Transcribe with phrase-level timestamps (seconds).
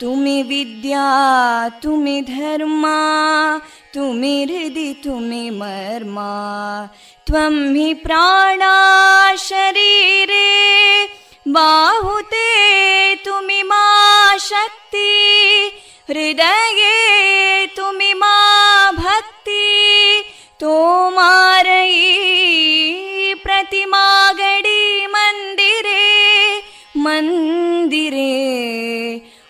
[0.00, 2.98] तुमि विद्या तुमि धर्मा
[3.94, 6.30] तुमि हृदि तुमि मर्मा.
[7.26, 11.04] त्वं हि प्राणा शरीरे
[11.48, 12.50] बाहुते
[13.14, 15.70] तुमि मा शक्ति.
[16.08, 20.24] हृदये तुमि मा भक्ति.
[20.60, 22.00] तोमारयी
[23.34, 24.09] प्रतिमागडी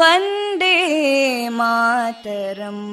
[0.00, 0.76] वन्दे
[1.58, 2.86] मातरम्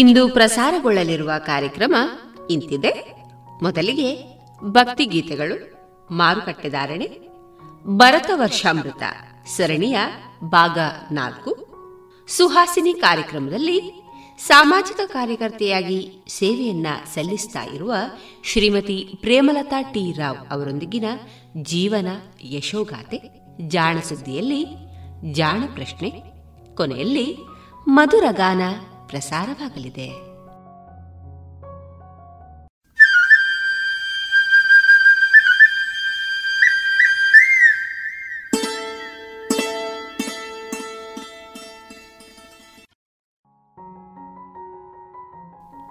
[0.00, 1.94] ಇಂದು ಪ್ರಸಾರಗೊಳ್ಳಲಿರುವ ಕಾರ್ಯಕ್ರಮ
[2.50, 2.92] ಇಂತಿದೆ.
[3.62, 4.10] ಮೊದಲಿಗೆ
[4.62, 5.56] ಭಕ್ತಿ ಗೀತೆಗಳು
[6.10, 7.08] ಮಾರುಕಟ್ಟೆದಾರಣೆ
[7.96, 9.02] ಭರತ ವರ್ಷಾಮೃತ,
[9.56, 9.98] ಸರಣಿಯ
[10.50, 10.78] ಭಾಗ
[11.12, 11.52] ನಾಲ್ಕು.
[12.28, 13.78] ಸುಹಾಸಿನಿ ಕಾರ್ಯಕ್ರಮದಲ್ಲಿ
[14.38, 15.98] ಸಾಮಾಜಿಕ ಕಾರ್ಯಕರ್ತೆಯಾಗಿ
[16.28, 17.94] ಸೇವೆಯನ್ನ ಸಲ್ಲಿಸ್ತಾ ಇರುವ
[18.44, 21.04] ಶ್ರೀಮತಿ ಪ್ರೇಮಲತಾ ಟಿ ರಾವ್ ಅವರೊಂದಿಗಿನ
[21.62, 22.08] ಜೀವನ
[22.56, 23.20] ಯಶೋಗಾಥೆ
[23.68, 24.62] ಜಾಣ ಸುದ್ದಿಯಲ್ಲಿ
[25.32, 26.10] ಜಾಣ ಪ್ರಶ್ನೆ,
[26.74, 27.26] ಕೊನೆಯಲ್ಲಿ
[27.88, 28.62] ಮಧುರಗಾನ
[29.10, 30.30] ಪ್ರಸಾರವಾಗಲಿದೆ.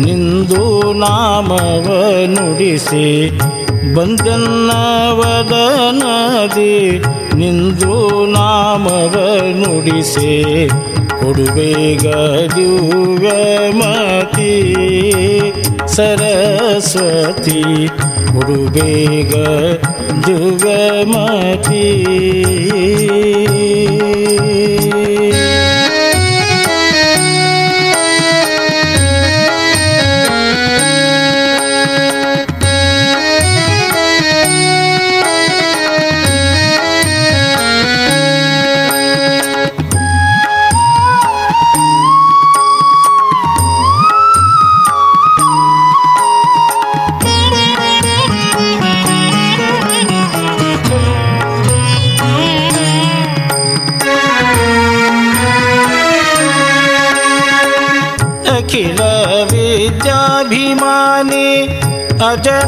[0.05, 0.63] ನಿಂದು
[1.01, 1.89] ನಾಮವ
[2.33, 3.03] ನುಡಿಸಿ
[3.97, 4.65] ಬಂದನ್ನವದನಾಗಿ
[7.41, 7.93] ನಿಂದು
[8.33, 9.15] ನಾಮವ
[9.61, 10.33] ನುಡಿಸಿ
[11.21, 12.07] ಕೊಡುಬೇಗ
[12.57, 14.55] ದಿವ್ಯಮತಿ
[15.97, 17.61] ಸರಸ್ವತಿ
[18.29, 19.35] ಕೊಡುಬೇಗ
[20.29, 21.87] युगमती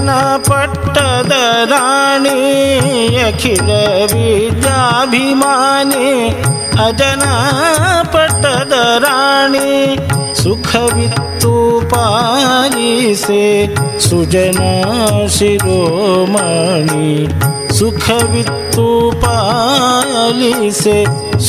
[0.02, 0.12] ಅಜನ
[0.46, 1.34] ಪಟ್ಟದ
[1.72, 2.38] ರಾಣಿ
[3.26, 3.70] ಅಖಿಲ
[4.12, 6.08] ವಿದ್ಯಾಭಿಮಾನಿ
[6.86, 7.26] ಅಜನ
[8.14, 8.74] ಪಟ್ಟದ
[9.06, 9.70] ರಾಣಿ
[10.42, 11.54] ಸುಖವಿತ್ತು
[11.94, 13.44] ಪಾಲಿಸೆ
[14.08, 14.64] ಸುಜನ
[15.38, 17.06] ಶಿರೋಮಣಿ
[17.78, 18.88] ಸುಖವಿತ್ತು
[19.24, 20.98] ಪಾಲಿಸೆ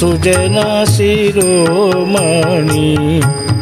[0.00, 0.59] ಸುಜನ
[0.95, 2.88] ಶಿರೋಮಣಿ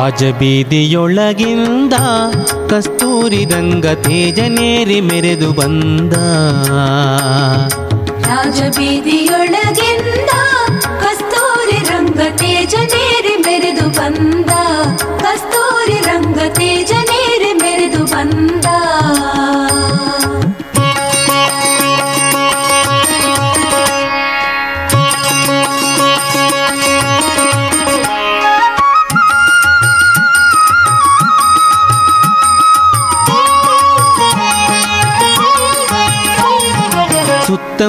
[0.00, 1.92] ರಾಜಬೀದಿಯೊಳಗಿಂದ
[2.68, 6.12] ಕಸ್ತೂರಿ ರಂಗ ತೇಜನೇರಿ ಮೆರೆದು ಬಂದ.
[8.28, 10.30] ರಾಜಬೀದಿಯೊಳಗಿಂದ
[11.02, 14.50] ಕಸ್ತೂರಿ ರಂಗ ತೇಜನೇರಿ ಮೆರೆದು ಬಂದ.
[15.22, 16.79] ಕಸ್ತೂರಿ ರಂಗ ತೇಜನೇರಿ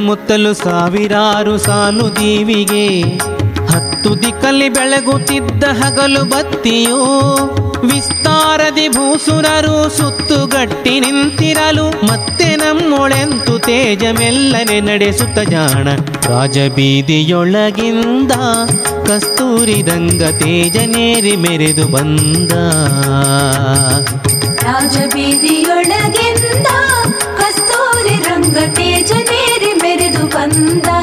[0.01, 2.85] ಸುತ್ತಮುತ್ತಲು ಸಾವಿರಾರು ಸಾಲು ದೀವಿಗೆ
[3.71, 6.97] ಹತ್ತು ದಿಕ್ಕಲ್ಲಿ ಬೆಳಗುತ್ತಿದ್ದ ಹಗಲು ಬತ್ತಿಯೋ,
[7.89, 15.87] ವಿಸ್ತಾರದಿ ಭೂಸುರರು ಸುತ್ತುಗಟ್ಟಿ ನಿಂತಿರಲು, ಮತ್ತೆ ನಮ್ಮೊಳೆಂತು ತೇಜ ಮೆಲ್ಲನೆ ನಡೆಸುತ್ತ ಜಾಣ.
[16.31, 18.31] ರಾಜಬೀದಿಯೊಳಗಿಂದ
[19.09, 22.51] ಕಸ್ತೂರಿ ದಂಗ ತೇಜನೇರಿ ಮೆರೆದು ಬಂದ.
[24.67, 26.67] ರಾಜಬೀದಿಯೊಳಗಿಂದ
[27.39, 29.20] ಕಸ್ತೂರಿ ರಂಗ ತೇಜನೇರಿ
[30.63, 31.00] ಮೆರೆದು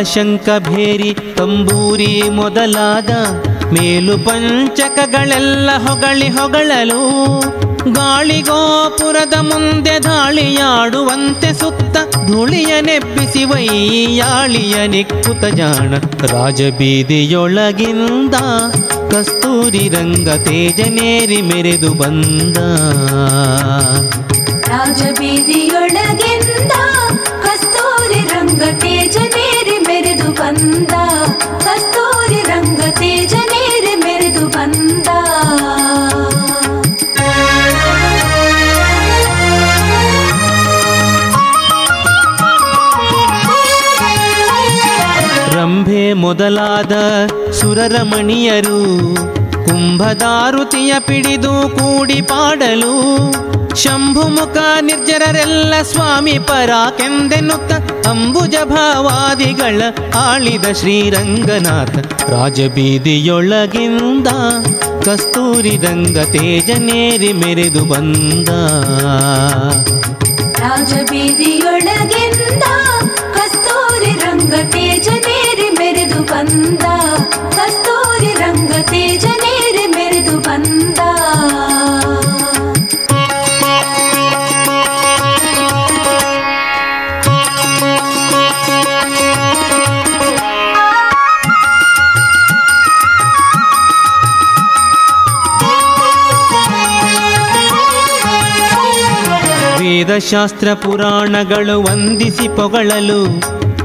[0.00, 3.10] ತಾಳಶಂಕ ಭೇರಿ ತಂಬೂರಿ ಮೊದಲಾದ
[3.72, 7.00] ಮೇಲು ಪಂಚಕಗಳೆಲ್ಲ ಹೊಗಳಿ ಹೊಗಳಲು
[7.90, 15.92] ಗಾಳಿಗೋಪುರದ ಮುಂದೆ ದಾಳಿಯಾಡುವಂತೆ ಸುತ್ತ ಧೂಳಿಯ ನೆಬ್ಬಿಸಿ ವೈಯಾಳಿಯ ನಿಕ್ಕುತ ಜಾಣ
[16.32, 18.34] ರಾಜಬೀದಿಯೊಳಗಿಂದ
[19.12, 22.56] ಕಸ್ತೂರಿ ರಂಗ ತೇಜನೇರಿ ಮೆರೆದು ಬಂದ.
[24.70, 26.74] ರಾಜಬೀದಿಯೊಳಗಿಂದ
[27.44, 28.62] ಕಸ್ತೂರಿ ರಂಗ
[30.50, 30.94] ಬಂದ
[31.64, 35.08] ಕಸ್ತೂರಿ ರಂಗ ತೇಜನೇರಿ ಮೆರೆದು ಬಂದ.
[45.56, 46.96] ರಂಭೆ ಮೊದಲಾದ
[47.60, 48.80] ಸುರರಮಣಿಯರು
[49.66, 52.96] ಕುಂಭದಾರುತಿಯ ಪಿಡಿದು ಕೂಡಿ ಪಾಡಲು,
[53.82, 54.56] ಶಂಭುಮುಖ
[54.88, 57.72] ನಿರ್ಜರರೆಲ್ಲ ಸ್ವಾಮಿ ಪರಾಕೆಂದೆನ್ನುತ್ತ
[58.06, 59.82] ಅಂಬುಜ ಭಾವಾದಿಗಳ
[60.16, 61.94] ಆಳಿದ ಶ್ರೀರಂಗನಾಥ
[62.30, 64.28] ರಾಜಬೀದಿಯೊಳಗಿಂದ
[65.04, 68.48] ಕಸ್ತೂರಿ ರಂಗ ತೇಜನೇರಿ ಮೆರೆದು ಬಂದ.
[70.60, 72.19] ರಾಜಬೀದಿಯೊಳಗಿಂದ
[99.90, 103.40] ವೇದಶಾಸ್ತ್ರ ಪುರಾಣಗಳು ವಂದಿಸಿ ಪೊಗಳಲು,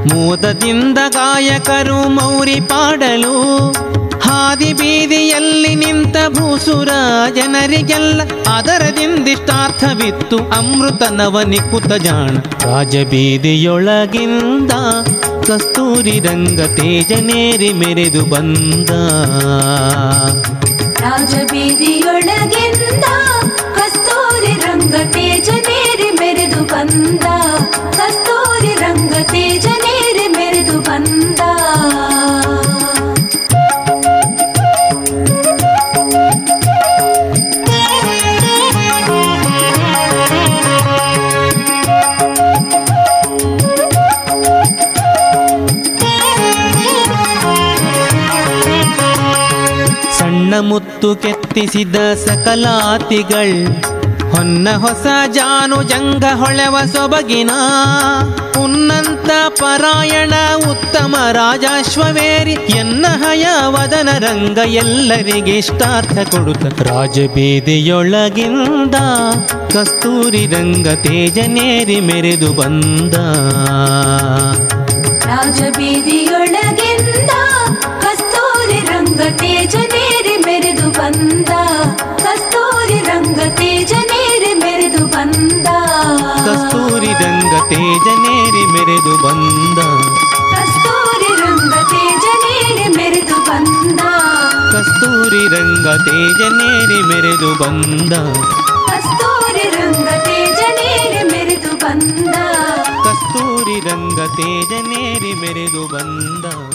[0.09, 3.71] ಮೋದದಿಂದ ಗಾಯಕರು ಮೌರಿ ಪಾಡಲು,
[4.25, 6.89] ಹಾದಿ ಬೀದಿಯಲ್ಲಿ ನಿಂತ ಭೂಸುರ
[7.37, 8.21] ಜನರಿಗೆಲ್ಲ
[8.55, 12.35] ಅದರದಿಂದಿಷ್ಟಾರ್ಥವಿತ್ತು ಅಮೃತ ನವನಿಕುತ ಜಾಣ.
[12.65, 14.71] ರಾಜಬೀದಿಯೊಳಗಿಂದ
[15.47, 18.89] ಕಸ್ತೂರಿ ರಂಗ ತೇಜನೇರಿ ಮೆರೆದು ಬಂದ.
[21.05, 23.05] ರಾಜಬೀದಿಯೊಳಗಿಂದ
[23.77, 25.64] ಕಸ್ತೂರಿ ರಂಗ ತೇಜನೇರಿ
[26.85, 27.25] ಬಂದ.
[27.97, 31.41] ಕಸ್ತೂರಿ ರಂಗ ತೇಜನೇರಿ ಮೆರೆದು ಬಂದ.
[50.19, 53.55] ಸಣ್ಣ ಮುತ್ತು ಕೆತ್ತಿಸಿದ ಸಕಲಾತಿಗಳ್
[54.31, 57.49] ಹೊನ್ನ ಹೊಸ ಜಾನು ಜಂಗ ಹೊಳೆವ ಸೊಬಗಿನ.
[58.63, 60.33] ಉನ್ನಂತ ಪರಾಯಣ
[60.71, 62.51] ಉತ್ತಮ ರಾಜಾಶ್ವವೇರಿ.
[62.51, 66.81] ಎನ್ನ ಹಯ ವದನ ರಂಗ ಎಲ್ಲರಿಗೆ ಇಷ್ಟಾರ್ಥ ಕೊಡುತ್ತ.
[66.81, 68.95] ರಾಜಬೀದಿಯೊಳಗಿಂದ
[69.73, 73.13] ಕಸ್ತೂರಿ ರಂಗ ತೇಜನೇರಿ ಮೆರೆದು ಬಂದ.
[75.25, 77.29] ರಾಜಬೀದಿಯೊಳಗಿಂದ
[78.01, 81.49] ಕಸ್ತೂರಿ ರಂಗ ತೇಜನೇರಿ ಮೆರೆದು ಬಂದ.
[82.23, 84.04] ಕಸ್ತೂರಿ ರಂಗ ತೇಜನೇರಿ
[87.21, 89.79] ರಂಗ ತೇಜನೇರಿ ಮೆರೆದು ಬಂದ.
[90.53, 93.99] ಕಸ್ತೂರಿ ರಂಗ ತೇಜನೇರಿ ಮೆರೆದು ಬಂದ.
[94.73, 98.13] ಕಸ್ತೂರಿ ರಂಗ ತೇಜನೇರಿ ಮೆರೆದು ಬಂದ.
[98.87, 102.35] ಕಸ್ತೂರಿ ರಂಗ ತೇಜನೇರಿ ಮೆರೆದು ಬಂದ.
[103.03, 106.74] ಕಸ್ತೂರಿ ರಂಗ ತೇಜನೇರಿ ಮೆರೆದು ಬಂದ.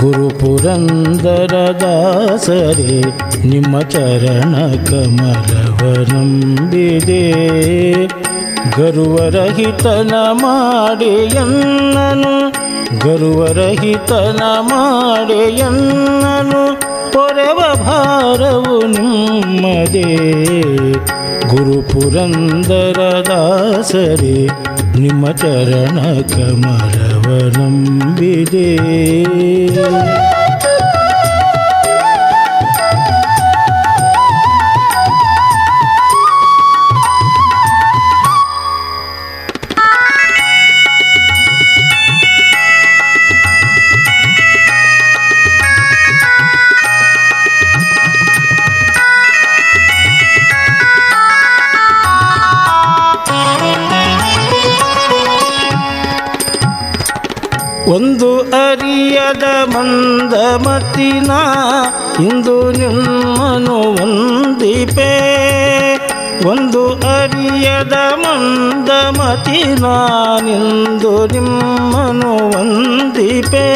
[0.00, 2.98] ಗುರು ಪುರಂದರ ದಾಸರೇ
[3.44, 4.52] ನಿಮ್ಮ ಚರಣ
[4.90, 6.04] ಕಮಲವನಂಬಿದೆ
[8.76, 10.12] ಗರುವರಹಿತನ
[10.44, 12.34] ಮಾಡಿಯನ್ನನು
[13.00, 16.62] ಗರುವರಹಿತನ ಮಾಡಿಯನ್ನನು
[17.12, 20.08] ತೊರವ ಭಾರವು ನಿಮ್ಮದೇ
[21.52, 23.42] ಗುರು परवभारवनु
[24.98, 27.26] ನಿಮ್ಮ ಚರಣ ಕಮಲವ
[28.18, 28.68] विदे।
[59.84, 61.32] ಮಂದಮತಿನ
[62.24, 65.12] ಇಂದು ನಿಮ್ಮನು ಒಂದಿಪೆ
[66.50, 69.86] ಒಂದು ಅರಿಯದ ಮಂದಮತಿನ
[70.46, 73.66] ನಿಂದು ನಿಮ್ಮನು ಒಂದಿಪೆ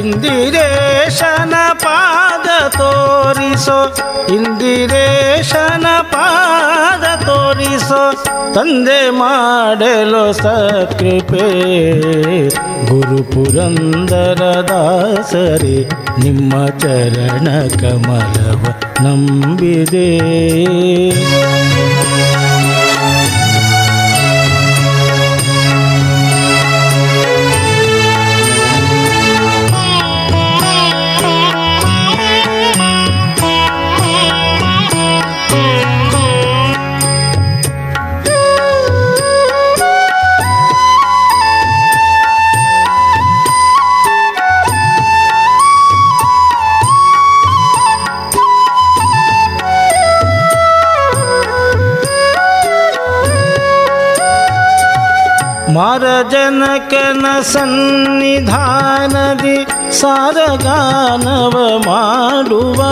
[0.00, 2.31] ಇಂದಿರೇಶನ ಪಾದ
[3.22, 3.76] ತೋರಿಸೋ
[4.34, 8.00] ಇಂದಿರೇಶನ ಪಾದ ತೋರಿಸೋ
[8.54, 11.46] ತಂದೆ ಮಾಡಲು ಸಕೃಪೆ
[12.90, 15.78] ಗುರು ಪುರಂದರ ದಾಸರಿ
[16.24, 17.48] ನಿಮ್ಮ ಚರಣ
[17.80, 18.62] ಕಮಲವ
[19.04, 20.08] ನಂಬಿದೆ.
[56.22, 62.82] ಮಾರಜನಕನ ಸನ್ನಿಧಾನದಿ ಸಾರಗಾನವ ಮಾಡುವ.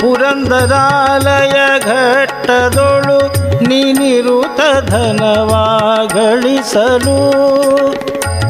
[0.01, 1.57] ಪುರಂದರಾಲಯ
[1.89, 3.17] ಘಟ್ಟದೊಳು
[3.69, 4.59] ನೀನಿರುತ
[4.91, 5.57] ಧನವಾಗಳಿಸಲು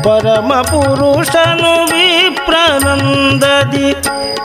[0.06, 3.90] ಪರಮ ಪುರುಷನು ವಿಪ್ರನಂದದಿ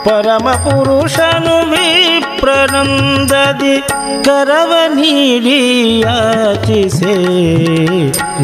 [0.06, 3.76] ಪರಮ ಪುರುಷನು ವಿಪ್ರನಂದದಿ
[4.24, 7.14] ಕರವ ನೀಡಿ ಯಾಚಿಸೆ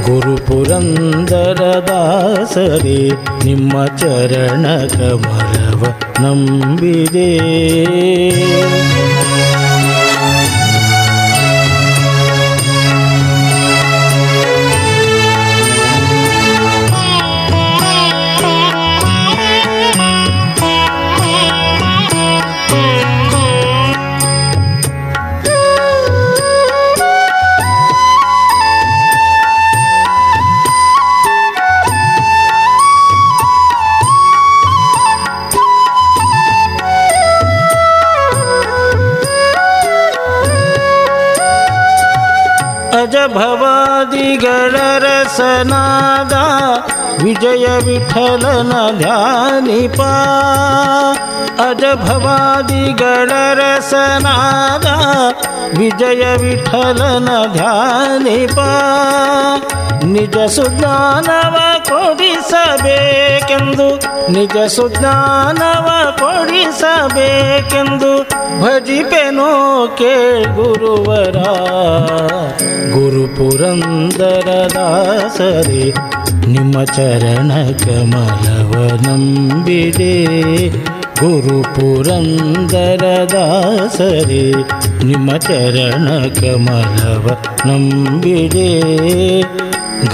[0.01, 3.11] ಗುರು ಪುರಂದರ ದಾಸರೇ
[3.45, 5.85] ನಿಮ್ಮ ಚರಣ ಕಮಲವ
[6.23, 7.31] ನಂಬಿದೆ
[44.44, 46.34] ಭವಾದಿಗಳ ರಸನಾದ
[47.24, 50.02] ವಿಜಯ ವಿಠಲನ ಧ್ಯಾನಿಪ.
[51.68, 54.86] ಅಜ ಭವಾದಿಗಳ ರಸನಾದ
[55.78, 58.60] ವಿಜಯ ವಿಠಲನ ಧ್ಯಾನಿಪ.
[60.06, 61.58] ನಿಜ ಸುಜ್ಞಾನವ
[61.90, 64.00] ಕೊಡಿಸಬೇಕೆಂದು,
[64.32, 71.36] ನಿಜ ಸುಜ್ಞಾನವ ಕೊಡಿಸಬೇಕೆಂದು ಭಜಿಪೆನೋ ಕೇಳ್ಗುರುವರ
[72.92, 75.94] ಗುರು ಗುರುಪುರಂದರ ದಾಸರೇ,
[76.48, 80.36] ನಿಮ್ಮ ಚರಣ ಕಮಲವ ನಂಬಿದೆ.
[80.96, 84.54] ಗುರು ಪುರಂದರ ದಾಸರೇ,
[85.04, 87.30] ನಿಮ್ಮ ಚರಣ ಕಮಲವ
[87.66, 88.82] ನಂಬಿದೆ.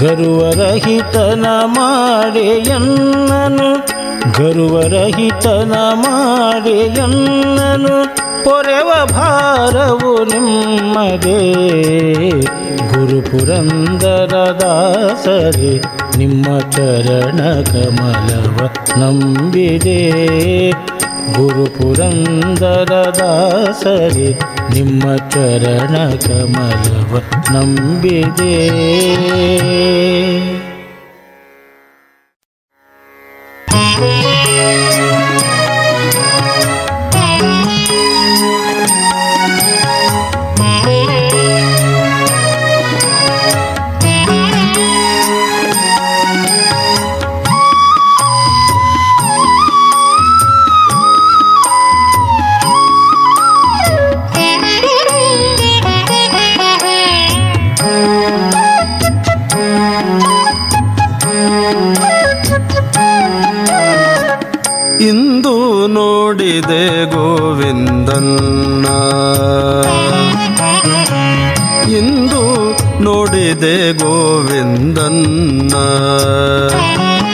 [0.00, 4.00] ಗರುವರಹಿತನ ಮಾಡೆಯನ್ನನು
[4.32, 11.52] ಗರುವರಹಿತನ ಮಾಡೆಯನ್ನನು ಪೊರೆವ ಭಾರವು ನಿಮ್ಮದೇ.
[12.90, 15.82] ಗುರು ಪುರಂದರ ದಾಸರೇ,
[16.16, 20.10] ನಿಮ್ಮ ಚರಣ ಕಮಲವ ನಂಬಿದೆ.
[21.32, 24.38] ಗುರು ಪುರಂದರ ದಾಸರೇ,
[24.74, 27.22] ನಿಮ್ಮ ಚರಣ ಕಮಲವ
[27.52, 28.70] ನಂಬಿದೆ.
[71.92, 72.42] ಇಂದು
[73.00, 75.74] ನೋಡಿದೆ ಗೋವಿಂದನ್ನ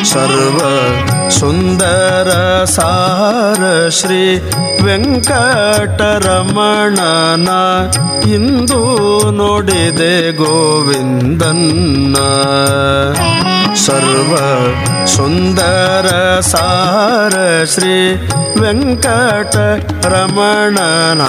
[0.05, 0.61] ಸರ್ವ
[1.31, 2.31] ಸುಂದರ
[2.65, 4.41] ಸಾರ ಶ್ರೀ
[4.83, 5.31] ವೆಂಕಟರಮಣನ
[8.29, 8.83] ಇಂದು
[9.31, 12.17] ನೋಡಿದೆ ಗೋವಿಂದನ್ನ.
[13.77, 14.35] ಸರ್ವ
[15.07, 16.09] ಸುಂದರ
[16.41, 17.35] ಸಾರ
[17.65, 18.15] ಶ್ರೀ
[18.61, 19.57] ವೆಂಕಟ
[20.07, 21.23] ರಮಣನ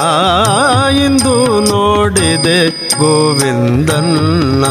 [0.98, 1.36] ಇಂದು
[1.70, 2.60] ನೋಡಿದೆ
[3.00, 4.66] ಗೋವಿಂದನ್ನ.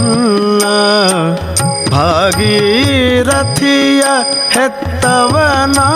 [2.81, 4.14] भागीरथिया
[4.57, 5.88] हेतवना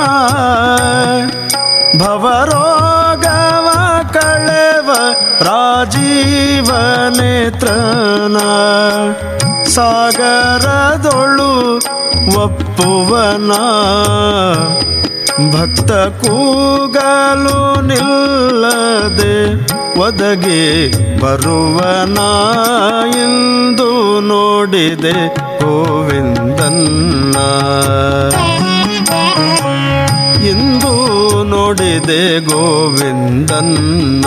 [2.03, 3.25] भवरोग
[4.17, 4.89] कणेव
[5.49, 6.71] राजीव
[7.19, 8.49] नेत्रना
[9.75, 11.53] सागरदोळु
[12.29, 13.53] ಒಪ್ಪುವನ.
[15.51, 19.55] ಭಕ್ತ ಕೂಗಲು ನಿಲ್ಲದೆ
[20.01, 22.19] ಒದಗಿ ಬರುವನ.
[23.19, 27.37] ಎಂದು ನೋಡಿದೆ ಗೋವಿಂದನ್ನ.
[30.45, 34.25] ಇಂದು ನೋಡಿದೆ ಗೋವಿಂದನ್ನ.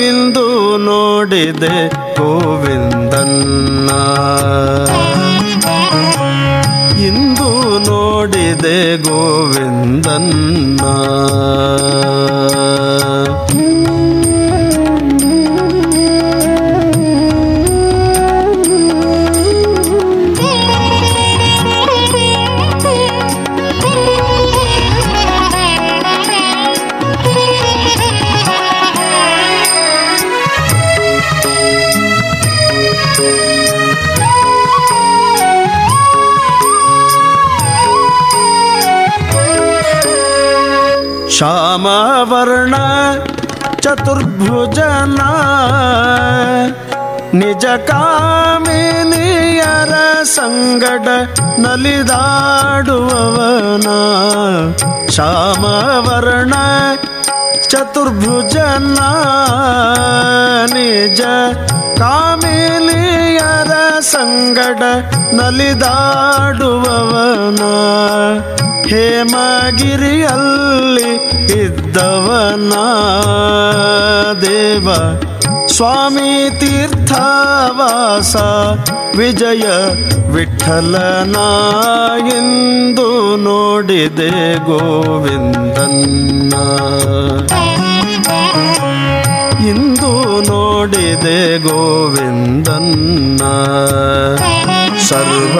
[0.09, 3.89] ಇಂದು ನೋಡಿದೆ ಗೋವಿಂದನ್ನ.
[7.01, 10.79] ಇಂದು ನೋಡಿದೆ ಗೋವಿಂದನ್ನ.
[41.82, 42.74] ಶ್ಯಾಮವರ್ಣ
[43.84, 45.20] ಚತುರ್ಭುಜನ
[47.40, 49.94] ನಿಜ ಕಾಮಿನಿಯರ
[50.34, 51.08] ಸಂಗಡ
[51.64, 52.18] ನಲಿದಾಡುವವನ
[55.16, 56.54] ಶ್ಯಾಮವರ್ಣ ಚತುರ್ಭುಜನ
[60.73, 61.21] ನಿಜ
[61.97, 64.83] ಕಾಮಿಲಿಯರ ಸಂಗಡ
[65.33, 67.61] ನಲಿದಾಡುವವನ.
[68.87, 71.13] ಹೇಮಗಿರಿಯಲ್ಲಿ
[71.61, 72.73] ಇದ್ದವನ
[74.41, 74.89] ದೇವ.
[75.67, 76.49] ಸ್ವಾಮಿ
[77.13, 78.35] ತೀರ್ಥವಾಸ
[79.17, 79.65] ವಿಜಯ
[80.33, 81.35] ವಿಠಲನ
[82.37, 84.31] ಎಂದು ನೋಡಿದೆ
[84.65, 86.53] ಗೋವಿಂದನ್ನ.
[89.59, 93.41] ಇಂದು ನೋಡಿದೆ ಗೋವಿಂದನ್ನ.
[95.01, 95.59] ಸರ್ವ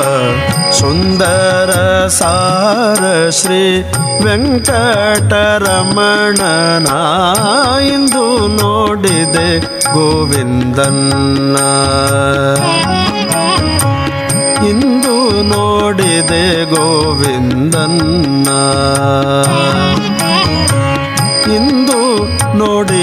[0.72, 3.84] ಸುಂದರ ಸಾರ ಶ್ರೀ
[4.24, 6.88] ವೆಂಕಟರಮಣನ
[7.84, 9.60] ಇಂದು ನೋಡಿದೆ
[9.94, 11.58] ಗೋವಿಂದನ್ನ.
[14.70, 18.48] ಇಂದು ನೋಡಿದೆ ಗೋವಿಂದನ್ನ.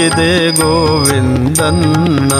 [0.01, 2.33] ನೋಡಿದೆ ಗೋವಿಂದನ್ನ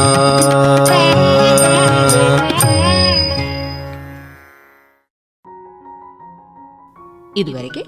[7.38, 7.84] ಇದುವರೆಗೆ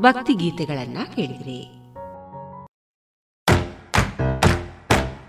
[0.00, 1.58] ಭಕ್ತಿ ಗೀತೆಗಳನ್ನ ಕೇಳಿದ್ರಿ.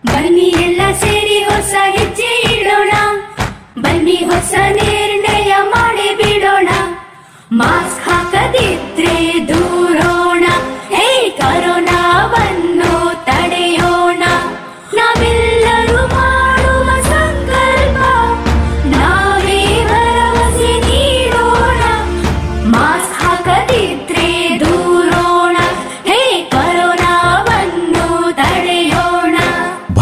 [0.06, 2.92] ಬನ್ನಿ ಎಲ್ಲ ಸೇರಿ ಹೊಸ ಹೆಜ್ಜೆ ಇಡೋಣ.
[3.82, 6.70] ಬನ್ನಿ ಹೊಸ ನಿರ್ಣಯ ಮಾಡಿ ಬಿಡೋಣ.
[7.52, 10.46] ಮಾಸ್ಕ್ ಹಾಕದಿದ್ರೆ ದೂರೋಣ.
[10.96, 11.98] ಹೇ ಕರೋನಾ
[12.32, 12.81] ತಡೆಯೋಣ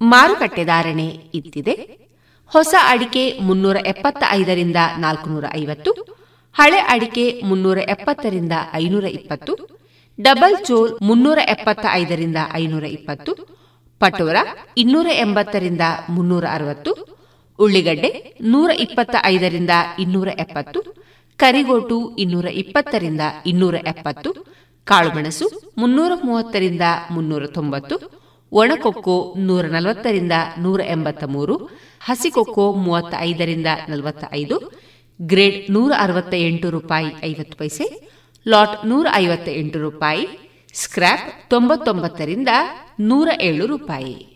[0.00, 1.74] ಮಾರುಕಟ್ಟೆ ಧಾರಣೆ ಇತ್ತಿದೆ.
[2.46, 5.92] ಹೊಸ ಅಡಿಕೆ ಮುನ್ನೂರ ಎಪ್ಪತ್ತ ಐದರಿಂದ ನಾಲ್ಕುನೂರ ಐವತ್ತು,
[6.52, 9.52] ಹಳೆ ಅಡಿಕೆ ಮುನ್ನೂರ ಎಪ್ಪತ್ತರಿಂದ ಐನೂರ ಇಪ್ಪತ್ತು,
[10.20, 13.32] ಡಬಲ್ ಚೋಲ್ ಮುನ್ನೂರ ಎಪ್ಪತ್ತ ಐದರಿಂದ ಐನೂರ ಇಪ್ಪತ್ತು,
[14.00, 14.36] ಪಟೋರ
[14.76, 15.80] ಇನ್ನೂರ ಎಂಬತ್ತರಿಂದ
[16.10, 16.92] ಮುನ್ನೂರ ಅರವತ್ತು,
[17.58, 18.10] ಉಳ್ಳಿಗಡ್ಡೆ
[18.42, 20.80] ನೂರ ಇಪ್ಪತ್ತ ಐದರಿಂದ ಇನ್ನೂರ ಎಪ್ಪತ್ತು,
[21.38, 24.30] ಕರಿಗೋಟು ಇನ್ನೂರ ಇಪ್ಪತ್ತರಿಂದ ಇನ್ನೂರ ಎಪ್ಪತ್ತು,
[24.84, 34.24] ಕಾಳುಮೆಣಸು ಮುನ್ನೂರ ಮೂವತ್ತರಿಂದ ಮುನ್ನೂರ ತೊಂಬತ್ತು ಒಣಕೊಕ್ಕೋ ನೂರ ನಲವತ್ತರಿಂದ ನೂರ ಎಂಬತ್ತ ಮೂರು ಹಸಿಕೊಕ್ಕೋ ಮೂವತ್ತ ಐದರಿಂದ ನಲವತ್ತ
[34.32, 34.72] ಐದು
[35.22, 38.10] ಗ್ರೇಡ್ ನೂರ ಅರವತ್ತ ಎಂಟು ರೂಪಾಯಿ ಐವತ್ತು ಪೈಸೆ,
[38.48, 40.28] ಲಾಟ್ ನೂರ ಐವತ್ತ ಎಂಟು ರೂಪಾಯಿ
[40.74, 42.48] ಸ್ಕ್ರಾಪ್ ತೊಂಬತ್ತೊಂಬತ್ತರಿಂದ
[43.00, 44.35] ನೂರ ಏಳು ರೂಪಾಯಿ.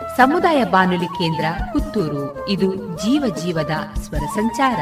[0.21, 2.49] ಸಮುದಾಯ ಬಾನುಲಿ ಕೇಂದ್ರ ಪುತ್ತೂರು.
[2.49, 4.77] ಇದು ಜೀವ ಜೀವದ ಸ್ವರ ಸಂಚಾರ.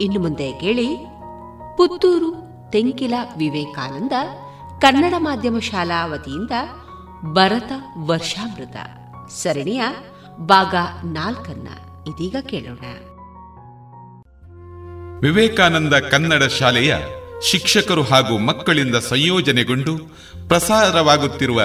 [0.00, 0.96] ಇನ್ನು ಮುಂದೆ ಕೇಳಿ,
[1.76, 2.32] ಪುತ್ತೂರು
[2.70, 4.12] ತೆಂಕಿಲ ವಿವೇಕಾನಂದ
[4.80, 6.50] ಕನ್ನಡ ಮಾಧ್ಯಮ ಶಾಲಾ ವತಿಯಿಂದ
[7.32, 7.72] ಭರತ
[8.06, 8.76] ವರ್ಷಾಮೃತ.
[9.30, 9.84] ಸರಣಿಯ
[10.38, 10.74] ಭಾಗ
[11.04, 11.68] ನಾಲ್ಕನ್ನ.
[12.08, 12.84] ಇದೀಗ ಕೇಳೋಣ.
[15.20, 16.96] ವಿವೇಕಾನಂದ ಕನ್ನಡ ಶಾಲೆಯ
[17.50, 19.98] ಶಿಕ್ಷಕರು ಹಾಗೂ ಮಕ್ಕಳಿಂದ ಸಂಯೋಜನೆಗೊಂಡು
[20.48, 21.62] ಪ್ರಸಾರವಾಗುತ್ತಿರುವ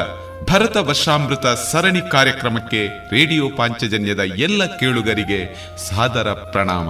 [0.49, 5.55] ಭರತ ವರ್ಷಾಮೃತ ಸರಣಿ ಕಾರ್ಯಕ್ರಮಕ್ಕೆ ರೇಡಿಯೋ ಪಾಂಚಜನ್ಯದ ಎಲ್ಲ ಕೇಳುಗರಿಗೆ
[5.89, 6.87] ಸಾದರ ಪ್ರಣಾಮ.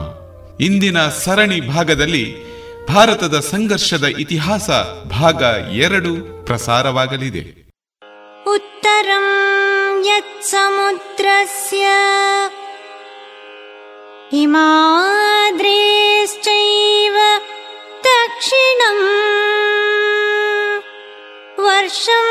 [0.64, 2.36] ಇಂದಿನ ಸರಣಿ ಭಾಗದಲ್ಲಿ
[2.86, 4.70] ಭಾರತದ ಸಂಘರ್ಷದ ಇತಿಹಾಸ
[5.10, 7.70] ಭಾಗ ಎರಡು ಪ್ರಸಾರವಾಗಲಿದೆ.
[8.54, 9.24] ಉತ್ತರಂ
[10.08, 11.86] यत्समुद्रस्य
[15.84, 17.16] हिमाद्रेश्चैव
[18.06, 19.04] दक्षिणम्
[21.66, 22.30] वर्षं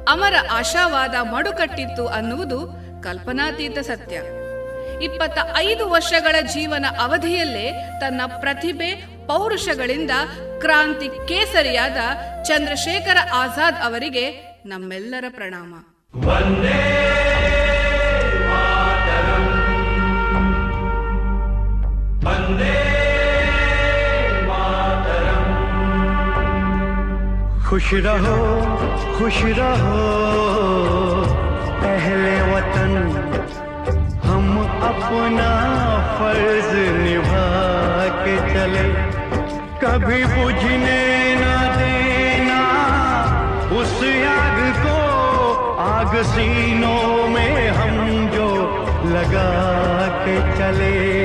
[0.09, 2.59] ಅಮರ ಆಶಾವಾದ ಮಡುಕಟ್ಟಿತ್ತು ಅನ್ನುವುದು
[3.03, 4.15] ಕಲ್ಪನಾತೀತ ಸತ್ಯ.
[5.03, 7.67] ಇಪ್ಪತ್ತ ಐದು ವರ್ಷಗಳ ಜೀವನ ಅವಧಿಯಲ್ಲೇ
[7.99, 8.89] ತನ್ನ ಪ್ರತಿಭೆ,
[9.27, 10.11] ಪೌರುಷಗಳಿಂದ
[10.59, 11.97] ಕ್ರಾಂತಿ ಕೇಸರಿಯಾದ
[12.43, 14.25] ಚಂದ್ರಶೇಖರ ಆಜಾದ್ ಅವರಿಗೆ
[14.65, 15.73] ನಮ್ಮೆಲ್ಲರ ಪ್ರಣಾಮ.
[27.68, 28.38] खुश रहो
[29.18, 29.99] खुश रहो।
[31.84, 32.91] पहले वतन
[34.26, 34.45] हम
[34.89, 35.49] अपना
[36.18, 37.47] फ़र्ज़ निभा
[38.24, 38.86] के चले।
[39.84, 41.01] कभी बुझने
[41.36, 41.45] न
[41.78, 42.61] देना
[43.80, 43.95] उस
[44.34, 44.97] आग को,
[45.80, 48.49] आग सीनों में हम जो
[49.07, 49.51] लगा
[50.26, 51.22] के चले।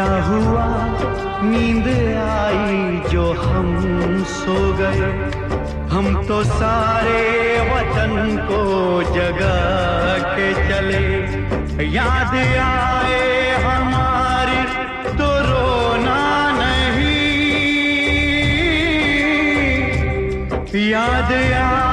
[0.00, 0.66] क्या हुआ?
[1.42, 1.88] नींद
[2.18, 5.08] आई जो हम सो गए।
[5.90, 7.24] हम तो सारे
[7.70, 8.62] वतन को
[9.02, 9.60] जगा
[10.36, 11.04] के चले।
[11.84, 14.62] याद आए हमारी
[15.18, 16.22] तो रोना
[16.52, 17.20] नहीं।
[20.90, 21.89] याद आए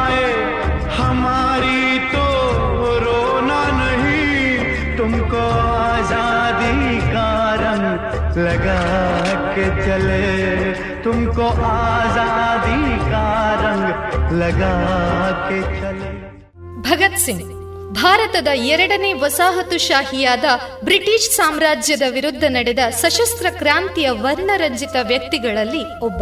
[5.67, 6.75] आजादी
[7.13, 7.29] का
[7.63, 7.87] रंग
[8.47, 8.81] लगा
[9.55, 10.23] के चले
[11.05, 13.25] तुमको आजादी का
[13.65, 13.87] रंग
[14.43, 14.75] लगा
[15.49, 16.11] के चले
[16.87, 17.49] ಭಗತ್ ಸಿಂಗ್
[17.99, 20.47] ಭಾರತದ ಎರಡನೇ ವಸಾಹತುಶಾಹಿಯಾದ
[20.85, 26.21] ಬ್ರಿಟಿಷ್ ಸಾಮ್ರಾಜ್ಯದ ವಿರುದ್ಧ ನಡೆದ ಸಶಸ್ತ್ರ ಕ್ರಾಂತಿಯ ವರ್ಣರಂಜಿತ ವ್ಯಕ್ತಿಗಳಲ್ಲಿ ಒಬ್ಬ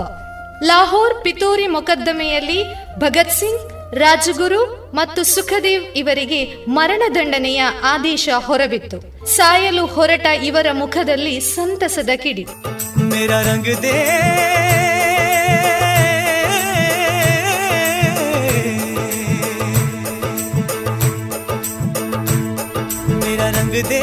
[0.70, 2.58] ಲಾಹೋರ್ ಪಿತೂರಿ ಮೊಕದ್ದಮೆಯಲ್ಲಿ
[2.98, 3.62] ಭಗತ್ ಸಿಂಗ್
[4.00, 4.60] ರಾಜಗುರು
[4.94, 6.40] ಮತ್ತು ಸುಖದೇವ್ ಇವರಿಗೆ
[6.76, 7.60] ಮರಣದಂಡನೆಯ
[7.92, 8.98] ಆದೇಶ ಹೊರಬಿತ್ತು
[9.36, 12.46] ಸಾಯಲು ಹೊರಟ ಇವರ ಮುಖದಲ್ಲಿ ಸಂತಸದ ಕಿಡಿ
[13.12, 13.94] मेरा रंग दे
[23.22, 24.00] मेरा रंग दे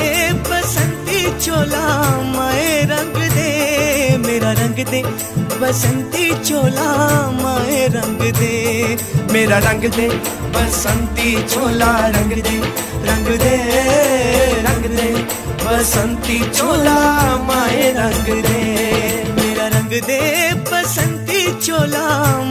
[0.50, 1.86] बसंती चोला
[2.34, 3.31] माए रंग दे मेरा
[4.53, 5.03] रंग दे,
[5.61, 6.89] बसंती चोला
[7.33, 8.53] माए रंग दे।
[9.33, 10.09] मेरा रंग दे,
[10.55, 12.57] बसंती चोला रंग दे
[13.07, 13.57] रंग दे
[14.67, 15.11] रंग दे।
[15.65, 16.97] बसंती चोला
[17.43, 18.63] माए रंग दे।
[19.37, 20.21] मेरा रंग दे,
[20.73, 22.07] बसंती चोला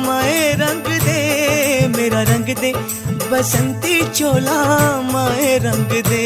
[0.06, 1.20] माए रंग दे।
[1.88, 2.74] मेरा रंग दे,
[3.32, 4.60] बसंती चोला
[5.12, 6.26] माए रंग दे।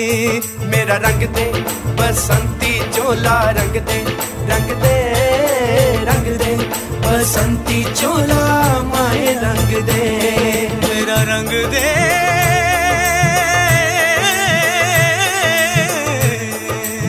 [0.65, 1.51] मेरा रंग दे,
[1.99, 3.99] बसंती चोला रंग दे
[4.49, 5.34] रंग दे।
[6.09, 6.53] रंग दे
[7.03, 8.43] बसंती चोला
[8.91, 10.03] माए रंग दे।
[10.83, 11.85] मेरा रंग दे।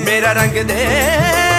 [0.07, 1.56] मेरा रंग दे।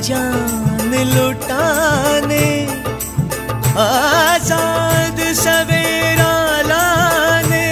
[0.00, 2.46] जान लुटाने,
[3.78, 6.32] आज़ाद सवेरा
[6.62, 7.66] लाने।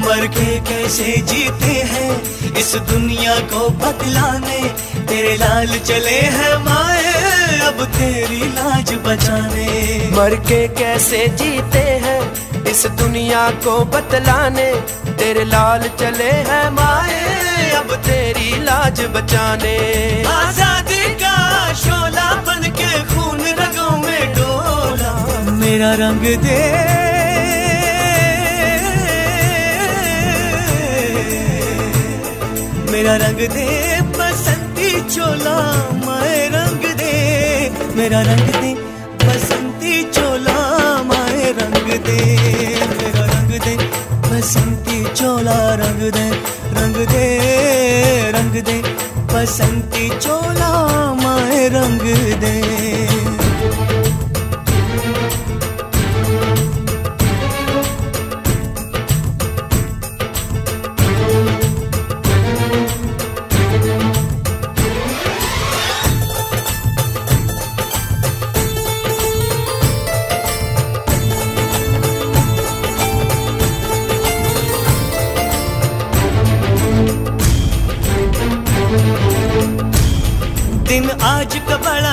[0.00, 2.12] मर के कैसे जीते हैं
[2.60, 4.60] इस दुनिया को बदलाने?
[5.08, 7.14] तेरे लाल चले हैं माए,
[7.68, 9.68] अब तेरी लाज बचाने।
[10.16, 12.20] मर के कैसे जीते हैं
[12.70, 14.70] इस दुनिया को बतलाने
[15.18, 17.19] तेरे लाल चले हैं माए
[17.72, 19.76] अब तेरी लाज बचाने।
[20.32, 21.36] आज़ादी का
[21.74, 25.12] शोला बन के खून रगों में डोला।
[25.60, 26.58] मेरा रंग दे।
[32.92, 33.66] मेरा रंग दे,
[34.16, 35.56] बसंती चोला,
[36.06, 37.14] माए रंग दे।
[37.96, 38.72] मेरा रंग दे,
[39.24, 40.56] बसंती चोला,
[41.02, 42.18] माए रंग दे।
[42.92, 43.76] मेरा रंग दे,
[44.28, 46.28] बसंती चोला, रंग दे।
[47.06, 47.26] दे
[48.36, 48.76] रंग दे
[49.32, 50.72] बसंती चोला
[51.22, 52.02] माए रंग
[52.44, 52.79] दे।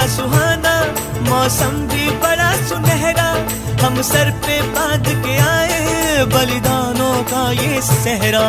[0.07, 0.75] सुहाना,
[1.29, 3.47] मौसम भी बड़ा सुनहरा।
[3.85, 8.47] हम सर पे बाँध के आए बलिदानों का ये सहरा।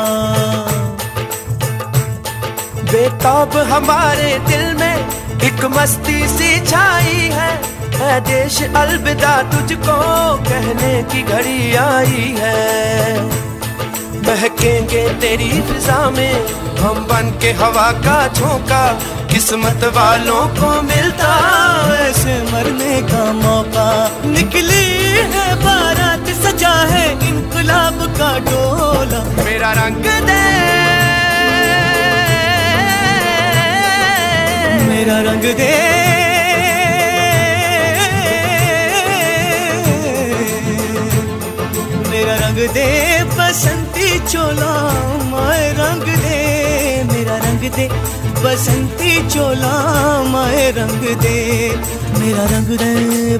[2.93, 4.97] बेताब हमारे दिल में
[5.43, 9.99] एक मस्ती सी छाई है। है देश अलविदा तुझको
[10.37, 13.23] कहने की घड़ी आई है।
[14.23, 16.47] महकेंगे तेरी फिजा में,
[16.77, 18.99] हम बन के हवा का झोंका।
[19.39, 21.28] किस्मत वालों को मिलता
[21.99, 24.86] ऐसे मरने का मौका। निकली
[25.34, 30.43] है बारात, सजा है इनकलाब का डोला। मेरा रंग दे।
[34.89, 35.72] मेरा रंग दे।
[42.11, 44.93] मेरा रंग दे, बसंती चोला
[45.24, 46.48] माए रंग दे।
[47.59, 47.87] रंग दे,
[48.43, 49.71] बसंती चोला
[50.23, 51.39] माए रंग दे।
[52.19, 52.91] मेरा रंग दे,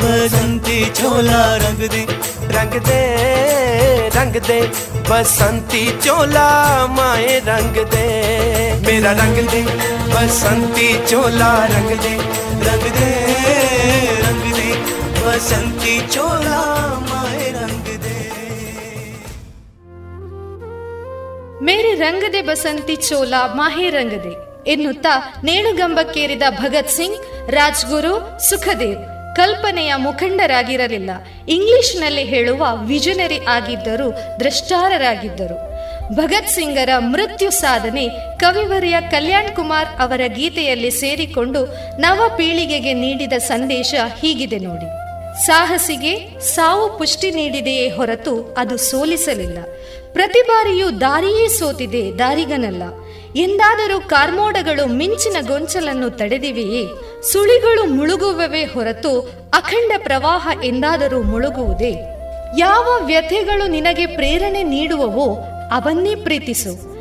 [0.03, 2.03] बसंती चोला रंग दे
[2.55, 2.99] रंग दे
[4.17, 4.59] रंग दे।
[5.11, 6.49] बसंती चोला
[6.91, 8.07] माए रंग दे।
[8.87, 9.63] मेरा रंग दे,
[10.15, 12.15] बसंती चोला रंग दे
[12.67, 13.13] रंग दे
[14.25, 14.71] रंग दे।
[15.23, 16.63] बसंती चोला
[22.03, 24.35] ರಂಗದೆ ಬಸಂತಿ ಚೋಲ ಮಾಹೆ ರಂಗದೆ
[24.73, 25.13] ಎನ್ನುತ್ತಾ
[25.45, 27.21] ನೇಣುಗಂಬಕ್ಕೇರಿದ ಭಗತ್ ಸಿಂಗ್,
[27.51, 28.15] ರಾಜ್ಗುರು
[28.49, 28.99] ಸುಖದೇವ್
[29.37, 31.11] ಕಲ್ಪನೆಯ ಮುಖಂಡರಾಗಿರಲಿಲ್ಲ.
[31.49, 34.09] ಇಂಗ್ಲಿಷ್ನಲ್ಲಿ ಹೇಳುವ ವಿಜನರಿ ಆಗಿದ್ದರು
[34.41, 35.57] ದ್ರಷ್ಟಾರರಾಗಿದ್ದರು.
[36.15, 38.05] ಭಗತ್ ಸಿಂಗರ ಮೃತ್ಯು ಸಾಧನೆ
[38.39, 41.61] ಕವಿವರಿಯ ಕಲ್ಯಾಣ್ ಕುಮಾರ್ ಅವರ ಗೀತೆಯಲ್ಲಿ ಸೇರಿಕೊಂಡು
[42.01, 44.89] ನವ ಪೀಳಿಗೆಗೆ ನೀಡಿದ ಸಂದೇಶ ಹೀಗಿದೆ ನೋಡಿ.
[45.47, 46.15] ಸಾಹಸಿಗೆ
[46.55, 49.59] ಸಾವು ಪುಷ್ಟಿ ನೀಡಿದೆಯೇ ಹೊರತು ಅದು ಸೋಲಿಸಲಿಲ್ಲ.
[50.13, 52.83] ಪ್ರತಿ ಬಾರಿಯೂ ದಾರಿಯೇ ಸೋತಿದೆ ದಾರಿಗನಲ್ಲ.
[53.37, 56.85] ಎಂದಾದರೂ ಕಾರ್ಮೋಡಗಳು ಮಿಂಚಿನ ಗೊಂಚಲನ್ನು ತಡೆದಿವೆಯೇ?
[57.33, 59.21] ಸುಳಿಗಳು ಮುಳುಗುವವೇ ಹೊರತು
[59.55, 61.95] ಅಖಂಡ ಪ್ರವಾಹ ಎಂದಾದರೂ ಮುಳುಗುವುದೇ?
[62.59, 65.35] ಯಾವ ವ್ಯಥೆಗಳು ನಿನಗೆ ಪ್ರೇರಣೆ ನೀಡುವವೋ
[65.73, 66.99] ಅವನ್ನೇ ಪ್ರೀತಿಸು.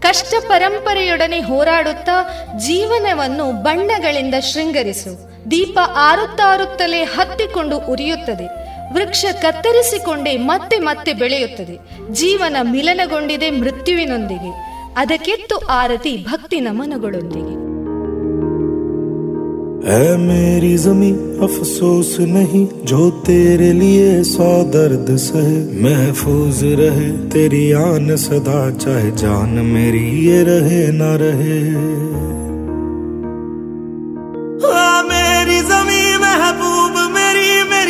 [0.00, 5.36] ಕಷ್ಟ ಪರಂಪರೆಯೊಡನೆ ಹೋರಾಡುತ್ತಾ ಜೀವನವನ್ನು ಬಣ್ಣಗಳಿಂದ ಶೃಂಗರಿಸು.
[5.50, 8.65] ದೀಪ ಆರುತ್ತಾರುತ್ತಲೇ ಹತ್ತಿಕೊಂಡು ಉರಿಯುತ್ತದೆ.
[8.95, 11.75] ವೃಕ್ಷ ಕತ್ತರಿಸಿಕೊಂಡೇ ಮತ್ತೆ ಮತ್ತೆ ಬೆಳೆಯುತ್ತದೆ
[12.21, 14.51] ಜೀವನ ಮಿಲನಗೊಂಡಿದೆ ಮೃತ್ಯುವಿನೊಂದಿಗೆ
[15.01, 17.55] ಅದಕ್ಕೆತ್ತು ಆರತಿ ಭಕ್ತಿ ನಮನಗಳೊಂದಿಗೆ
[19.85, 21.09] है मेरी जमी
[21.45, 29.57] अफसोस नहीं जो तेरे लिए सौ दर्द सहे महफूज रहे तेरी आन सदा चाहे जान
[29.67, 31.57] मेरी ये रहे ना रहे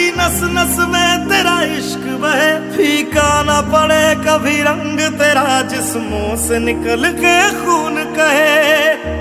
[0.07, 6.59] मेरी नस नस में तेरा इश्क बहे। फीका ना पड़े, कभी रंग तेरा जिस्मों से
[6.59, 9.16] निकल के खून कहे।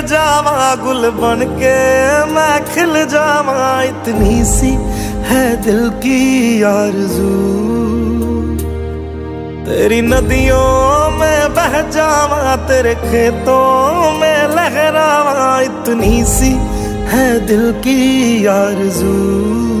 [0.00, 1.76] जावा गुल बन के
[2.24, 4.70] मैं खिल जावा। इतनी सी
[5.22, 7.62] है दिल की आरज़ू।
[9.66, 16.50] तेरी नदियों में बह जावा, तेरे खेतों में लहरावा। इतनी सी
[17.12, 19.71] है दिल की आरज़ू।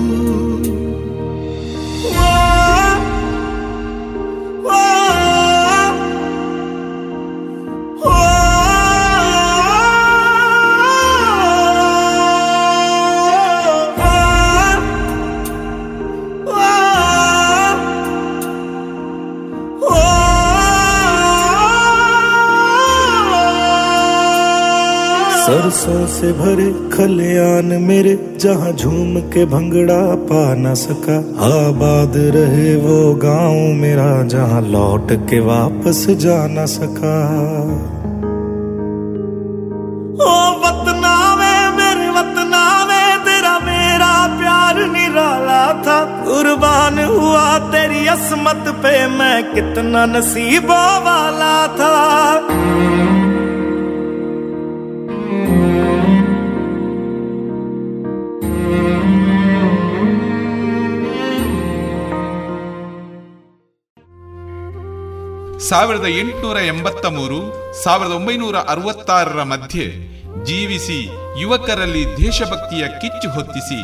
[25.72, 31.16] सरसों से भरे खलियान मेरे, जहाँ झूम के भंगड़ा पा न सका।
[31.46, 37.14] आबाद रहे वो गाँव मेरा, जहाँ लौट के वापस जा न सका।
[40.22, 42.62] ओ वतना मेरे वतना
[43.24, 51.96] तेरा मेरा प्यार निराला था। कुर्बान हुआ तेरी असमत पे, मैं कितना नसीबों वाला था।
[65.68, 67.40] ಸಾವಿರದ ಎಂಟುನೂರ ಎಂಬತ್ತ ಮೂರು,
[67.82, 69.86] ಸಾವಿರದ ಒಂಬೈನೂರ ಅರವತ್ತಾರರ ಮಧ್ಯೆ
[70.44, 71.08] ಜೀವಿಸಿ
[71.40, 73.82] ಯುವಕರಲ್ಲಿ ದೇಶಭಕ್ತಿಯ ಕಿಚ್ಚು ಹೊತ್ತಿಸಿ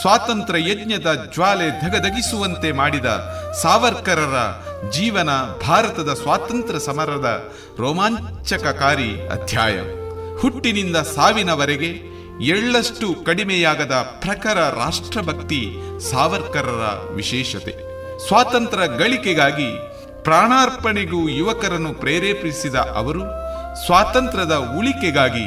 [0.00, 3.04] ಸ್ವಾತಂತ್ರ್ಯ ಯಜ್ಞದ ಜ್ವಾಲೆ ಧಗಧಗಿಸುವಂತೆ ಮಾಡಿದ
[3.62, 4.36] ಸಾವರ್ಕರರ
[4.90, 5.28] ಜೀವನ
[5.66, 9.80] ಭಾರತದ ಸ್ವಾತಂತ್ರ್ಯ ಸಮರದ ರೋಮಾಂಚಕಕಾರಿ ಅಧ್ಯಾಯ.
[10.38, 12.10] ಹುಟ್ಟಿನಿಂದ ಸಾವಿನವರೆಗೆ
[12.44, 15.68] ಎಳ್ಳಷ್ಟು ಕಡಿಮೆಯಾಗದ ಪ್ರಖರ ರಾಷ್ಟ್ರಭಕ್ತಿ
[16.10, 17.90] ಸಾವರ್ಕರರ ವಿಶೇಷತೆ.
[18.28, 19.90] ಸ್ವಾತಂತ್ರ್ಯ ಗಳಿಕೆಗಾಗಿ
[20.22, 23.20] ಪ್ರಾಣಾರ್ಪಣೆಗೂ ಯುವಕರನ್ನು ಪ್ರೇರೇಪಿಸಿದ ಅವರು,
[23.86, 25.46] ಸ್ವಾತಂತ್ರ್ಯದ ಉಳಿಕೆಗಾಗಿ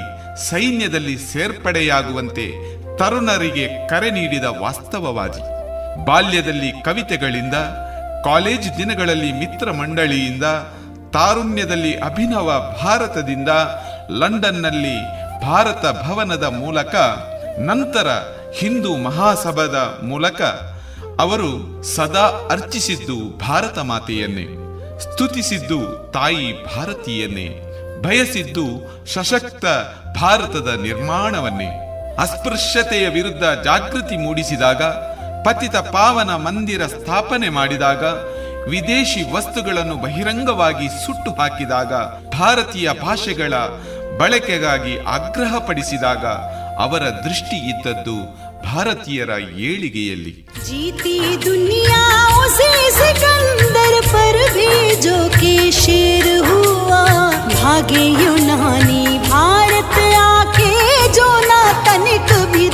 [0.50, 5.42] ಸೈನ್ಯದಲ್ಲಿ ಸೇರ್ಪಡೆಯಾಗುವಂತೆ ತರುಣರಿಗೆ ಕರೆ ನೀಡಿದ ವಾಸ್ತವವಾದಿ.
[6.06, 7.54] ಬಾಲ್ಯದಲ್ಲಿ ಕವಿತೆಗಳಿಂದ,
[8.24, 10.44] ಕಾಲೇಜ್ ದಿನಗಳಲ್ಲಿ ಮಿತ್ರ ಮಂಡಳಿಯಿಂದ,
[11.14, 13.50] ತಾರುಣ್ಯದಲ್ಲಿ ಅಭಿನವ ಭಾರತದಿಂದ,
[14.10, 14.98] ಲಂಡನ್ನಲ್ಲಿ
[15.42, 16.96] ಭಾರತ ಭವನದ ಮೂಲಕ,
[17.60, 18.08] ನಂತರ
[18.56, 20.42] ಹಿಂದೂ ಮಹಾಸಭಾದ ಮೂಲಕ
[21.20, 24.63] ಅವರು ಸದಾ ಅರ್ಚಿಸಿದ್ದು ಭಾರತ ಮಾತೆಯನ್ನೇ.
[25.04, 27.48] ಸ್ತುತಿಸಿದ್ದು ತಾಯಿ ಭಾರತೀಯನ್ನೇ
[28.02, 28.66] ಬಯಸಿದ್ದು
[29.14, 29.66] ಸಶಕ್ತ
[30.18, 31.70] ಭಾರತದ ನಿರ್ಮಾಣವನ್ನೇ.
[32.16, 34.84] ಅಸ್ಪೃಶ್ಯತೆಯ ವಿರುದ್ಧ ಜಾಗೃತಿ ಮೂಡಿಸಿದಾಗ,
[35.46, 38.04] ಪತಿತ ಪಾವನ ಮಂದಿರ ಸ್ಥಾಪನೆ ಮಾಡಿದಾಗ,
[38.70, 41.94] ವಿದೇಶಿ ವಸ್ತುಗಳನ್ನು ಬಹಿರಂಗವಾಗಿ ಸುಟ್ಟು ಹಾಕಿದಾಗ,
[42.40, 43.54] ಭಾರತೀಯ ಭಾಷೆಗಳ
[44.18, 46.26] ಬಳಕೆಗಾಗಿ ಆಗ್ರಹಪಡಿಸಿದಾಗ
[46.80, 48.18] ಅವರ ದೃಷ್ಟಿ ಇದ್ದದ್ದು
[48.66, 50.34] ಭಾರತೀಯರ ಏಳಿಗೆಯಲ್ಲಿ.
[50.68, 52.02] ಜೀತಿ ದುನಿಯಾ
[52.38, 54.70] ಉಸೆ ಸಿಕಂದರ್ ಪರ್ ಭಿ
[55.02, 57.02] ಜೋ ಕೆ ಶೇರ್ ಹುವಾ
[57.56, 58.04] ಭಾಗೆ
[59.32, 59.98] ಭಾರತ
[60.30, 60.72] ಆಕೆ
[61.14, 62.68] ಜೋ ನಾ ತನಿಕ ಭಿ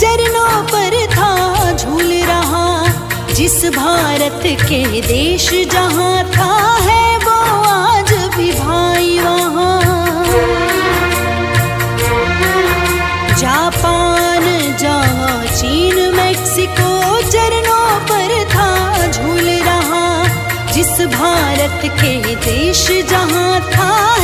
[0.00, 1.32] चरणों पर था
[1.72, 2.66] झूल रहा,
[3.34, 6.52] जिस भारत के देश जहाँ था
[6.86, 7.36] है वो
[7.68, 10.24] आज भी भाई वहाँ।
[13.40, 14.44] जापान
[14.82, 16.92] जावा चीन, मैक्सिको
[17.30, 18.70] चरणों पर था
[19.10, 20.04] झूल रहा,
[20.72, 24.15] जिस भारत के देश जहाँ था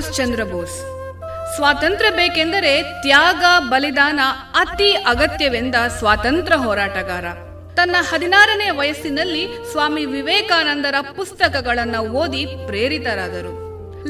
[0.00, 0.78] ಸುಭಾಷ್ ಚಂದ್ರ ಬೋಸ್.
[1.56, 4.20] ಸ್ವಾತಂತ್ರ್ಯ ಬೇಕೆಂದರೆ ತ್ಯಾಗ, ಬಲಿದಾನ
[4.54, 7.24] ಅತಿ ಅಗತ್ಯವೆಂದ ಸ್ವಾತಂತ್ರ್ಯ ಹೋರಾಟಗಾರ.
[7.74, 13.52] ತನ್ನ ಹದಿನಾರನೇ ವಯಸ್ಸಿನಲ್ಲಿ ಸ್ವಾಮಿ ವಿವೇಕಾನಂದರ ಪುಸ್ತಕಗಳನ್ನು ಓದಿ ಪ್ರೇರಿತರಾದರು.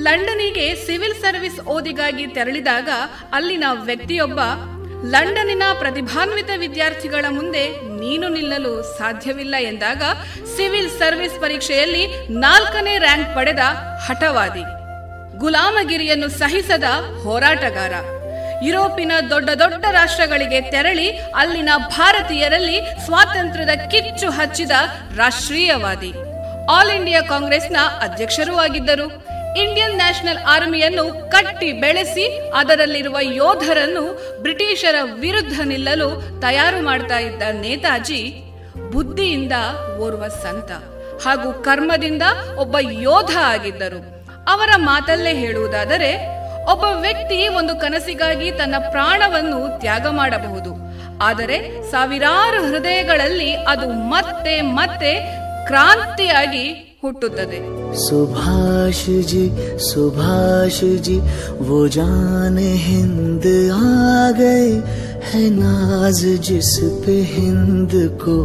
[0.02, 2.88] ಲಂಡನಿಗೆ ಸಿವಿಲ್ ಸರ್ವಿಸ್ ಓದಿಗಾಗಿ ತೆರಳಿದಾಗ
[3.32, 4.40] ಅಲ್ಲಿನ ವ್ಯಕ್ತಿಯೊಬ್ಬ
[5.04, 7.68] ಲಂಡನಿನ ಪ್ರತಿಭಾನ್ವಿತ ವಿದ್ಯಾರ್ಥಿಗಳ ಮುಂದೆ
[8.00, 10.02] ನೀನು ನಿಲ್ಲಲು ಸಾಧ್ಯವಿಲ್ಲ ಎಂದಾಗ
[10.56, 13.58] ಸಿವಿಲ್ ಸರ್ವಿಸ್ ಪರೀಕ್ಷೆಯಲ್ಲಿ ನಾಲ್ಕನೇ ರ್ಯಾಂಕ್ ಪಡೆದ
[14.06, 14.79] ಹಠವಾದಿ.
[15.40, 16.84] ಗುಲಾಮಗಿರಿಯನ್ನು ಸಹಿಸದ
[17.24, 17.92] ಹೋರಾಟಗಾರ.
[18.62, 24.70] ಯುರೋಪಿನ ದೊಡ್ಡ ದೊಡ್ಡ ರಾಷ್ಟ್ರಗಳಿಗೆ ತೆರಳಿ ಅಲ್ಲಿನ ಭಾರತೀಯರಲ್ಲಿ ಸ್ವಾತಂತ್ರ್ಯದ ಕಿಚ್ಚು ಹಚ್ಚಿದ
[25.16, 26.12] ರಾಷ್ಟ್ರೀಯವಾದಿ.
[26.70, 29.30] ಆಲ್ ಇಂಡಿಯಾ ಕಾಂಗ್ರೆಸ್ನ ಅಧ್ಯಕ್ಷರೂ ಆಗಿದ್ದರು.
[29.64, 34.04] ಇಂಡಿಯನ್ ನ್ಯಾಷನಲ್ ಆರ್ಮಿಯನ್ನು ಕಟ್ಟಿ ಬೆಳೆಸಿ ಅದರಲ್ಲಿರುವ ಯೋಧರನ್ನು
[34.42, 38.42] ಬ್ರಿಟಿಷರ ವಿರುದ್ಧ ನಿಲ್ಲಲು ತಯಾರು ಮಾಡ್ತಾ ಇದ್ದ ನೇತಾಜಿ
[38.90, 39.52] ಬುದ್ಧಿಯಿಂದ
[39.98, 40.70] ಓರ್ವ ಸಂತ
[41.24, 42.22] ಹಾಗೂ ಕರ್ಮದಿಂದ
[42.56, 44.19] ಒಬ್ಬ ಯೋಧ ಆಗಿದ್ದರು.
[44.49, 46.09] ಅವರ ಮಾತಲ್ಲೇ ಹೇಳುವುದಾದರೆ
[46.71, 50.71] ಒಬ್ಬ ವ್ಯಕ್ತಿ ಒಂದು ಕನಸಿಗಾಗಿ ತನ್ನ ಪ್ರಾಣವನ್ನು ತ್ಯಾಗ ಮಾಡಬಹುದು
[51.21, 51.57] ಆದರೆ
[51.91, 55.11] ಸಾವಿರಾರು ಹೃದಯಗಳಲ್ಲಿ ಅದು ಮತ್ತೆ ಮತ್ತೆ
[55.69, 56.65] ಕ್ರಾಂತಿಯಾಗಿ
[57.03, 57.59] ಹುಟ್ಟುತ್ತದೆ
[57.99, 59.41] सुभाष जी
[59.87, 61.17] सुभाष जी
[61.61, 62.55] वो जान
[62.85, 63.45] हिंद
[63.81, 63.91] आ
[64.39, 64.65] गए
[65.22, 68.36] है नाज जिस पे हिंद को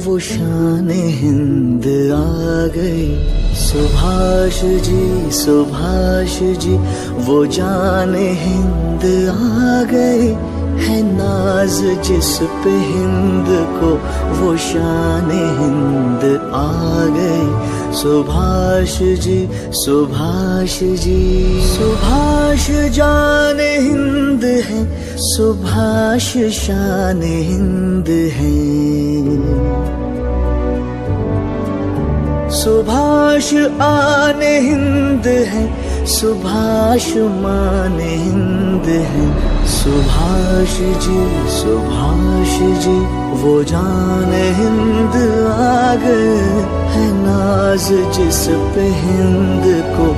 [0.00, 3.10] वो शान हिंद आ गई।
[3.54, 6.76] सुभाष जी सुभाष जी,
[7.26, 10.32] वो जान हिंद आ गई।
[10.82, 13.46] है नाज जिस पे हिंद
[13.78, 13.90] को
[14.40, 15.30] वो शान
[15.60, 16.22] हिंद
[16.54, 24.88] आ गई। सुभाष जी सुभाष जी। सुभाष जान हिंद है,
[25.18, 28.52] सुभाष शान हिंद है।
[32.50, 41.20] सुभाष आन हिंद है, सुभाष मान हिंद है। सुभाष जी
[41.50, 42.52] सुभाष
[42.84, 42.98] जी,
[43.42, 45.14] वो जान हिंद
[45.50, 46.36] आ गए
[46.94, 48.42] है नाज जिस
[48.74, 49.64] पे हिंद
[49.94, 50.08] को,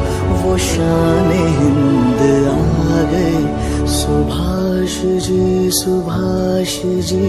[0.42, 1.30] वो शान
[1.60, 6.80] हिंद आ गए सुभाष जी सुभाष
[7.10, 7.22] जी।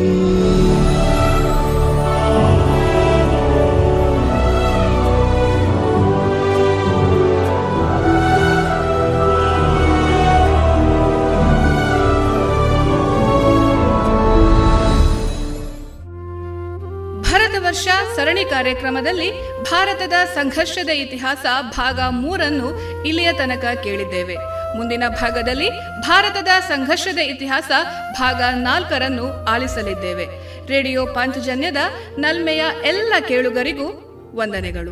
[18.65, 21.45] ಕಾರ್ಯಕ್ರಮದಲ್ಲಿ ಭಾರತದ ಸಂಘರ್ಷದ ಇತಿಹಾಸ
[21.77, 22.71] ಭಾಗ ಮೂರನ್ನು
[23.05, 24.35] ಇಲ್ಲಿಯ ತನಕ ಕೇಳಿದ್ದೇವೆ.
[24.77, 25.69] ಮುಂದಿನ ಭಾಗದಲ್ಲಿ
[26.01, 27.71] ಭಾರತದ ಸಂಘರ್ಷದ ಇತಿಹಾಸ
[28.19, 30.25] ಭಾಗ ನಾಲ್ಕರನ್ನು ಆಲಿಸಲಿದ್ದೇವೆ.
[30.67, 31.77] ರೇಡಿಯೋ ಪಾಂಚಜನ್ಯದ
[32.17, 33.87] ನಲ್ಮೆಯ ಎಲ್ಲ ಕೇಳುಗರಿಗೂ
[34.35, 34.91] ವಂದನೆಗಳು.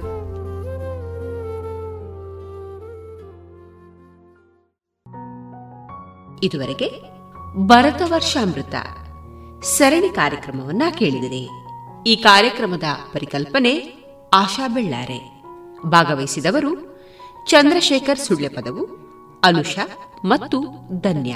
[6.45, 7.01] ಇದುವರೆಗೆ
[7.67, 8.75] ಭರತ ವರ್ಷಾಮೃತ
[9.63, 11.62] ಸರಣಿ ಕಾರ್ಯಕ್ರಮವನ್ನ ಕೇಳಿದಿರಿ.
[12.07, 12.83] ಈ ಕಾರ್ಯಕ್ರಮದ
[13.13, 13.93] ಪರಿಕಲ್ಪನೆ
[14.33, 15.43] ಆಶಾ ಬೆಳ್ಳಾರೆ.
[15.85, 16.99] ಭಾಗವಹಿಸಿದವರು
[17.49, 18.87] ಚಂದ್ರಶೇಖರ್ ಸುಳ್ಯಪದವು
[19.43, 19.87] ಅನುಷಾ
[20.25, 20.61] ಮತ್ತು
[21.01, 21.35] ಧನ್ಯ.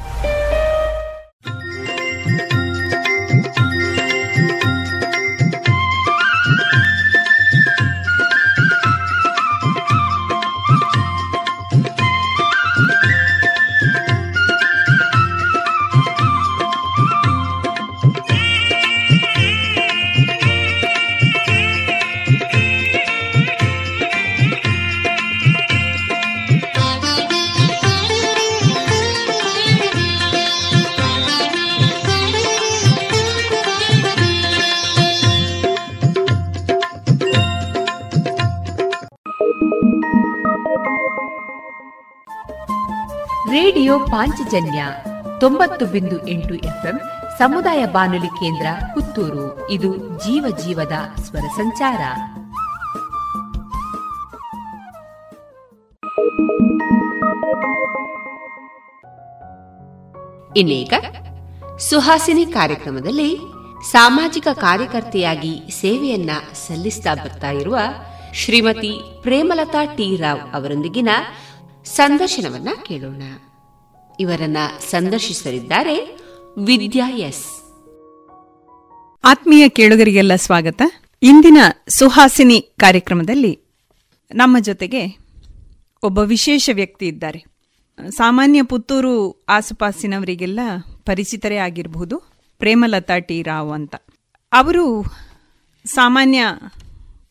[43.91, 44.85] ರೇಡಿಯೋ ಪಾಂಚಜನ್ಯ
[45.39, 46.99] ತೊಂಬತ್ತು ಬಿಂದು ಎಂಟು ಎಫ್ಎಂ
[47.37, 49.69] ಸಮುದಾಯ ಬಾನುಲಿ ಕೇಂದ್ರ ಪುತ್ತೂರು.
[49.69, 52.01] ಇದು ಜೀವ ಜೀವದ ಸ್ವರ ಸಂಚಾರ.
[60.57, 60.93] ಇನ್ನೀಗ
[61.79, 63.37] ಸುಹಾಸಿನಿ ಕಾರ್ಯಕ್ರಮದಲ್ಲಿ
[63.91, 67.77] ಸಾಮಾಜಿಕ ಕಾರ್ಯಕರ್ತೆಯಾಗಿ ಸೇವೆಯನ್ನ ಸಲ್ಲಿಸ್ತಾ ಬರ್ತಾ ಇರುವ
[68.33, 71.09] ಶ್ರೀಮತಿ ಪ್ರೇಮಲತಾ ಟಿ ರಾವ್ ಅವರೊಂದಿಗಿನ
[71.85, 73.21] ಸಂದರ್ಶನವನ್ನ ಕೇಳೋಣ.
[74.21, 74.57] ಇವರನ್ನ
[74.89, 76.17] ಸಂದರ್ಶಿಸಲಿದ್ದಾರೆ
[76.57, 77.45] ವಿದ್ಯಾ ಎಸ್.
[79.23, 80.81] ಆತ್ಮೀಯ ಕೇಳುಗರಿಗೆಲ್ಲ ಸ್ವಾಗತ.
[81.23, 81.57] ಇಂದಿನ
[81.87, 83.59] ಸುಹಾಸಿನಿ ಕಾರ್ಯಕ್ರಮದಲ್ಲಿ
[84.35, 85.17] ನಮ್ಮ ಜೊತೆಗೆ
[86.03, 87.43] ಒಬ್ಬ ವಿಶೇಷ ವ್ಯಕ್ತಿ ಇದ್ದಾರೆ.
[88.09, 90.59] ಸಾಮಾನ್ಯ ಪುತ್ತೂರು ಆಸುಪಾಸಿನವರಿಗೆಲ್ಲ
[91.05, 92.17] ಪರಿಚಿತರೇ ಆಗಿರಬಹುದು.
[92.59, 93.95] ಪ್ರೇಮಲತಾ ಟಿ ರಾವ್ ಅಂತ.
[94.51, 95.03] ಅವರು
[95.85, 96.45] ಸಾಮಾನ್ಯ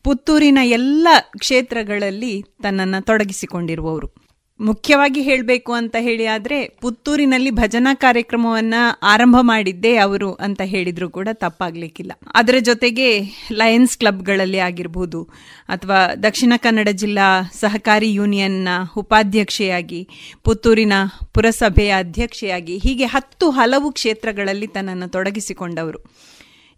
[0.03, 4.20] ಪುತ್ತೂರಿನ ಎಲ್ಲ ಕ್ಷೇತ್ರಗಳಲ್ಲಿ ತನ್ನನ್ನು ತೊಡಗಿಸಿಕೊಂಡಿರುವವರು.
[4.61, 12.11] ಮುಖ್ಯವಾಗಿ ಹೇಳಬೇಕು ಅಂತ ಹೇಳಿ ಆದರೆ ಪುತ್ತೂರಿನಲ್ಲಿ ಭಜನಾ ಕಾರ್ಯಕ್ರಮವನ್ನ ಆರಂಭ ಮಾಡಿದ್ದೇ ಅವರು ಅಂತ ಹೇಳಿದ್ರು ಕೂಡ ತಪ್ಪಾಗ್ಲಿಕ್ಕಿಲ್ಲ.
[12.33, 15.23] ಅದರ ಜೊತೆಗೆ ಲಯನ್ಸ್ ಕ್ಲಬ್ಗಳಲ್ಲಿ ಆಗಿರಬಹುದು
[15.67, 20.07] ಅಥವಾ ದಕ್ಷಿಣ ಕನ್ನಡ ಜಿಲ್ಲಾ ಸಹಕಾರಿ ಯೂನಿಯನ್ನ ಉಪಾಧ್ಯಕ್ಷೆಯಾಗಿ,
[20.43, 20.93] ಪುತ್ತೂರಿನ
[21.33, 25.99] ಪುರಸಭೆಯ ಅಧ್ಯಕ್ಷೆಯಾಗಿ, ಹೀಗೆ ಹತ್ತು ಹಲವು ಕ್ಷೇತ್ರಗಳಲ್ಲಿ ತನ್ನನ್ನು ತೊಡಗಿಸಿಕೊಂಡವರು.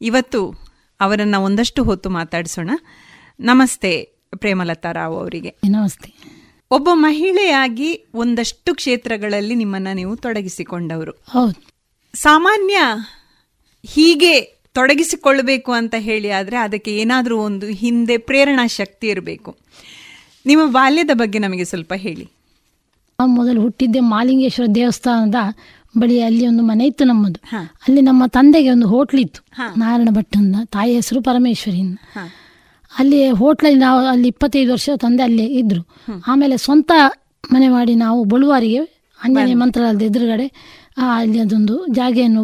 [0.02, 0.56] ಇವತ್ತು
[1.00, 2.70] ಅವರನ್ನು ಒಂದಷ್ಟು ಹೊತ್ತು ಮಾತಾಡಿಸೋಣ.
[3.40, 5.50] ನಮಸ್ತೆ ಪ್ರೇಮಲತಾ ರಾವ್ ಅವರಿಗೆ.
[5.70, 6.22] ನಮಸ್ತೆ.
[6.74, 11.11] ಒಬ್ಬ ಮಹಿಳೆಯಾಗಿ ಒಂದಷ್ಟು ಕ್ಷೇತ್ರಗಳಲ್ಲಿ ನಿಮ್ಮನ್ನ ನೀವು ತೊಡಗಿಸಿಕೊಂಡವರು.
[11.11, 11.67] ಹೌದು.
[12.13, 12.78] ಸಾಮಾನ್ಯ
[13.86, 14.41] ಹೀಗೆ
[14.74, 19.57] ತೊಡಗಿಸಿಕೊಳ್ಬೇಕು ಅಂತ ಹೇಳಿ ಆದರೆ ಅದಕ್ಕೆ ಏನಾದರೂ ಒಂದು ಹಿಂದೆ ಪ್ರೇರಣಾ ಶಕ್ತಿ ಇರಬೇಕು.
[20.45, 22.30] ನಿಮ್ಮ ಬಾಲ್ಯದ ಬಗ್ಗೆ ನಮಗೆ ಸ್ವಲ್ಪ ಹೇಳಿ.
[23.26, 25.36] ಮೊದಲು ಹುಟ್ಟಿದ್ದೆ ಮಾಲಿಂಗೇಶ್ವರ ದೇವಸ್ಥಾನದ
[25.97, 27.39] ಬಳಿ ಅಲ್ಲಿ ಒಂದು ಮನೆ ಇತ್ತು ನಮ್ಮದು.
[27.57, 29.45] ಅಲ್ಲಿ ನಮ್ಮ ತಂದೆಗೆ ಒಂದು ಹೋಟ್ಲಿತ್ತು
[29.78, 31.97] ನಾರಾಯಣ ಭಟ್ಟನ ತಾಯಿ ಹೆಸರು ಪರಮೇಶ್ವರಿಯಿಂದ.
[33.00, 35.82] ಅಲ್ಲಿ ಹೋಟ್ಲಲ್ಲಿ ನಾವು ಅಲ್ಲಿ ಇಪ್ಪತ್ತೈದು ವರ್ಷ ತಂದೆ ಅಲ್ಲಿ ಇದ್ರು.
[36.32, 36.91] ಆಮೇಲೆ ಸ್ವಂತ
[37.54, 38.82] ಮನೆ ಮಾಡಿ ನಾವು ಬಳುವಾರಿಗೆ
[39.20, 40.48] ಆಂಜನೇಯ ಮಂತ್ರಾಲಯದ ಎದುರುಗಡೆ
[41.18, 42.44] ಅಲ್ಲಿ ಅದೊಂದು ಜಾಗೆಯನ್ನು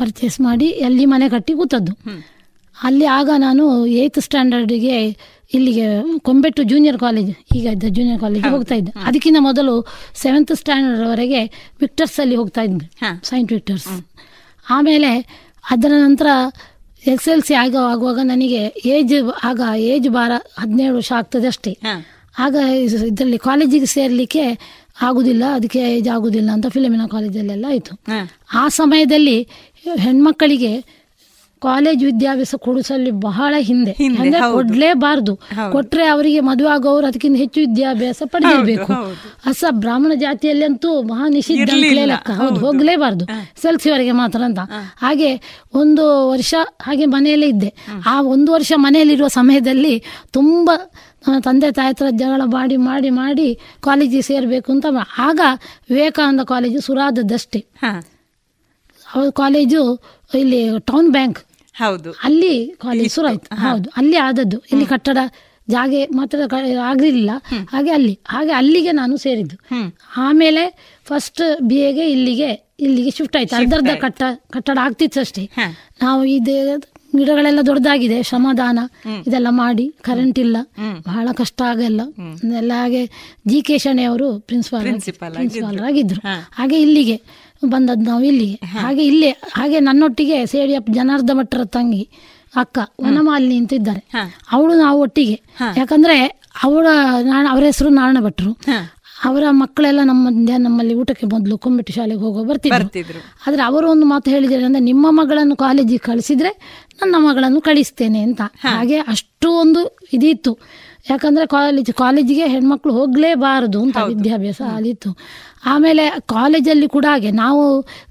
[0.00, 1.92] ಪರ್ಚೇಸ್ ಮಾಡಿ ಅಲ್ಲಿ ಮನೆ ಕಟ್ಟಿ ಕೂತದ್ದು.
[2.76, 3.64] ಅಲ್ಲಿ ಆಗ ನಾನು
[4.00, 4.96] ಏಯ್ತ್ ಸ್ಟ್ಯಾಂಡರ್ಡ್ಗೆ
[5.56, 5.86] ಇಲ್ಲಿಗೆ
[6.26, 8.92] ಕೊಂಬೆಟ್ಟು ಜೂನಿಯರ್ ಕಾಲೇಜ್ ಈಗ ಇದ್ದ ಜೂನಿಯರ್ ಕಾಲೇಜ್ ಹೋಗ್ತಾ ಇದ್ದೆ.
[9.08, 9.74] ಅದಕ್ಕಿಂತ ಮೊದಲು
[10.22, 11.42] ಸೆವೆಂತ್ ಸ್ಟ್ಯಾಂಡರ್ಡ್ ವರೆಗೆ
[11.82, 12.86] ವಿಕ್ಟರ್ಸ್ ಅಲ್ಲಿ ಹೋಗ್ತಾ ಇದ್ದೆ.
[13.30, 13.88] ಸೈಂಟ್ ವಿಕ್ಟರ್ಸ್
[14.76, 15.12] ಆಮೇಲೆ
[15.74, 16.28] ಅದರ ನಂತರ
[17.06, 19.60] ಎಸ್ ಎಲ್ ಸಿ ಆಗ ಆಗುವಾಗ ನನಗೆ ಏಜ್ ಆಗ
[19.92, 21.72] ಏಜ್ ಬಾರ ಹದಿನೇಳು ವರ್ಷ ಆಗ್ತದೆ ಅಷ್ಟೇ.
[22.38, 22.54] ಆಗ
[23.08, 24.44] ಇದರಲ್ಲಿ ಕಾಲೇಜಿಗೆ ಸೇರ್ಲಿಕ್ಕೆ
[25.02, 27.92] ಆಗುದಿಲ್ಲ ಅದಕ್ಕೆ ಏಜ್ ಆಗುದಿಲ್ಲ ಅಂತ ಫಿಲಮಿನ ಕಾಲೇಜಲ್ಲೆಲ್ಲ ಆಯಿತು.
[28.54, 29.38] ಆ ಸಮಯದಲ್ಲಿ
[29.98, 30.72] ಹೆಣ್ಮಕ್ಕಳಿಗೆ
[31.58, 33.90] ಕಾಲೇಜ್ ವಿದ್ಯಾಭ್ಯಾಸ ಕೊಡಿಸಲ್ಲಿ ಬಹಳ ಹಿಂದೆ.
[33.90, 34.52] ಅಂದ್ರೆ.
[34.52, 35.36] ಕೊಡ್ಲೇಬಾರ್ದು.
[35.72, 38.92] ಕೊಟ್ರೆ ಅವರಿಗೆ ಮದುವೆ ಆಗೋರು ಅದಕ್ಕಿಂತ ಹೆಚ್ಚು ವಿದ್ಯಾಭ್ಯಾಸ ಪಡೆದಿರ್ಬೇಕು.
[39.46, 41.70] ಅಸ ಬ್ರಾಹ್ಮಣ ಜಾತಿಯಲ್ಲಿ ಅಂತೂ ಮಹಾ ನಿಷಿದ್ಧ
[42.06, 42.60] ಲೆಕ್ಕ ಹೌದು.
[42.60, 43.24] ಹೋಗ್ಲೇಬಾರ್ದು.
[43.62, 44.58] ಸೆಲ್ಸಿವರೆಗೆ ಮಾತ್ರ ಅಂತ.
[44.96, 45.34] ಹಾಗೆ
[45.74, 47.74] ಒಂದು ವರ್ಷ ಹಾಗೆ ಮನೆಯಲ್ಲೇ ಇದ್ದೆ.
[48.06, 50.02] ಆ ಒಂದು ವರ್ಷ ಮನೆಯಲ್ಲಿರುವ ಸಮಯದಲ್ಲಿ
[50.32, 50.90] ತುಂಬಾ
[51.40, 54.86] ತಂದೆ ತಾಯಿ ಹತ್ರ ಜಗಳ ಮಾಡಿ ಮಾಡಿ ಮಾಡಿ ಕಾಲೇಜಿಗೆ ಸೇರಬೇಕು ಅಂತ
[55.18, 55.40] ಆಗ
[55.90, 57.66] ವಿವೇಕಾನಂದ ಕಾಲೇಜು ಸುರಾದದಷ್ಟೇ
[59.40, 59.82] ಕಾಲೇಜು
[60.34, 60.60] ಇಲ್ಲಿ
[60.92, 61.40] ಟೌನ್ ಬ್ಯಾಂಕ್
[61.74, 62.10] ಹೌದು.
[62.24, 62.54] ಅಲ್ಲಿ
[62.84, 63.48] ಕಾಲೇಜ್ ಶುರು ಆಯ್ತು.
[63.62, 64.58] ಹೌದು ಅಲ್ಲಿ ಆದದ್ದು.
[64.72, 65.18] ಇಲ್ಲಿ ಕಟ್ಟಡ
[65.68, 66.38] ಜಾಗೆ ಮಾತ್ರ
[66.90, 67.30] ಆಗಲಿಲ್ಲ.
[67.70, 69.56] ಹಾಗೆ ಅಲ್ಲಿ ಹಾಗೆ ಅಲ್ಲಿಗೆ ನಾನು ಸೇರಿದ್ದು.
[70.16, 70.62] ಆಮೇಲೆ
[71.06, 72.50] ಫಸ್ಟ್ ಬಿ ಎಗೆ ಇಲ್ಲಿಗೆ
[72.80, 73.54] ಇಲ್ಲಿಗೆ ಶಿಫ್ಟ್ ಆಯ್ತು.
[73.56, 75.44] ಅರ್ಧ ಅರ್ಧ ಕಟ್ಟ ಕಟ್ಟಡ ಆಗ್ತಿತ್ತು ಅಷ್ಟೇ.
[76.02, 76.56] ನಾವು ಇದೇ
[77.16, 78.22] ಗಿಡಗಳೆಲ್ಲ ದೊಡ್ಡದಾಗಿದೆ.
[78.22, 78.78] ಶ್ರಮದಾನ
[79.26, 80.56] ಇದೆಲ್ಲ ಮಾಡಿ ಕರೆಂಟ್ ಇಲ್ಲ.
[81.06, 82.00] ಬಹಳ ಕಷ್ಟ ಆಗಲ್ಲ
[82.58, 82.72] ಎಲ್ಲ.
[82.82, 83.02] ಹಾಗೆ
[83.46, 86.20] ಜಿ ಕೆ ಶಣೆ ಅವರು ಪ್ರಿನ್ಸಿಪಾಲ್ ಪ್ರಿನ್ಸಿಪಾಲ್ ಆಗಿದ್ರು.
[86.52, 87.16] ಹಾಗೆ ಇಲ್ಲಿಗೆ
[87.64, 92.08] ಬಂದದ್ದು ನಾವು ಇಲ್ಲಿಗೆ ಹಾಗೆ ಇಲ್ಲೇ ಹಾಗೆ ನನ್ನೊಟ್ಟಿಗೆ ಸೇಡಿಯಪ್ಪ ಜನಾರ್ದ ಭಟ್ರ ತಂಗಿ
[92.56, 94.08] ಅಕ್ಕ ವನಮಾಲಿನಿ ಅಂತ ಇದ್ದಾರೆ
[94.52, 95.40] ಅವಳು ನಾವು ಒಟ್ಟಿಗೆ.
[95.76, 96.86] ಯಾಕಂದ್ರೆ ಅವಳ
[97.22, 98.52] ನಾಣ ಅವರ ಹೆಸರು ನಾರಾಯಣ ಭಟ್ರು
[99.24, 100.28] ಅವರ ಮಕ್ಕಳೆಲ್ಲ ನಮ್ಮ
[100.58, 102.78] ನಮ್ಮಲ್ಲಿ ಊಟಕ್ಕೆ ಮೊದಲು ಕೊಂಬಿಟ್ಟು ಶಾಲೆಗೆ ಹೋಗೋ ಬರ್ತಿದ್ರು.
[102.78, 103.18] ಬರ್ತಿದ್ರು.
[103.46, 106.50] ಆದ್ರೆ ಅವರು ಒಂದು ಮಾತು ಹೇಳಿದ್ದಾರೆ ಅಂದ್ರೆ ನಿಮ್ಮ ಮಗಳನ್ನು ಕಾಲೇಜಿಗೆ ಕಳಿಸಿದ್ರೆ
[107.02, 108.40] ನನ್ನ ಮಗಳನ್ನು ಕಳಿಸ್ತೇನೆ ಅಂತ.
[108.60, 110.58] ಹಾಗೆ ಅಷ್ಟು ಒಂದು ಇದಿತ್ತು.
[111.10, 115.10] ಯಾಕಂದ್ರೆ ಕಾಲೇಜ್ ಕಾಲೇಜಿಗೆ ಹೆಣ್ಮಕ್ಳು ಹೋಗ್ಲೇಬಾರದು ಅಂತ ವಿದ್ಯಾಭ್ಯಾಸ ಅಲ್ಲಿತ್ತು
[115.66, 117.62] ಆಮೇಲೆ ಕಾಲೇಜಲ್ಲಿ ಕೂಡ ಹಾಗೆ ನಾವು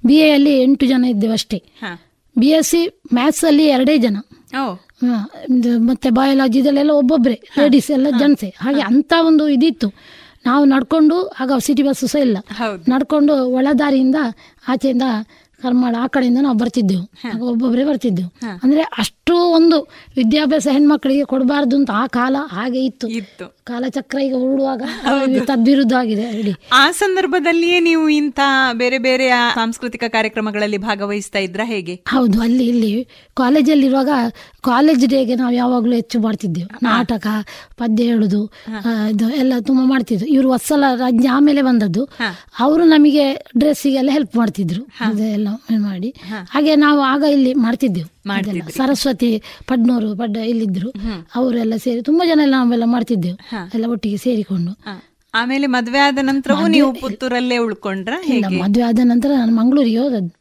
[0.06, 1.60] ಬಿ ಎಲ್ಲಿ ಎಂಟು ಜನ ಇದ್ದೇವೆ ಅಷ್ಟೇ.
[2.40, 2.82] ಬಿ ಎಸ್ ಸಿ
[3.14, 4.18] ಮ್ಯಾಥ್ಸ್ ಅಲ್ಲಿ ಎರಡೇ ಜನ.
[5.78, 8.50] ಮತ್ತೆ ಬಯಾಲಜಿ ಒಬ್ಬೊಬ್ಬರೇ ಒಬ್ಬೊಬ್ರೆ ಲೇಡೀಸ್ ಎಲ್ಲ ಜನ್ಸೆ.
[8.62, 9.88] ಹಾಗೆ ಅಂತ ಒಂದು ಇದಿತ್ತು.
[10.46, 12.38] ನಾವು ನಡ್ಕೊಂಡು ಆಗ ಸಿಟಿ ಬಸ್ಸು ಸಹ ಇಲ್ಲ.
[12.90, 14.16] ನಡ್ಕೊಂಡು ಒಳದಾರಿಯಿಂದ
[14.68, 15.02] ಆಚೆಯಿಂದ
[15.62, 17.06] ಕರ್ಮಾಳ ಆ ಕಡೆಯಿಂದ ನಾವು ಬರ್ತಿದ್ದೆವು.
[17.46, 18.32] ಒಬ್ಬೊಬ್ಬರೇ ಬರ್ತಿದ್ದೆವು.
[18.64, 19.82] ಅಂದ್ರೆ ಅಷ್ಟು ಒಂದು
[20.16, 23.08] ವಿದ್ಯಾಭ್ಯಾಸ ಹೆಣ್ಮಕ್ಳಿಗೆ ಕೊಡಬಾರ್ದು ಅಂತ ಆ ಕಾಲ ಹಾಗೆ ಇತ್ತು.
[23.08, 23.56] ಇತ್ತು.
[23.64, 24.82] ಕಾಲಚಕ್ರ ಈಗ ಉರುಳುವಾಗ
[25.46, 28.40] ತದ್ವಿರುದ್ಧ ಆಗಿದೆ ಆ ಸಂದರ್ಭದಲ್ಲಿಯೇ ನೀವು ಇಂಥ
[28.74, 31.96] ಬೇರೆ ಬೇರೆ ಸಾಂಸ್ಕೃತಿಕ ಕಾರ್ಯಕ್ರಮಗಳಲ್ಲಿ ಭಾಗವಹಿಸ್ತಾ ಇದ್ರ ಹೇಗೆ?
[31.96, 34.10] ಹೌದು ಅಲ್ಲಿ ಇಲ್ಲಿ ಕಾಲೇಜಲ್ಲಿರುವಾಗ
[34.62, 36.80] ಕಾಲೇಜ್ ಡೇಗೆ ನಾವು ಯಾವಾಗಲೂ ಹೆಚ್ಚು ಮಾಡ್ತಿದ್ದೆವು.
[36.84, 37.28] ನಾಟಕ
[37.78, 38.52] ಪದ್ಯ ಹೇಳುದು
[39.10, 40.28] ಇದು ಎಲ್ಲ ತುಂಬಾ ಮಾಡ್ತಿದ್ರು.
[40.28, 42.06] ಇವರು ವತ್ಸಲ ರಾಜ್ಯ ಆಮೇಲೆ ಬಂದದ್ದು.
[42.60, 44.88] ಅವರು ನಮಗೆ ಡ್ರೆಸ್ಸಿಗೆಲ್ಲ ಹೆಲ್ಪ್ ಮಾಡ್ತಿದ್ರು.
[45.00, 45.48] ಅದೆಲ್ಲ
[45.78, 46.16] ಮಾಡಿ.
[46.52, 48.15] ಹಾಗೆ ನಾವು ಆಗ ಇಲ್ಲಿ ಮಾಡ್ತಿದ್ದೆವು.
[48.72, 50.94] ಸರಸ್ವತಿ ಪಡ್ನೋರು ಪಡ್ಡ ಇಲ್ಲಿದ್ರು.
[51.36, 53.38] ಅವರೆಲ್ಲ ಸೇರಿ ತುಂಬಾ ಜನ ಎಲ್ಲ ನಾವೆಲ್ಲ ಮಾಡ್ತಿದ್ದೆವು.
[53.74, 54.72] ಎಲ್ಲ ಒಟ್ಟಿಗೆ ಸೇರಿಕೊಂಡು.
[55.34, 58.14] ಆಮೇಲೆ ಮದುವೆ ಆದ ನಂತರವೂ ನೀವು ಪುತ್ತೂರಲ್ಲೇ ಉಳ್ಕೊಂಡ್ರ
[58.50, 60.34] ಮದುವೆ ಆದ ನಂತರ ನಾನು ಮಂಗಳೂರಿಗೆ ಹೋದದ್ದು.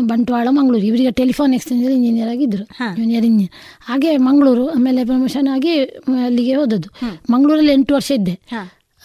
[0.00, 0.86] ಬಂಟ್ವಾಳ ಮಂಗಳೂರು.
[0.86, 2.64] ಇವರಿಗೆ ಟೆಲಿಫೋನ್ ಎಕ್ಸ್ಚೇಂಜ್ ಇಂಜಿನಿಯರ್ ಆಗಿದ್ರು
[2.96, 3.52] ಜೂನಿಯರ್ ಇಂಜಿನಿಯರ್
[3.84, 5.84] ಹಾಗೆ ಮಂಗಳೂರು ಆಮೇಲೆ ಪ್ರಮೋಷನ್ ಆಗಿ
[6.24, 6.88] ಅಲ್ಲಿಗೆ ಹೋದದ್ದು.
[7.32, 8.40] ಮಂಗಳೂರಲ್ಲಿ ಎಂಟು ವರ್ಷ ಇದ್ದೆ.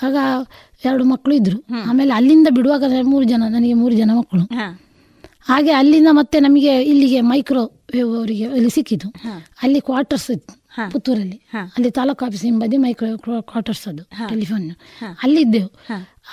[0.03, 0.15] ಆಗ
[0.85, 1.63] ಎರಡು ಮಕ್ಕಳು ಇದ್ರು.
[1.89, 4.41] ಆಮೇಲೆ ಅಲ್ಲಿಂದ ಬಿಡುವಾಗ ಮೂರು ಜನ ನನಗೆ ಮೂರು ಜನ ಮಕ್ಕಳು.
[5.45, 7.71] ಹಾಗೆ ಅಲ್ಲಿಂದ ಮತ್ತೆ ನಮಗೆ ಇಲ್ಲಿಗೆ ಮೈಕ್ರೋ
[8.17, 9.09] ಅವರಿಗೆ ಇಲ್ಲಿ ಸಿಕ್ಕಿತು
[9.63, 10.53] ಅಲ್ಲಿ ಕ್ವಾರ್ಟರ್ಸ್ ಇತ್ತು
[10.91, 11.37] ಪುತ್ತೂರಲ್ಲಿ.
[11.75, 14.65] ಅಲ್ಲಿ ತಾಲೂಕು ಆಫೀಸ್ ಹಿಂಬದಿ ಮೈಕ್ರೋ ಕ್ವಾರ್ಟರ್ಸ್ ಅದು ಟೆಲಿಫೋನ್
[15.23, 15.69] ಅಲ್ಲಿದ್ದೆವು.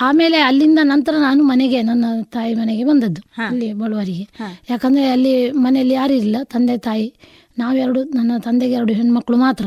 [0.00, 4.26] ಆಮೇಲೆ ಅಲ್ಲಿಂದ ನಂತರ ನಾನು ಮನೆಗೆ ನನ್ನ ತಾಯಿ ಮನೆಗೆ ಬಂದದ್ದು ಅಲ್ಲಿ ಬಳುವರಿಗೆ
[4.70, 5.34] ಯಾಕಂದ್ರೆ ಅಲ್ಲಿ
[5.66, 7.08] ಮನೆಯಲ್ಲಿ ಯಾರು ಇಲ್ಲ ತಂದೆ ತಾಯಿ.
[7.58, 9.66] ನಾವೆರಡು ನನ್ನ ತಂದೆಗೆ ಎರಡು ಹೆಣ್ಮಕ್ಳು ಮಾತ್ರ.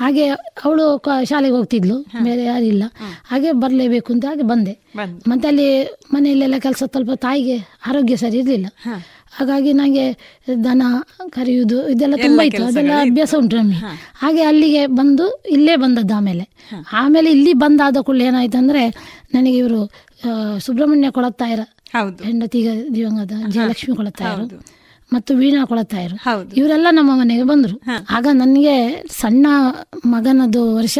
[0.00, 0.24] ಹಾಗೆ
[0.64, 0.84] ಅವಳು
[1.30, 2.84] ಶಾಲೆಗೆ ಹೋಗ್ತಿದ್ಲು ಬೇರೆ ಯಾರಿಲ್ಲ
[3.24, 4.74] ಹಾಗೆ ಬರಲೇಬೇಕು ಅಂತ ಹಾಗೆ ಬಂದೆ.
[5.28, 5.68] ಮತ್ತೆ ಅಲ್ಲಿ
[6.14, 8.68] ಮನೆಯಲ್ಲೆಲ್ಲ ಕೆಲಸ ಸ್ವಲ್ಪ ತಾಯಿಗೆ ಆರೋಗ್ಯ ಸರಿ ಇರಲಿಲ್ಲ.
[9.36, 10.04] ಹಾಗಾಗಿ ನನಗೆ
[10.64, 10.82] ದನ
[11.30, 12.62] ಕರೆಯುವುದು ಇದೆಲ್ಲ ತುಂಬ ಇತ್ತು.
[12.66, 13.78] ಅದೆಲ್ಲ ಅಭ್ಯಾಸ ಉಂಟು ನಮಗೆ.
[14.14, 16.44] ಹಾಗೆ ಅಲ್ಲಿಗೆ ಬಂದು ಇಲ್ಲೇ ಬಂದದ್ದು ಆಮೇಲೆ.
[16.92, 18.82] ಆಮೇಲೆ ಇಲ್ಲಿ ಬಂದಾದ ಕೂಡಲೇ ಏನಾಯ್ತು ಅಂದ್ರೆ
[19.34, 19.80] ನನಗೆ ಇವರು
[20.58, 21.62] ಸುಬ್ರಹ್ಮಣ್ಯ ಕೊಳತ್ತಾಯರ
[22.24, 24.46] ಹೆಂಡತಿಗ ದಿವಂಗತ ಜಯಲಕ್ಷ್ಮಿ ಕೊಳತ್ತಾಯರು
[25.12, 26.16] ಮತ್ತು ವೀಣಾ ಕೊಳತ್ತಾಯರು.
[26.56, 27.76] ಇವರೆಲ್ಲ ನಮ್ಮ ಮನೆಗೆ ಬಂದರು.
[28.10, 28.76] ಆಗ ನನಗೆ
[29.10, 29.46] ಸಣ್ಣ
[30.06, 30.98] ಮಗನದು ವರ್ಷ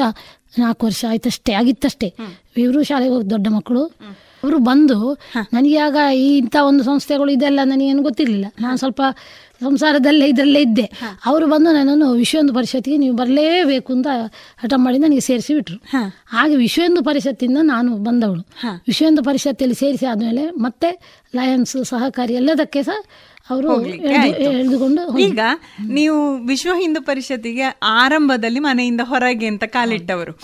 [0.58, 2.08] ನಾಲ್ಕು ವರ್ಷ ಆಯ್ತಷ್ಟೇ ಆಗಿತ್ತಷ್ಟೇ.
[2.56, 3.82] ಇವರು ಶಾಲೆಗೆ ಹೋಗಿ ದೊಡ್ಡ ಮಕ್ಕಳು.
[4.44, 4.98] ಅವರು ಬಂದು
[5.52, 8.46] ನನಗೆ ಆಗ ಈ ಇಂಥ ಒಂದು ಸಂಸ್ಥೆಗಳು ಇದೆಲ್ಲ ನನಗೇನು ಗೊತ್ತಿರಲಿಲ್ಲ.
[8.60, 9.02] ನಾನು ಸ್ವಲ್ಪ
[9.64, 10.86] ಸಂಸಾರದಲ್ಲೇ ಇದರಲ್ಲೇ ಇದ್ದೆ.
[11.26, 14.08] ಅವರು ಬಂದು ನನ್ನನ್ನು ವಿಶ್ವಂದು ಪರಿಷತ್ತಿಗೆ ನೀವು ಬರಲೇಬೇಕು ಅಂತ
[14.62, 15.76] ಹಠ ಮಾಡಿ ನನಗೆ ಸೇರಿಸಿ ಬಿಟ್ರು
[16.34, 18.42] ಹಾಗೆ ವಿಶ್ವೊಂದು ಪರಿಷತ್ತಿಂದ ನಾನು ಬಂದವಳು.
[18.88, 20.90] ವಿಶ್ವೊಂದು ಪರಿಷತ್ತಲ್ಲಿ ಸೇರಿಸಿ ಆದಮೇಲೆ ಮತ್ತೆ
[21.36, 23.00] ಲಯನ್ಸ್ ಸಹಕಾರಿ ಎಲ್ಲದಕ್ಕೆ ಸಹ
[23.50, 23.70] ಅವರು
[24.50, 25.40] ಎಳೆದುಕೊಂಡು ಈಗ
[25.96, 27.66] ನೀವು ವಿಶ್ವ ಹಿಂದೂ ಪರಿಷತ್ತಿಗೆ
[28.02, 30.34] ಆರಂಭದಲ್ಲಿ ಮನೆಯಿಂದ ಹೊರಗೆ ಅಂತ ಕಾಲಿಟ್ಟವರು.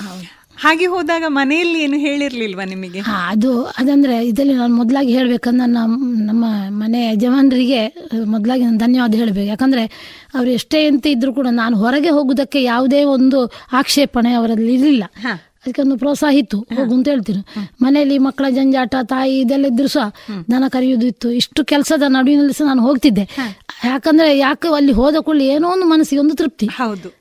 [0.61, 3.00] ಹಾಗೆ ಹೋದಾಗ ಮನೆಯಲ್ಲಿ ಏನು ಹೇಳಿರ್ಲಿಲ್ವಾ ನಿಮಗೆ?
[3.28, 7.80] ಅದು ಅದಂದ್ರೆ ಇದರಲ್ಲಿ ನಾನು ಮೊದಲಾಗಿ ಹೇಳ್ಬೇಕಂದ್ರೆ ನಮ್ಮ ನಮ್ಮ ಮನೆ ಯಜಮಾನರಿಗೆ
[8.24, 9.46] ಮೊದಲಾಗಿ ನಾನು ಧನ್ಯವಾದ ಹೇಳಬೇಕು.
[9.46, 9.84] ಯಾಕಂದ್ರೆ
[10.34, 15.04] ಅವ್ರು ಎಷ್ಟೇ ಅಂತ ಇದ್ರು ಕೂಡ ನಾನು ಹೊರಗೆ ಹೋಗುವುದಕ್ಕೆ ಯಾವುದೇ ಒಂದು ಆಕ್ಷೇಪಣೆ ಅವರಲ್ಲಿ ಇರಲಿಲ್ಲ.
[15.61, 17.42] ಅದಕ್ಕೆ ಒಂದು ಪ್ರೋತ್ಸಾಹ ಇತ್ತು ಹೋಗು ಅಂತ ಹೇಳ್ತೀನಿ.
[17.82, 20.06] ಮನೆಯಲ್ಲಿ ಮಕ್ಕಳ ಜಂಜಾಟ ತಾಯಿ ಇದೆಲ್ಲ ಇದ್ರು ಸಹ
[20.50, 21.30] ದನ ಕರೆಯುವುದು ಇತ್ತು.
[21.30, 23.28] ಇಷ್ಟು ಕೆಲಸದ ನಡುವಿನಲ್ಲಿ ಸಹ ನಾನು ಹೋಗ್ತಿದ್ದೆ.
[23.84, 26.66] ಯಾಕಂದ್ರೆ ಯಾಕೆ ಅಲ್ಲಿ ಹೋದ ಕೂಡಲೇ ಏನೋ ಒಂದು ಮನಸ್ಸಿಗೆ ಒಂದು ತೃಪ್ತಿ.
[26.66, 27.19] ಹೌದು.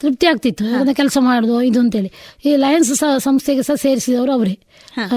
[0.00, 0.64] ತೃಪ್ತಿ ಆಗ್ತಿತ್ತು.
[0.74, 2.10] ಅದನ್ನ ಕೆಲಸ ಮಾಡುದು ಇದು ಅಂತೇಳಿ.
[2.44, 4.58] ಈ ಲಯನ್ಸ್ ಸಂಸ್ಥೆಗೆ ಸಹ ಸೇರಿಸಿದವರು ಅವರೇ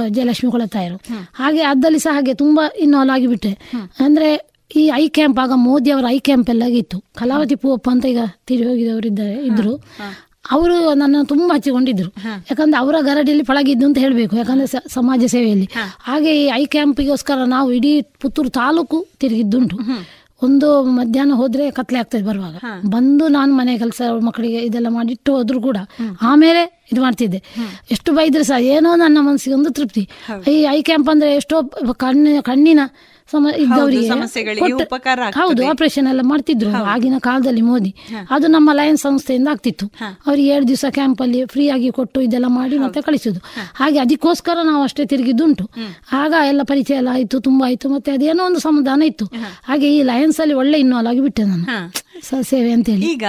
[0.09, 0.97] ಜಯಲಕ್ಷ್ಮಿ ಕೊಳತಾಯರು
[1.33, 3.51] ಹಾಗೆ ಅದ್ರಲ್ಲಿ ಸಹ ಹಾಗೆ ತುಂಬಾ ಇನ್ವಾಲ್ವ್ ಆಗಿಬಿಟ್ಟೆ.
[3.99, 4.29] ಅಂದ್ರೆ
[4.75, 6.97] ಈ ಐ ಕ್ಯಾಂಪ್ ಆಗ ಮೋದಿ ಅವರ ಐ ಕ್ಯಾಂಪ್ ಎಲ್ಲ ಆಗಿತ್ತು.
[7.15, 9.73] ಕಲಾವತಿ ಪೂವಪ್ಪ ಅಂತ ಈಗ ತಿರುಗಿ ಹೋಗಿದವರು ಇದ್ದಾರೆ ಇದ್ರು.
[10.51, 12.09] ಅವರು ನನ್ನ ತುಂಬಾ ಹಚ್ಚಿಕೊಂಡಿದ್ರು.
[12.49, 15.67] ಯಾಕಂದ್ರೆ ಅವರ ಗರಡಿಯಲ್ಲಿ ಪಳಗಿದ್ದು ಅಂತ ಹೇಳಬೇಕು ಯಾಕಂದ್ರೆ ಸಮಾಜ ಸೇವೆಯಲ್ಲಿ.
[15.99, 19.77] ಹಾಗೆ ಈ ಐ ಕ್ಯಾಂಪಿಗೋಸ್ಕರ ನಾವು ಇಡೀ ಪುತ್ತೂರು ತಾಲೂಕು ತಿರುಗಿದ್ದುಂಟು.
[20.41, 20.67] ಒಂದು
[20.97, 22.55] ಮಧ್ಯಾಹ್ನ ಹೋದ್ರೆ ಕತ್ಲೆ ಆಗ್ತದೆ ಬರುವಾಗ.
[22.89, 25.77] ಬಂದು ನಾನು ಮನೆ ಕೆಲಸ ಮಕ್ಕಳಿಗೆ ಇದೆಲ್ಲ ಮಾಡಿಟ್ಟು ಹೋದ್ರು ಕೂಡ
[26.21, 26.61] ಆಮೇಲೆ
[26.91, 27.39] ಇದು ಮಾಡ್ತಿದ್ದೆ.
[27.91, 30.03] ಎಷ್ಟು ಬೈದ್ರೆ ಸಹ ಏನೋ ನನ್ನ ಮನಸ್ಸಿಗೆ ಒಂದು ತೃಪ್ತಿ
[30.53, 31.57] ಈ ಐ ಕ್ಯಾಂಪ್ ಅಂದ್ರೆ ಎಷ್ಟೋ
[31.93, 32.81] ಕಣ್ಣಿನ ಕಣ್ಣಿನ
[33.31, 34.07] ಸಮ ಇದ್ದವರಿಗೆ.
[35.39, 36.71] ಹೌದು ಆಪರೇಷನ್ ಎಲ್ಲ ಮಾಡ್ತಿದ್ರು.
[36.93, 37.95] ಆಗಿನ ಕಾಲದಲ್ಲಿ ಮೋದಿ.
[38.29, 39.85] ಅದು ನಮ್ಮ ಲಯನ್ಸ್ ಸಂಸ್ಥೆಯಿಂದ ಆಗ್ತಿತ್ತು.
[40.27, 43.39] ಅವ್ರಿಗೆ ಎರಡು ದಿವಸ ಕ್ಯಾಂಪ್ ಅಲ್ಲಿ ಫ್ರೀ ಆಗಿ ಕೊಟ್ಟು ಇದೆಲ್ಲ ಮಾಡಿ ಮತ್ತೆ ಕಳಿಸುದು
[43.75, 45.69] ಹಾಗೆ ಅದಕ್ಕೋಸ್ಕರ ನಾವು ಅಷ್ಟೇ ತಿರುಗಿದ್ದುಂಟು.
[46.13, 49.25] ಆಗ ಎಲ್ಲ ಪರಿಚಯ ಎಲ್ಲ ಆಯ್ತು ತುಂಬಾ ಆಯ್ತು ಮತ್ತೆ ಅದೇನೋ ಒಂದು ಸಮಾಧಾನ ಇತ್ತು.
[49.63, 51.65] ಹಾಗೆ ಈ ಲಯನ್ಸ್ ಅಲ್ಲಿ ಒಳ್ಳೆ ಇನ್ವಾಲ್ವ್ ಆಗಿ ಬಿಟ್ಟೆ ನಾನು.
[52.41, 53.25] ಸೇವೆ ಅಂತ ಹೇಳಿ ಈಗ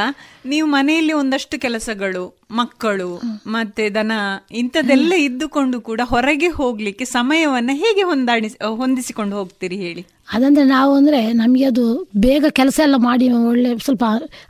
[0.46, 3.08] ನೀವು ಮನೆಯಲ್ಲಿ ಒಂದಷ್ಟು ಕೆಲಸಗಳು ಮಕ್ಕಳು
[3.46, 4.12] ಮತ್ತೆ ದನ
[4.52, 10.02] ಇಂಥದ್ದೆಲ್ಲ ಇದ್ದುಕೊಂಡು ಕೂಡ ಹೊರಗೆ ಹೋಗ್ಲಿಕ್ಕೆ ಸಮಯವನ್ನ ಹೇಗೆ ಹೊಂದಾಣಿಸಿ ಹೊಂದಿಸಿಕೊಂಡು ಹೋಗ್ತೀರಿ ಹೇಳಿ?
[10.32, 14.04] ಅದಂದ್ರೆ ನಾವು ಅಂದ್ರೆ ನಮಗೆ ಅದು ಬೇಗ ಕೆಲಸ ಎಲ್ಲ ಮಾಡಿ ಒಳ್ಳೆ ಸ್ವಲ್ಪ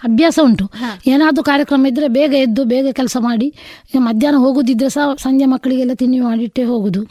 [0.04, 0.64] ಅಭ್ಯಾಸ ಉಂಟು.
[1.06, 3.54] ಏನಾದರೂ ಕಾರ್ಯಕ್ರಮ ಇದ್ರೆ ಬೇಗ ಎದ್ದು ಬೇಗ ಕೆಲಸ ಮಾಡಿ.
[3.98, 7.02] ಮಧ್ಯಾಹ್ನ ಹೋಗುದಿದ್ರೆ ಸಹ ಸಂಜೆ ಮಕ್ಕಳಿಗೆಲ್ಲ ತಿನ್ನಿ ಮಾಡಿಟ್ಟೇ ಹೋಗುದು.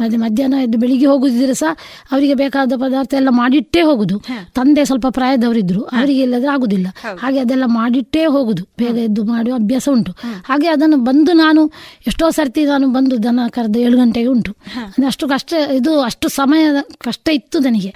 [0.00, 1.72] ಮತ್ತೆ ಮಧ್ಯಾಹ್ನ ಎದ್ದು ಬೆಳಿಗ್ಗೆ ಹೋಗುದಿದ್ರೆ ಸಹ
[2.12, 4.18] ಅವರಿಗೆ ಬೇಕಾದ ಪದಾರ್ಥ ಎಲ್ಲ ಮಾಡಿಟ್ಟೇ ಹೋಗುದು.
[4.54, 5.82] ತಂದೆ ಸ್ವಲ್ಪ ಪ್ರಾಯದವರಿದ್ರು.
[5.82, 6.86] ಅವರಿಗೆ ಇಲ್ಲದ್ರೆ ಆಗುದಿಲ್ಲ.
[7.20, 8.62] ಹಾಗೆ ಅದೆಲ್ಲ ಮಾಡಿಟ್ಟೇ ಹೋಗುದು.
[8.78, 10.12] ಬೇಗ ಎದ್ದು ಮಾಡುವ ಅಭ್ಯಾಸ ಉಂಟು.
[10.44, 11.72] ಹಾಗೆ ಅದನ್ನು ಬಂದು ನಾನು
[12.06, 14.52] ಎಷ್ಟೋ ಸರ್ತಿ ನಾನು ಬಂದು ದನ ಕರೆದು ಏಳು ಗಂಟೆಗೆ ಉಂಟು.
[14.80, 17.94] ಅಂದ್ರೆ ಅಷ್ಟು ಕಷ್ಟ ಇದು ಅಷ್ಟು ಸಮಯದ ಕಷ್ಟ ಇತ್ತು ನನಗೆ.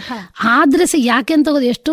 [0.52, 1.93] ಆದ್ರೆ ಸಹ ಯಾಕೆ ಅಂತ ಹೋಗೋದು ಎಷ್ಟು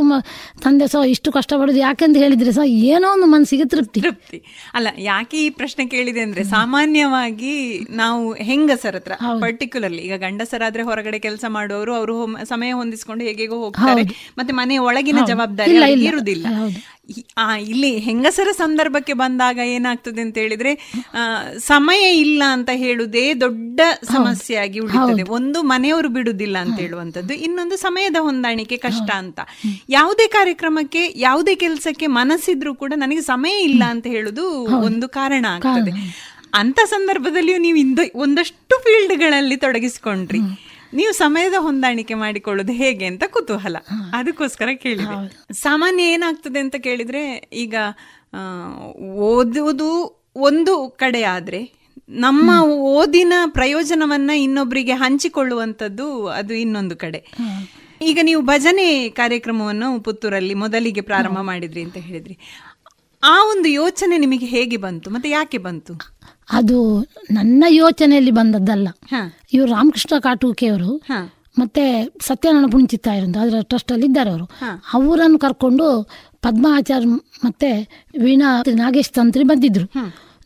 [0.63, 3.99] ತಂದೆ ಸಹ ಇಷ್ಟು ಕಷ್ಟಪಡೋದು ಯಾಕೆ ಅಂತ ಹೇಳಿದ್ರೆ ಸಹ ಏನೋ ಒಂದು ಮನಸ್ಸಿಗೆ ತೃಪ್ತಿ.
[4.01, 4.39] ತೃಪ್ತಿ.
[4.73, 7.53] ಅಲ್ಲ ಯಾಕೆ ಈ ಪ್ರಶ್ನೆ ಕೇಳಿದೆ ಅಂದ್ರೆ ಸಾಮಾನ್ಯವಾಗಿ
[7.97, 9.13] ನಾವು ಹೆಂಗಸರ ಹತ್ರ
[9.43, 12.15] ಪರ್ಟಿಕ್ಯುಲರ್ಲಿ ಈಗ ಗಂಡಸರಾದ್ರೆ ಹೊರಗಡೆ ಕೆಲಸ ಮಾಡುವವರು ಅವರು
[12.49, 14.03] ಸಮಯ ಹೊಂದಿಸ್ಕೊಂಡು ಹೇಗೆಗೋ ಹೋಗ್ತಾರೆ.
[14.37, 15.01] ಮತ್ತೆ ಮನೆಯ ಒಳಗಿನ
[15.31, 15.75] ಜವಾಬ್ದಾರಿ
[16.07, 16.45] ಇರುವುದಿಲ್ಲ
[17.37, 20.71] ಆ, ಇಲ್ಲಿ ಹೆಂಗಸರ ಸಂದರ್ಭಕ್ಕೆ ಬಂದಾಗ ಏನಾಗ್ತದೆ ಅಂತ ಹೇಳಿದ್ರೆ
[21.13, 21.21] ಆ,
[21.65, 23.79] ಸಮಯ ಇಲ್ಲ ಅಂತ ಹೇಳುದೇ ದೊಡ್ಡ
[24.13, 25.01] ಸಮಸ್ಯೆಯಾಗಿ ಉಳಿತದೆ.
[25.37, 27.77] ಒಂದು ಮನೆಯವರು ಬಿಡುದಿಲ್ಲ ಅಂತ ಹೇಳುವಂತದ್ದು ಇನ್ನೊಂದು
[28.13, 29.39] ಸಮಯದ ಹೊಂದಾಣಿಕೆ ಕಷ್ಟ ಅಂತ.
[29.89, 34.45] ಯಾವುದೇ ಕಾರ್ಯಕ್ರಮಕ್ಕೆ ಯಾವುದೇ ಕೆಲಸಕ್ಕೆ ಮನಸ್ಸಿದ್ರೂ ಕೂಡ ನನಗೆ ಸಮಯ ಇಲ್ಲ ಅಂತ ಹೇಳುದು
[34.85, 35.91] ಒಂದು ಕಾರಣ ಆಗ್ತದೆ.
[36.53, 40.39] ಅಂತ ಸಂದರ್ಭದಲ್ಲಿಯೂ ನೀವು ಇಂದು ಒಂದಷ್ಟು ಫೀಲ್ಡ್ಗಳಲ್ಲಿ ತೊಡಗಿಸಿಕೊಂಡ್ರಿ.
[40.93, 43.77] ನೀವು ಸಮಯದ ಹೊಂದಾಣಿಕೆ ಮಾಡಿಕೊಳ್ಳೋದು ಹೇಗೆ ಅಂತ ಕುತೂಹಲ.
[44.13, 45.53] ಅದಕ್ಕೋಸ್ಕರ ಕೇಳಿದೆ.
[45.53, 47.75] ಸಾಮಾನ್ಯ ಏನಾಗ್ತದೆ ಅಂತ ಕೇಳಿದ್ರೆ ಈಗ
[49.29, 49.89] ಓದುವುದು
[50.35, 51.61] ಒಂದು ಕಡೆ ಆದ್ರೆ
[52.09, 52.51] ನಮ್ಮ
[52.99, 57.19] ಓದಿನ ಪ್ರಯೋಜನವನ್ನ ಇನ್ನೊಬ್ಬರಿಗೆ ಹಂಚಿಕೊಳ್ಳುವಂಥದ್ದು ಅದು ಇನ್ನೊಂದು ಕಡೆ.
[58.01, 62.37] ಈಗ ನೀವು ಭಜನೆ ಕಾರ್ಯಕ್ರಮವನ್ನು ಪುತ್ತೂರಲ್ಲಿ ಮೊದಲಿಗೆ ಪ್ರಾರಂಭ ಮಾಡಿದ್ರಿ ಅಂತ ಹೇಳಿದ್ರಿ.
[63.23, 65.09] ಆ ಒಂದು ಯೋಚನೆ ನಿಮಗೆ ಹೇಗೆ ಬಂತು?
[65.09, 65.93] ಮತ್ತೆ ಯಾಕೆ ಬಂತು?
[66.51, 67.01] ಅದು
[67.31, 68.87] ನನ್ನ ಯೋಚನೆಯಲ್ಲಿ ಬಂದದ್ದಲ್ಲ.
[69.53, 70.97] ಇವರು ರಾಮಕೃಷ್ಣ ಕಾಟುಕೆಯವರು.
[71.59, 74.45] ಮತ್ತೆ ಸತ್ಯನಾರಾಯಣ ಪುಣ್ಚಿತ್ತಾಯರಂತ ಅದರ ಟ್ರಸ್ಟ್ ಅಲ್ಲಿ ಇದ್ದಾರೆ ಅವರು
[74.93, 76.09] ಅವರನ್ನು ಕರ್ಕೊಂಡು
[76.41, 77.07] ಪದ್ಮ ಆಚಾರ್
[77.45, 79.85] ಮತ್ತೆ ವೀಣಾ ನಾಗೇಶ್ ತಂತ್ರಿ ಬಂದಿದ್ರು.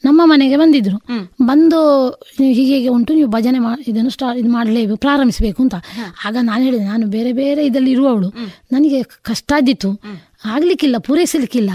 [0.03, 0.97] ನಮ್ಮ ಮನೆಗೆ ಬಂದಿದ್ರು.
[1.45, 5.75] ಬಂದು ಹೀಗೆ ಹೀಗೆ ಉಂಟು ನೀವು ಭಜನೆ ಮಾ ಇದನ್ನು ಸ್ಟಾ ಇದು ಮಾಡಲೇಬೇಕು ಪ್ರಾರಂಭಿಸಬೇಕು ಅಂತ.
[6.25, 8.29] ಆಗ ನಾನು ಹೇಳಿದೆ ನಾನು ಬೇರೆ ಬೇರೆ ಇದರಲ್ಲಿ ಇರುವವಳು.
[8.71, 9.91] ನನಗೆ ಕಷ್ಟ ಆದಿತ್ತು.
[10.45, 11.69] ಆಗ್ಲಿಕ್ಕಿಲ್ಲ ಪೂರೈಸಲಿಕ್ಕಿಲ್ಲ.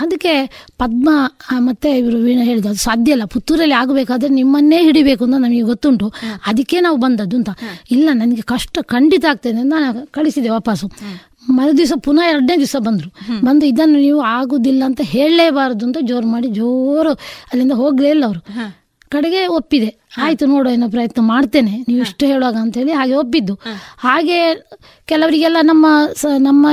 [0.00, 0.46] ಅದಕ್ಕೆ
[0.78, 1.10] ಪದ್ಮ
[1.58, 6.12] ಮತ್ತೆ ಇವರು ವೀಣಾ ಹೇಳಿದ ಅದು ಸಾಧ್ಯ ಇಲ್ಲ ಪುತ್ತೂರಲ್ಲಿ ಆಗಬೇಕಾದ್ರೆ ನಿಮ್ಮನ್ನೇ ಹಿಡಿಬೇಕು ಅಂತ ನಮಗೆ ಗೊತ್ತುಂಟು.
[6.46, 7.48] ಅದಕ್ಕೆ ನಾವು ಬಂದದ್ದು ಅಂತ.
[7.90, 10.88] ಇಲ್ಲ ನನಗೆ ಕಷ್ಟ ಖಂಡಿತ ಆಗ್ತದೆ ಅಂತ ನಾನು ಕಳಿಸಿದೆ ವಾಪಸ್ಸು.
[11.50, 13.08] ಮರು ದಿವಸ ಪುನಃ ಎರಡನೇ ದಿವಸ ಬಂದರು.
[13.44, 18.40] ಬಂದು ಇದನ್ನು ನೀವು ಆಗುದಿಲ್ಲ ಅಂತ ಹೇಳಲೇಬಾರದು ಅಂತ ಜೋರು ಮಾಡಿ ಜೋರು ಅಲ್ಲಿಂದ ಹೋಗ್ಲೇ ಇಲ್ಲ ಅವರು.
[19.08, 20.00] ಕಡೆಗೆ ಒಪ್ಪಿದೆ.
[20.22, 21.84] ಆಯ್ತು ನೋಡೋ ಏನೋ ಪ್ರಯತ್ನ ಮಾಡ್ತೇನೆ.
[21.88, 23.54] ನೀವು ಇಷ್ಟು ಹೇಳುವಾಗ ಅಂತೇಳಿ ಹಾಗೆ ಒಪ್ಪಿದ್ದು.
[23.98, 24.68] ಹಾಗೆ
[25.04, 26.66] ಕೆಲವರಿಗೆಲ್ಲ ನಮ್ಮ ಸ- ನಮ್ಮ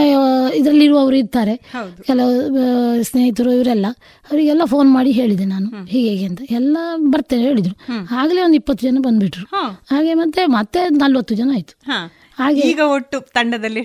[0.53, 1.55] ಇದರಲ್ಲಿರುವವರು ಇರ್ತಾರೆ.
[2.03, 3.85] ಕೆಲವು ಸ್ನೇಹಿತರು ಇವರೆಲ್ಲ.
[4.31, 5.65] ಅವರಿಗೆಲ್ಲ ಫೋನ್ ಮಾಡಿ ಹೇಳಿದೆ ನಾನು.
[5.85, 6.41] ಹೀಗೆ ಹೀಗೆ ಅಂತ.
[6.49, 7.75] ಎಲ್ಲ ಬರ್ತೇನೆ ಹೇಳಿದ್ರು.
[8.11, 9.55] ಆಗಲೇ ಒಂದು ಇಪ್ಪತ್ತು ಜನ ಬಂದ್ಬಿಟ್ರು.
[9.95, 11.91] ಹಾಗೆ ಮತ್ತೆ ಮತ್ತೆ ನಲ್ವತ್ತು ಜನ ಆಯ್ತು.
[12.53, 13.81] ಈಗ ಒಟ್ಟು ತಂಡದಲ್ಲಿ.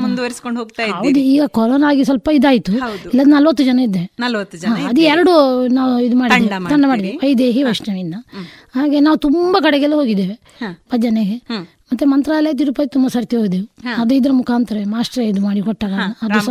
[0.00, 1.26] ಮುಂದುವರಿಸಿಕೊಂಡು ಹೋಗ್ತಾ ಹೌದು ಇದ್ದೀರಿ.
[1.26, 2.72] ಈಗ ಕೊರೋನಾ ಆಗಿ ಸ್ವಲ್ಪ ಇದಾಯ್ತು.
[2.72, 4.12] ಇಲ್ಲ ನಲ್ವತ್ತು ಜನ ಇದ್ದೆ.
[4.18, 5.32] ನಲವತ್ತು ಜನ ಅದು ಎರಡು
[5.68, 6.48] ನಾವು ಇದು ಮಾಡಿದ್ವಿ.
[6.68, 6.84] ತಂಡ.
[6.86, 7.16] ಮಾಡಿದ್ವಿ.
[7.16, 8.14] ವೈದೇಹಿ ವೈಷ್ಣವಿಂದ
[8.74, 10.36] ಹಾಗೆ ನಾವು ತುಂಬಾ ಕಡೆಗೆಲ್ಲ ಹೋಗಿದ್ದೇವೆ
[10.92, 11.36] ಭಜನೆಗೆ.
[11.92, 13.88] ಮತ್ತೆ ಮಂತ್ರಾಲಯ ತಿರುಪತಿ ತುಂಬಾ ಸರ್ತಿ ಹೋದೆವು.
[14.02, 16.50] ಅದು ಇದ್ರ ಮುಖಾಂತರ ಮಾಸ್ಟರ್ ಇದು ಮಾಡಿ ಕೊಟ್ಟಾಗ ಅದು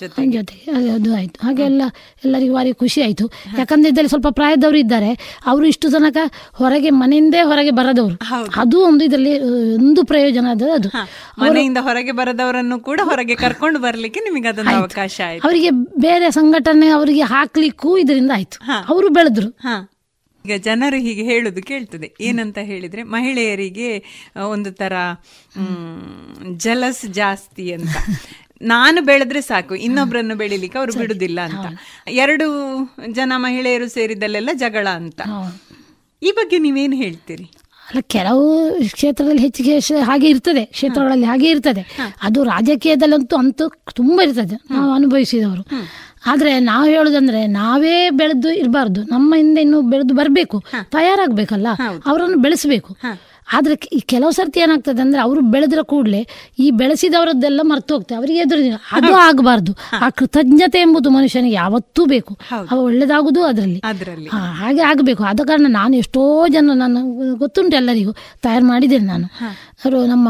[0.00, 0.38] ಜೊತೆಗೆ.
[0.94, 1.46] ಅದು- ಆಯ್ತು.
[1.46, 1.82] ಹಾಗೆಲ್ಲ
[2.24, 3.26] ಎಲ್ಲರಿಗೂ ಭಾರಿ ಖುಷಿ ಆಯ್ತು.
[3.58, 5.40] ಯಾಕಂದ್ರೆ ಇದರಲ್ಲಿ ಸ್ವಲ್ಪ ಪ್ರಾಯದವರು ಇದ್ದಾರೆ.
[5.46, 6.16] ಅವರು ಇಷ್ಟು ತನಕ
[6.52, 8.14] ಹೊರಗೆ ಮನೆಯಿಂದ ಹೊರಗೆ ಬರದವರು.
[8.60, 9.40] ಅದು ಒಂದು ಇದರಲ್ಲಿ
[9.74, 10.72] ಒಂದು ಪ್ರಯೋಜನ ಅದು.
[10.72, 10.88] ಅದು
[11.40, 15.48] ಮನೆಯಿಂದ ಹೊರಗೆ ಬರದವರನ್ನು ಕೂಡ ಹೊರಗೆ ಕರ್ಕೊಂಡು ಬರ್ಲಿಕ್ಕೆ ನಿಮಗೆ ಅದೊಂದು ಅವಕಾಶ ಆಯ್ತು.
[15.48, 18.70] ಅವರಿಗೆ ಬೇರೆ ಸಂಘಟನೆ ಅವರಿಗೆ ಹಾಕ್ಲಿಕ್ಕೂ ಇದರಿಂದ ಆಯ್ತು.
[18.88, 19.58] ಅವರು ಬೆಳೆದ್ರು.
[20.48, 22.08] ಈಗ ಜನರು ಹೀಗೆ ಹೇಳುದು ಕೇಳ್ತದೆ.
[22.20, 23.88] ಏನಂತ ಹೇಳಿದ್ರೆ ಮಹಿಳೆಯರಿಗೆ
[24.50, 24.92] ಒಂದು ತರ
[26.56, 27.96] ಜಲಸ್ ಜಾಸ್ತಿ ಅಂತ.
[28.62, 31.66] ನಾನು ಬೆಳೆದ್ರೆ ಸಾಕು ಇನ್ನೊಬ್ಬರನ್ನು ಬೆಳಿಲಿಕ್ಕೆ ಅವರು ಬಿಡುದಿಲ್ಲ ಅಂತ.
[32.22, 32.46] ಎರಡು
[33.12, 35.20] ಜನ ಮಹಿಳೆಯರು ಸೇರಿದಲ್ಲೆಲ್ಲ ಜಗಳ ಅಂತ.
[36.22, 37.46] ಈ ಬಗ್ಗೆ ನೀವೇನು ಹೇಳ್ತೀರಿ?
[37.88, 38.46] ಅಲ್ಲ ಕೆಲವು
[38.92, 41.82] ಕ್ಷೇತ್ರದಲ್ಲಿ ಹೆಚ್ಚಿಗೆ ಹಾಗೆ ಇರ್ತದೆ ಕ್ಷೇತ್ರಗಳಲ್ಲಿ ಹಾಗೆ ಇರ್ತದೆ.
[42.22, 44.56] ಅದು ರಾಜಕೀಯದಲ್ಲಂತೂ ಅಂತೂ ತುಂಬಾ ಇರ್ತದೆ.
[44.70, 45.64] ನಾವು ಅನುಭವಿಸಿದವರು.
[46.26, 49.02] ಆದ್ರೆ ನಾವು ಹೇಳುದಂದ್ರೆ ನಾವೇ ಬೆಳೆದು ಇರಬಾರ್ದು.
[49.02, 50.64] ನಮ್ಮ ಹಿಂದೆ ಇನ್ನು ಬೆಳೆದು ಬರಬೇಕು.
[50.90, 51.66] ತಯಾರಾಗಬೇಕಲ್ಲ.
[52.06, 52.96] ಅವರನ್ನು ಬೆಳೆಸಬೇಕು.
[53.52, 56.26] ಆದ್ರೆ ಈ ಕೆಲವು ಸರ್ತಿ ಏನಾಗ್ತದೆ ಅಂದ್ರೆ ಅವರು ಬೆಳೆದ್ರ ಕೂಡಲೇ
[56.58, 58.62] ಈ ಬೆಳೆಸಿದವರದ್ದೆಲ್ಲ ಮರ್ತು ಹೋಗ್ತದೆ ಅವರಿಗೆ ಎದುರು
[58.92, 59.72] ಅದು ಆಗಬಾರ್ದು.
[60.04, 62.38] ಆ ಕೃತಜ್ಞತೆ ಎಂಬುದು ಮನುಷ್ಯನಿಗೆ ಯಾವತ್ತೂ ಬೇಕು.
[62.70, 63.82] ಅವ ಒಳ್ಳೇದಾಗುದು ಅದರಲ್ಲಿ.
[63.84, 64.28] ಅದರಲ್ಲಿ.
[64.52, 65.24] ಹಾಗೆ ಆಗಬೇಕು.
[65.24, 68.12] ಆದ ಕಾರಣ ನಾನು ಎಷ್ಟೋ ಜನ ನಾನು ಗೊತ್ತುಂಟು ಎಲ್ಲರಿಗೂ.
[68.12, 69.26] ತಯಾರು ಮಾಡಿದ್ದೇನೆ ನಾನು.
[69.84, 70.28] ಅವರು ನಮ್ಮ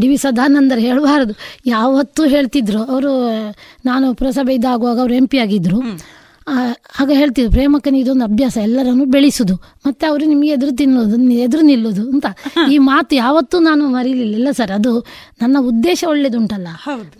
[0.00, 1.34] ಡಿ ವಿ ಸದಾನಂದರು ಹೇಳಬಾರದು.
[1.66, 2.82] ಯಾವತ್ತೂ ಹೇಳ್ತಿದ್ರು.
[2.82, 3.50] ಅವರು,
[3.84, 5.38] ನಾನು ಪುರಸಭೆ ಇದಾಗುವಾಗ ಅವರು ಎಂ ಪಿ
[7.00, 9.54] ಆಗ ಹೇಳ್ತಿದ್ರು ಪ್ರೇಮಕ್ಕನ ಇದೊಂದು ಅಭ್ಯಾಸ ಎಲ್ಲರನ್ನು ಬೆಳೆಸುದು.
[9.86, 12.26] ಮತ್ತೆ ಅವರು ನಿಮಗೆ ಎದುರು ತಿನ್ನೋದು ಎದುರು ನಿಲ್ಲುದು ಅಂತ.
[12.70, 14.34] ಈ ಮಾತು ಯಾವತ್ತೂ ನಾನು ಮರೀಲಿಲ್ಲ.
[14.34, 15.06] ಇಲ್ಲ ಸರ್ ಅದು
[15.42, 16.68] ನನ್ನ ಉದ್ದೇಶ ಒಳ್ಳೇದುಂಟಲ್ಲ.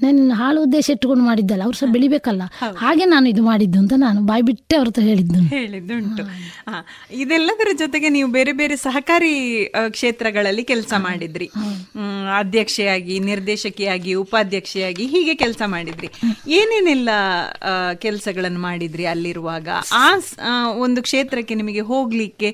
[0.02, 2.42] ನಾನು ಹಾಳು ಉದ್ದೇಶ ಇಟ್ಟುಕೊಂಡು ಮಾಡಿದ್ದಲ್ಲ ಅವ್ರು ಸಹ ಬೆಳಿಬೇಕಲ್ಲ.
[2.76, 5.40] ಹಾಗೆ ನಾನು ಇದು ಮಾಡಿದ್ದು ಅಂತ ನಾನು ಬಾಯಿ ಬಿಟ್ಟೆ ಅವ್ರ ಹೇಳಿದ್ದು.
[5.48, 6.22] ಹೇಳಿದ್ದುಂಟು.
[7.12, 11.50] ಇದೆಲ್ಲದರ ಜೊತೆಗೆ ನೀವು ಬೇರೆ ಬೇರೆ ಸಹಕಾರಿ ಕ್ಷೇತ್ರಗಳಲ್ಲಿ ಕೆಲಸ ಮಾಡಿದ್ರಿ.
[12.38, 16.10] ಅಧ್ಯಕ್ಷೆಯಾಗಿ ನಿರ್ದೇಶಕಿಯಾಗಿ ಉಪಾಧ್ಯಕ್ಷೆಯಾಗಿ ಹೀಗೆ ಕೆಲಸ ಮಾಡಿದ್ರಿ.
[16.48, 17.08] ಏನೇನೆಲ್ಲ
[17.94, 19.06] ಕೆಲಸಗಳನ್ನು ಮಾಡಿದ್ರಿ?
[19.14, 19.68] ಅಲ್ಲಿರುವಾಗ.
[19.98, 20.52] ಆ
[20.84, 22.50] ಒಂದು ಕ್ಷೇತ್ರಕ್ಕೆ ನಿಮಗೆ ಹೋಗ್ಲಿಕ್ಕೆ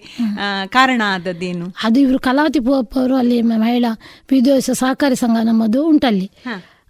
[0.79, 1.69] ಕಾರಣ ಆದದ್ದೇನು?
[1.85, 3.93] ಅದು ಇವರು ಕಲಾವತಿ ಪೂವಪ್ಪ ಅವರು ಅಲ್ಲಿ ಮಹಿಳಾ
[4.31, 6.29] ವಿದ್ಯೋಸ ಸಹಕಾರಿ ಸಂಘ ನಮ್ಮದು ಉಂಟಲ್ಲಿ.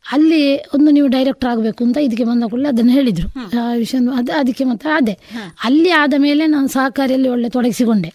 [0.05, 0.41] ಅಲ್ಲಿ
[0.77, 3.27] ಒಂದು ನೀವು ಡೈರೆಕ್ಟರ್ ಆಗಬೇಕು ಅಂತ ಇದಕ್ಕೆ ಬಂದ ಕೂಡಲೇ ಅದನ್ನು ಹೇಳಿದ್ರು.
[3.63, 5.15] ಆ ವಿಷಯ ಅದು ಅದಕ್ಕೆ ಮತ್ತೆ ಅದೇ
[5.65, 8.11] ಅಲ್ಲಿ ಆದ ಮೇಲೆ ನಾನು ಸಹಕಾರಿಯಲ್ಲಿ ಒಳ್ಳೆ ತೊಡಗಿಸಿಕೊಂಡೆ.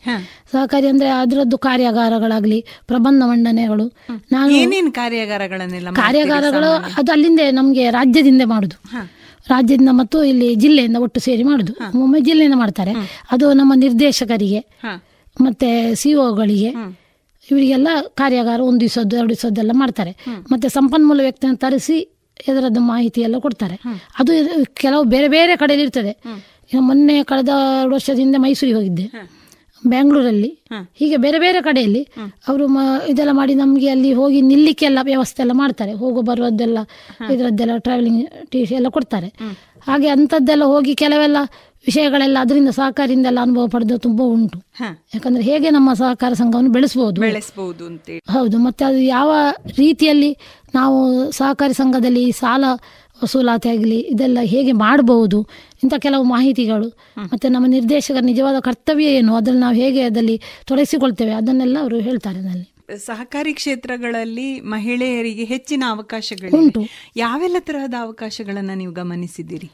[0.52, 3.86] ಸಹಕಾರಿ ಅಂದ್ರೆ ಅದರದ್ದು ಕಾರ್ಯಾಗಾರಗಳಾಗಲಿ ಪ್ರಬಂಧ ಮಂಡನೆಗಳು.
[4.32, 8.78] ನಾನು ಏನೇನು ಕಾರ್ಯಾಗಾರಗಳನ್ನೆಲ್ಲ ಕಾರ್ಯಾಗಾರಗಳು ಅದು ಅಲ್ಲಿಂದ ನಮಗೆ ರಾಜ್ಯದಿಂದ ಮಾಡುದು.
[9.54, 11.74] ರಾಜ್ಯದಿಂದ ಮತ್ತು ಇಲ್ಲಿ ಜಿಲ್ಲೆಯಿಂದ ಒಟ್ಟು ಸೇರಿ ಮಾಡುದು.
[12.04, 12.94] ಒಮ್ಮೆ ಜಿಲ್ಲೆಯಿಂದ ಮಾಡ್ತಾರೆ.
[13.32, 14.62] ಅದು ನಮ್ಮ ನಿರ್ದೇಶಕರಿಗೆ
[15.38, 15.70] ಮತ್ತೆ
[16.02, 16.72] ಸಿಒಗಳಿಗೆ
[17.48, 17.90] ಇವರಿಗೆಲ್ಲ
[18.20, 20.12] ಕಾರ್ಯಾಗಾರ ಒಂದು ದಿವಸದ್ದು ಎರಡು ದಿವಸದ್ದೆಲ್ಲ ಮಾಡ್ತಾರೆ.
[20.52, 21.98] ಮತ್ತೆ ಸಂಪನ್ಮೂಲ ವ್ಯಕ್ತಿಯನ್ನು ತರಿಸಿ
[22.50, 23.76] ಇದರದ್ದು ಮಾಹಿತಿ ಎಲ್ಲ ಕೊಡ್ತಾರೆ
[24.20, 24.34] ಅದು
[24.84, 26.14] ಕೆಲವು ಬೇರೆ ಬೇರೆ ಕಡೆಯಲ್ಲಿ ಇರ್ತದೆ.
[26.88, 27.52] ಮೊನ್ನೆ ಕಳೆದ
[27.82, 29.06] ಎರಡು ವರ್ಷದಿಂದ ಮೈಸೂರಿಗೆ ಹೋಗಿದ್ದೆ.
[29.88, 30.60] ಬ್ಯಾಂಗ್ಳೂರಲ್ಲಿ
[30.94, 32.08] ಹೀಗೆ ಬೇರೆ ಬೇರೆ ಕಡೆಯಲ್ಲಿ
[32.48, 32.66] ಅವರು
[33.08, 35.94] ಇದೆಲ್ಲ ಮಾಡಿ ನಮಗೆ ಅಲ್ಲಿ ಹೋಗಿ ನಿಲ್ಲಿಕ್ಕೆಲ್ಲ ವ್ಯವಸ್ಥೆ ಎಲ್ಲ ಮಾಡ್ತಾರೆ.
[35.94, 36.78] ಹೋಗೋ ಬರುವುದೆಲ್ಲ
[37.34, 39.28] ಇದರದ್ದೆಲ್ಲ ಟ್ರಾವೆಲಿಂಗ್ ಟಿ ಎಲ್ಲ ಕೊಡ್ತಾರೆ.
[39.88, 41.38] ಹಾಗೆ ಅಂಥದ್ದೆಲ್ಲ ಹೋಗಿ ಕೆಲವೆಲ್ಲ
[41.88, 44.58] ವಿಷಯಗಳೆಲ್ಲ ಅದರಿಂದ ಸಹಕಾರದಿಂದ ಎಲ್ಲ ಅನುಭವ ಪಡೆದು ತುಂಬಾ ಉಂಟು.
[45.16, 49.34] ಯಾಕಂದ್ರೆ ಹೇಗೆ ನಮ್ಮ ಸಹಕಾರ ಸಂಘವನ್ನು ಬೆಳೆಸಬಹುದು ಬೆಳೆಸಬಹುದು ಅಂತ ಹೌದು ಮತ್ತೆ ಅದು ಯಾವ
[49.78, 50.38] ರೀತಿಯಲ್ಲಿ
[50.76, 52.66] ನಾವು ಸಹಕಾರಿ ಸಂಘದಲ್ಲಿ ಸಾಲ
[53.24, 55.48] ವಸೂಲಾತಿ ಆಗಲಿ ಇದೆಲ್ಲ ಹೇಗೆ ಮಾಡಬಹುದು
[55.84, 56.88] ಇಂಥ ಕೆಲವು ಮಾಹಿತಿಗಳು.
[57.34, 59.36] ಮತ್ತೆ ನಮ್ಮ ನಿರ್ದೇಶಕರ ನಿಜವಾದ ಕರ್ತವ್ಯ ಏನು?
[59.36, 61.32] ಅದನ್ನು ನಾವು ಹೇಗೆ ಅದರಲ್ಲಿ ತೊಡಗಿಸಿಕೊಳ್ತೇವೆ?
[61.32, 62.98] ಅದನ್ನೆಲ್ಲ ಅವರು ಹೇಳ್ತಾರೆ ಅದರಲ್ಲಿ.
[62.98, 66.82] ಸಹಕಾರಿ ಕ್ಷೇತ್ರಗಳಲ್ಲಿ ಮಹಿಳೆಯರಿಗೆ ಹೆಚ್ಚಿನ ಅವಕಾಶಗಳು ಉಂಟು.
[67.16, 69.72] ಯಾವೆಲ್ಲ ತರಹದ ಅವಕಾಶಗಳನ್ನು ನೀವು ಗಮನಿಸಿದ್ದೀರಿ?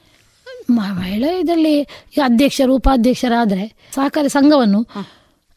[0.69, 1.81] ಮಹಿಳೆ ಇದರಲ್ಲಿ
[2.23, 3.65] ಅಧ್ಯಕ್ಷರು ಉಪಾಧ್ಯಕ್ಷರಾದರೆ
[3.95, 4.81] ಸಹಕಾರಿ ಸಂಘವನ್ನು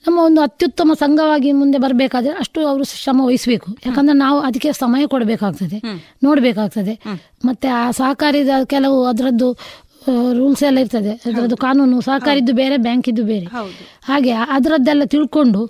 [0.07, 3.77] ನಮ್ಮ ಒಂದು ಅತ್ಯುತ್ತಮ ಸಂಘವಾಗಿ ಮುಂದೆ ಬರಬೇಕಾದ್ರೆ ಅಷ್ಟು ಅವರು ಶ್ರಮ ವಹಿಸಬೇಕು.
[3.87, 5.79] ಯಾಕಂದ್ರೆ ನಾವು ಅದಕ್ಕೆ ಸಮಯ ಕೊಡಬೇಕಾಗ್ತದೆ
[6.23, 7.01] ನೋಡಬೇಕಾಗ್ತದೆ.
[7.45, 9.59] ಮತ್ತೆ ಆ ಸಹಕಾರಿದ ಕೆಲವು ಅದರದ್ದು
[10.33, 11.11] ರೂಲ್ಸ್ ಎಲ್ಲ ಇರ್ತದೆ.
[11.11, 13.47] ಅದರದ್ದು ಕಾನೂನು ಸಹಕಾರಿದ್ದು ಬೇರೆ ಬ್ಯಾಂಕ್ ಇದ್ದು ಬೇರೆ
[14.05, 15.65] ಹಾಗೆ ಅದರದ್ದೆಲ್ಲ ತಿಳ್ಕೊಂಡು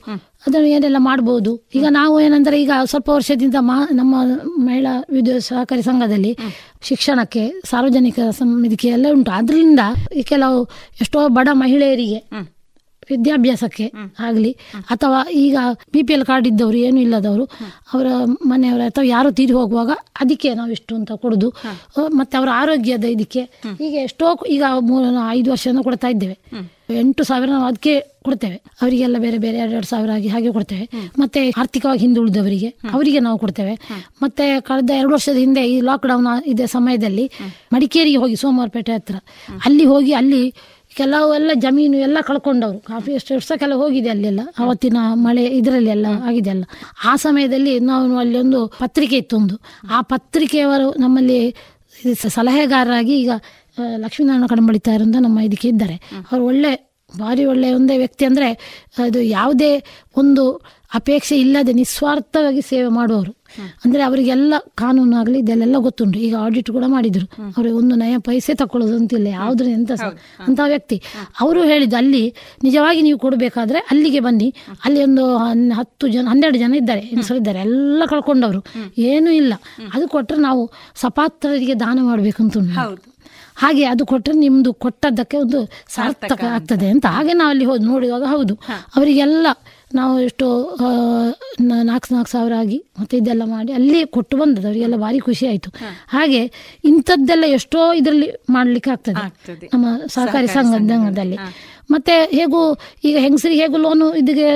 [0.47, 1.52] ಅದನ್ನು ಏನೆಲ್ಲ ಮಾಡ್ಬೋದು.
[1.74, 4.15] ಈಗ ನಾವು ಏನಂದ್ರೆ ಈಗ ಸ್ವಲ್ಪ ವರ್ಷದಿಂದ ಮಾ ನಮ್ಮ
[4.56, 6.36] ಮಹಿಳಾ ವಿದ್ಯುತ್ ಸಹಕಾರಿ ಸಂಘದಲ್ಲಿ
[6.82, 9.31] ಶಿಕ್ಷಣಕ್ಕೆ ಸಾರ್ವಜನಿಕ ಸಮಿತಿಗೆ ಎಲ್ಲ ಉಂಟು.
[9.31, 9.81] ಅದರಿಂದ
[10.16, 10.59] ಈ ಕೆಲವು
[11.01, 12.20] ಎಷ್ಟೋ ಬಡ ಮಹಿಳೆಯರಿಗೆ
[13.10, 13.86] ವಿದ್ಯಾಭ್ಯಾಸಕ್ಕೆ
[14.26, 14.52] ಆಗಲಿ.
[14.94, 15.56] ಅಥವಾ ಈಗ
[15.94, 17.44] ಬಿ ಪಿ ಎಲ್ ಕಾರ್ಡ್ ಇದ್ದವರು ಏನು ಇಲ್ಲದವರು
[17.94, 18.06] ಅವರ
[18.47, 19.90] ಮನೆಯವರ ಅಥವಾ ಯಾರು ತೀರಿ ಹೋಗುವಾಗ
[20.22, 21.51] ಅದಕ್ಕೆ ನಾವು ಇಷ್ಟು ಅಂತ ಕೊಡುದು.
[22.20, 23.43] ಮತ್ತೆ ಅವರ ಆರೋಗ್ಯದ ಇದಕ್ಕೆ
[23.86, 24.26] ಈಗ ಎಷ್ಟೋ
[24.56, 26.36] ಈಗ ಮೂರು ಐದು ವರ್ಷದಿಂದ ಕೊಡ್ತಾ ಇದ್ದೇವೆ.
[27.02, 27.93] ಎಂಟು ಸಾವಿರ ನಾವು ಅದಕ್ಕೆ
[28.26, 28.56] ಕೊಡ್ತೇವೆ.
[28.82, 30.85] ಅವರಿಗೆಲ್ಲ ಬೇರೆ ಬೇರೆ ಎರಡೆರಡು ಸಾವಿರ ಆಗಿ ಹಾಗೆ ಕೊಡ್ತೇವೆ.
[31.18, 33.74] ಮತ್ತೆ ಆರ್ಥಿಕವಾಗಿ ಹಿಂದುಳಿದವರಿಗೆ ಅವರಿಗೆ ನಾವು ಕೊಡ್ತೇವೆ.
[34.22, 37.24] ಮತ್ತೆ ಕಳೆದ ಎರಡು ವರ್ಷದ ಹಿಂದೆ ಈ ಲಾಕ್ ಡೌನ್ ಇದೆ ಸಮಯದಲ್ಲಿ
[37.74, 39.16] ಮಡಿಕೇರಿಗೆ ಹೋಗಿ ಸೋಮವಾರಪೇಟೆ ಹತ್ರ.
[39.64, 40.43] ಅಲ್ಲಿ ಹೋಗಿ ಅಲ್ಲಿ
[40.99, 42.79] ಕೆಲವು ಎಲ್ಲ ಜಮೀನು ಎಲ್ಲ ಕಳ್ಕೊಂಡವರು.
[42.91, 44.43] ಕಾಫಿ ಎಸ್ಟೇಟ್ಸ್ ವರ್ಷಕ್ಕೆಲ್ಲ ಹೋಗಿದೆ ಅಲ್ಲೆಲ್ಲ.
[44.62, 46.65] ಅವತ್ತಿನ ಮಳೆ ಇದರಲ್ಲಿ ಎಲ್ಲ ಆಗಿದೆ ಅಲ್ಲ.
[47.11, 49.57] ಆ ಸಮಯದಲ್ಲಿ ನಾವು ಅಲ್ಲಿ ಒಂದು ಪತ್ರಿಕೆ ಇತ್ತೊಂದು
[49.97, 51.39] ಆ ಪತ್ರಿಕೆಯವರು ನಮ್ಮಲ್ಲಿ
[52.37, 53.31] ಸಲಹೆಗಾರರಾಗಿ ಈಗ
[54.05, 55.97] ಲಕ್ಷ್ಮೀನಾರಾಯಣ ಕಡಂಬಳಿತಾಯರು ಅಂತ ನಮ್ಮ ಇದಕ್ಕೆ ಇದ್ದಾರೆ.
[56.31, 56.73] ಅವರು ಒಳ್ಳೆ,
[57.12, 58.49] ಭಾರಿ ಒಳ್ಳೆ ಒಂದೇ ವ್ಯಕ್ತಿ ಅಂದರೆ
[59.05, 59.73] ಅದು ಯಾವುದೇ
[60.16, 60.45] ಒಂದು
[60.99, 63.33] ಅಪೇಕ್ಷೆ ಇಲ್ಲದೆ ನಿಸ್ವಾರ್ಥವಾಗಿ ಸೇವೆ ಮಾಡುವವರು.
[63.85, 66.18] ಅಂದರೆ ಅವರಿಗೆಲ್ಲ ಕಾನೂನು ಆಗಲಿ ಇದೆಲ್ಲ ಗೊತ್ತುಂಟು.
[66.18, 67.26] ಈಗ ಆಡಿಟ್ ಕೂಡ ಮಾಡಿದ್ರು.
[67.56, 69.93] ಅವರು ಒಂದು ನಯ ಪೈಸೆ ತಕೊಳ್ಳೋದು ಅಂತಿಲ್ಲ ಯಾವ್ದ್ರ ಎಂತ
[70.47, 71.02] ಅಂತ ವ್ಯಕ್ತಿ.
[71.40, 74.55] ಅವರು ಹೇಳಿದ್ದು ಅಲ್ಲಿ ನಿಜವಾಗಿ ನೀವು ಕೊಡಬೇಕಾದ್ರೆ ಅಲ್ಲಿಗೆ ಬನ್ನಿ.
[74.85, 75.36] ಅಲ್ಲಿ ಒಂದು
[75.72, 77.01] ಹತ್ತು ಜನ ಹನ್ನೆರಡು ಜನ ಇದ್ದಾರೆ
[77.36, 78.64] ಇದ್ದಾರೆ ಎಲ್ಲ ಕಳ್ಕೊಂಡವರು.
[78.98, 79.55] ಏನೂ ಇಲ್ಲ.
[79.94, 83.14] ಅದು ಕೊಟ್ಟರೆ ನಾವು ಸಪಾತ್ರರಿಗೆ ದಾನ ಮಾಡಬೇಕು ಅಂತ ಉಂಟು.
[83.56, 87.06] ಹಾಗೆ ಅದು ಕೊಟ್ಟರೆ ನಿಮ್ದು ಕೊಟ್ಟದ್ದಕ್ಕೆ ಒಂದು ಸಾರ್ಥಕ ಆಗ್ತದೆ ಅಂತ.
[87.06, 88.55] ಹಾಗೆ ನಾವು ಅಲ್ಲಿ ಹೋಗಿ ನೋಡುವಾಗ ಹೌದು.
[88.97, 89.47] ಅವರಿಗೆಲ್ಲ
[89.95, 90.47] ನಾವು ಎಷ್ಟು
[91.61, 95.71] ನಾಲ್ಕು ನಾಲ್ಕು ಸಾವಿರ ಆಗಿ ಮತ್ತೆ ಇದೆಲ್ಲ ಮಾಡಿ ಅಲ್ಲಿ ಕೊಟ್ಟು ಬಂದದ್ದು ಅವರಿಗೆಲ್ಲ ಭಾರಿ ಖುಷಿ ಆಯಿತು.
[96.09, 96.41] ಹಾಗೆ
[96.85, 99.25] ಇಂಥದ್ದೆಲ್ಲ ಎಷ್ಟೋ ಇದರಲ್ಲಿ ಮಾಡ್ಲಿಕ್ಕೆ ಆಗ್ತದೆ.
[99.75, 101.39] ನಮ್ಮ ಸಹಕಾರಿ ಸಂಘದಲ್ಲಿ.
[101.90, 102.61] ಮತ್ತೆ ಹೇಗೂ
[103.05, 104.48] ಈಗ ಹೆಂಗಸರಿಗೆ ಹೇಗೂ ಲೋನು ಇದಕ್ಕೆ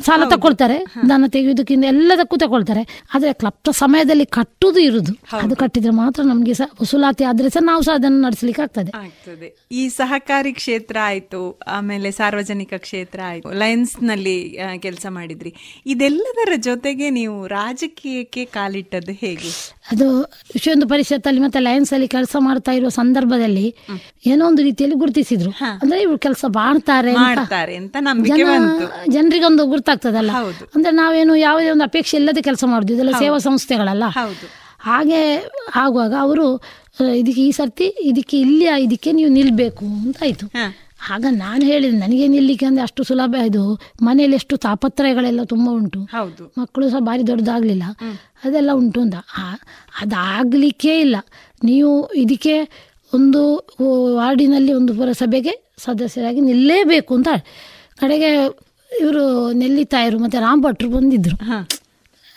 [0.00, 0.76] ಸಾಲ ತಕೊಳ್ತಾರೆ.
[1.08, 2.82] ದನ ತೆಗೆಯುವುದಕ್ಕಿಂತ ಎಲ್ಲದಕ್ಕೂ ತಗೊಳ್ತಾರೆ
[3.14, 5.12] ಆದ್ರೆ ಕ್ಲಪ್ತ ಸಮಯದಲ್ಲಿ ಕಟ್ಟುದು ಇರುದು.
[5.32, 8.92] ಅದು ಕಟ್ಟಿದ್ರೆ ಮಾತ್ರ ನಮ್ಗೆ ಸಹ ವಸೂಲಾತಿ ಆದ್ರೆ ಸಹ ನಾವು ಸಹ ಅದನ್ನು ನಡೆಸಲಿಕ್ಕೆ ಆಗ್ತದೆ.
[8.96, 9.48] ಆಗ್ತದೆ.
[9.72, 15.82] ಈ ಸಹಕಾರಿ ಕ್ಷೇತ್ರ ಆಯ್ತು ಆಮೇಲೆ ಸಾರ್ವಜನಿಕ ಕ್ಷೇತ್ರ ಆಯ್ತು ಲಯನ್ಸ್ನಲ್ಲಿ ಕೆಲಸ ಮಾಡಿದ್ರಿ.
[15.86, 19.52] ಇದೆಲ್ಲದರ ಜೊತೆಗೆ ನೀವು ರಾಜಕೀಯಕ್ಕೆ ಕಾಲಿಟ್ಟದ್ದು ಹೇಗೆ?
[19.92, 23.76] ಅದು ವಿಶ್ವೊಂದು ಪರಿಷತ್ತಲ್ಲಿ ಮತ್ತೆ ಲಯನ್ಸ್ ಅಲ್ಲಿ ಕೆಲಸ ಮಾಡ್ತಾ ಇರುವ ಸಂದರ್ಭದಲ್ಲಿ
[24.26, 25.50] ಏನೋ ಒಂದು ರೀತಿಯಲ್ಲಿ ಗುರುತಿಸಿದ್ರು.
[25.82, 27.12] ಅಂದ್ರೆ ಇವ್ರು ಕೆಲಸ ಮಾಡ್ತಾರೆ
[29.12, 30.30] ಜನರಿಗೊಂದು ಗುರ್ತಾಗ್ತದಲ್ಲ.
[30.74, 32.92] ಅಂದ್ರೆ ನಾವೇನು ಯಾವುದೇ ಒಂದು ಅಪೇಕ್ಷೆ ಇಲ್ಲದೆ ಕೆಲಸ ಮಾಡುದು.
[32.94, 34.04] ಇದೆಲ್ಲ ಸೇವಾ ಸಂಸ್ಥೆಗಳಲ್ಲ.
[34.78, 35.20] ಹಾಗೆ
[35.74, 36.46] ಆಗುವಾಗ ಅವರು
[37.14, 40.46] ಇದಕ್ಕೆ ಈ ಸರ್ತಿ ಇದಕ್ಕೆ ಇಲ್ಲಿ ಇದಕ್ಕೆ ನೀವು ನಿಲ್ಬೇಕು ಅಂತ ಆಯ್ತು.
[41.10, 43.80] ಆಗ ನಾನು ಹೇಳಿದೆ ನನಗೆ ನಿಲ್ಲಿಕ್ಕೆ ಅಂದ್ರೆ ಅಷ್ಟು ಸುಲಭ ಇದು.
[44.02, 46.04] ಮನೆಯಲ್ಲಿ ಎಷ್ಟು ತಾಪತ್ರಯಗಳೆಲ್ಲ ತುಂಬ ಉಂಟು.
[46.04, 46.52] ಹೌದು.
[46.58, 47.82] ಮಕ್ಕಳು ಸಹ ಭಾರಿ ದೊಡ್ಡದಾಗ್ಲಿಲ್ಲ.
[48.44, 49.14] ಅದೆಲ್ಲ ಉಂಟು ಅಂತ
[50.02, 51.16] ಅದಾಗ್ಲಿಕ್ಕೆ ಇಲ್ಲ.
[51.64, 53.66] ನೀವು ಇದಕ್ಕೆ ಒಂದು
[54.16, 57.28] ವಾರ್ಡಿನಲ್ಲಿ ಒಂದು ಪುರಸಭೆಗೆ ಸದಸ್ಯರಾಗಿ ನಿಲ್ಲೇಬೇಕು ಅಂತ
[58.00, 58.44] ಕಡೆಗೆ
[59.00, 61.36] ಇವರು ನೆಲ್ಲಿತಾಯರು ಮತ್ತೆ ರಾಮ್ ಭಟ್ರು ಬಂದಿದ್ರು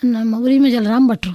[0.06, 1.32] ನಮ್ಮ ಉರಿಮೇಜಲ್ ರಾಮ್ ಭಟ್ರು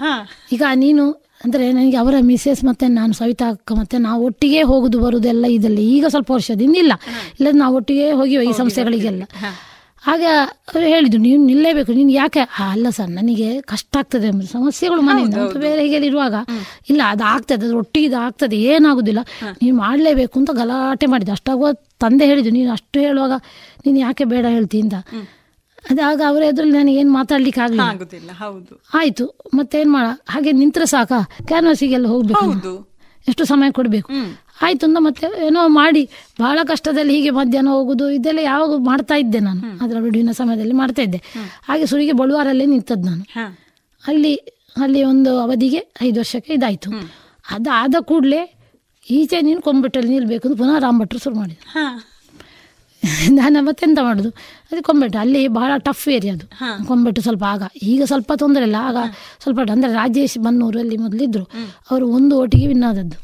[0.52, 5.44] ಈಗ ನೀನು ಅಂದ್ರೆ ನನಗೆ ಅವರ ಮಿಸೆಸ್ ಮತ್ತೆ ನಾನು ಸವಿತಾ ಅಕ್ಕ ಮತ್ತೆ ನಾವು ಒಟ್ಟಿಗೆ ಹೋಗುದು ಬರೋದೆಲ್ಲ
[5.46, 5.58] ಇದರಲ್ಲಿ.
[5.58, 6.94] ಇದೆಲ್ಲ ಈಗ ಸ್ವಲ್ಪ ವರ್ಷದಿಂದ ಇಲ್ಲ.
[7.38, 9.22] ಇಲ್ಲ ನಾವು ಒಟ್ಟಿಗೆ ಹೋಗಿ ಈ ಸಂಸ್ಥೆಗಳಿಗೆಲ್ಲ.
[10.06, 10.22] ಆಗ
[10.70, 12.42] ಅವ್ರು ಹೇಳಿದ್ರು ನೀವು ನಿಲ್ಲೇಬೇಕು ನೀನು ಯಾಕೆ?
[12.72, 15.36] ಅಲ್ಲ ಸರ್ ನನಗೆ ಕಷ್ಟ ಆಗ್ತದೆ ಸಮಸ್ಯೆಗಳು ಮನೆಯಿಂದ.
[15.44, 16.34] ಅಂತ ಬೇರೆ ಹೀಗೆ ಇರುವಾಗ
[16.90, 19.20] ಇಲ್ಲ ಅದು ಆಗ್ತದೆ ಅದು ಒಟ್ಟಿಗೆ ಇದು ಆಗ್ತದೆ ಏನಾಗುದಿಲ್ಲ.
[19.62, 23.34] ನೀನು ಮಾಡಲೇಬೇಕು ಅಂತ ಗಲಾಟೆ ಮಾಡಿದ್ದು ಅಷ್ಟಾಗುವ ತಂದೆ ಹೇಳಿದ್ದು ನೀನು ಅಷ್ಟು ಹೇಳುವಾಗ
[23.86, 24.94] ನೀನು ಯಾಕೆ ಬೇಡ ಹೇಳ್ತಿ ಅಂತ.
[25.90, 28.82] ಅದಾಗ ಅವರ ಎದುರಲ್ಲಿ ನನಗೆ ಏನು ಮಾತಾಡ್ಲಿಕ್ಕೆ ಆಗಲಿಲ್ಲ ಆಗುದಿಲ್ಲ ಹೌದು.
[28.94, 29.24] ಆಯ್ತು.
[29.54, 30.06] ಮತ್ತೇನ್ ಮಾಡ?
[30.28, 31.12] ಹಾಗೆ ನಿಂತ್ರೆ ಸಾಕ?
[31.46, 32.44] ಕ್ಯಾನ್ವಾಸಿಗೆಲ್ಲ ಹೋಗ್ಬೇಕು
[33.28, 34.12] ಎಷ್ಟು ಸಮಯ ಕೊಡಬೇಕು?
[34.62, 36.10] ಆಯ್ತು ಅಂದ ಮತ್ತೆ ಏನೋ ಮಾಡಿ.
[36.40, 39.84] ಬಹಳ ಕಷ್ಟದಲ್ಲಿ ಹೀಗೆ ಮಧ್ಯಾಹ್ನ ಹೋಗುದು ಇದೆಲ್ಲ ಯಾವಾಗ ಮಾಡ್ತಾ ಇದ್ದೆ ನಾನು.
[39.84, 41.20] ಅದರ ಬಿಡುವಿನ ಸಮಯದಲ್ಲಿ ಮಾಡ್ತಾ ಇದ್ದೆ.
[41.68, 43.24] ಹಾಗೆ ಸುರಿಗೆ ಬಳುವಾರಲ್ಲೇ ನಿಂತದ್ದು ನಾನು.
[44.06, 44.34] ಅಲ್ಲಿ
[44.80, 46.90] ಅಲ್ಲಿ ಒಂದು ಅವಧಿಗೆ ಐದು ವರ್ಷಕ್ಕೆ ಇದಾಯ್ತು.
[47.50, 48.42] ಅದಾದ ಕೂಡಲೇ
[49.10, 51.68] ಈಚೆ ನೀನು ಕೊಂಬಿಟ್ಟಲ್ಲಿ ನಿಲ್ಬೇಕು ಅಂತ ಪುನಃ ರಾಮಭಟ್ರು ಶುರು ಮಾಡಿದ್ರು.
[53.38, 54.28] ನಾನು ಮತ್ತೆ ಎಂತ ಮಾಡುದು?
[54.72, 56.46] ಅದು ಕೊಂಬೆಟ್ಟು ಅಲ್ಲಿ ಬಹಳ ಟಫ್ ಏರಿಯಾ ಅದು.
[56.86, 58.98] ಕೊಂಬೆಟ್ಟು ಸ್ವಲ್ಪ ಆಗ ಈಗ ಸ್ವಲ್ಪ ತೊಂದರೆ ಇಲ್ಲ ಆಗ
[59.40, 61.44] ಸ್ವಲ್ಪ ಅಂದ್ರೆ ರಾಜೇಶ್ ಬನ್ನೂರಲ್ಲಿ ಮೊದಲಿದ್ರು
[61.90, 63.18] ಅವರು ಒಂದು ಓಟಿಗೆ ವಿನ್ ಆದದ್ದು.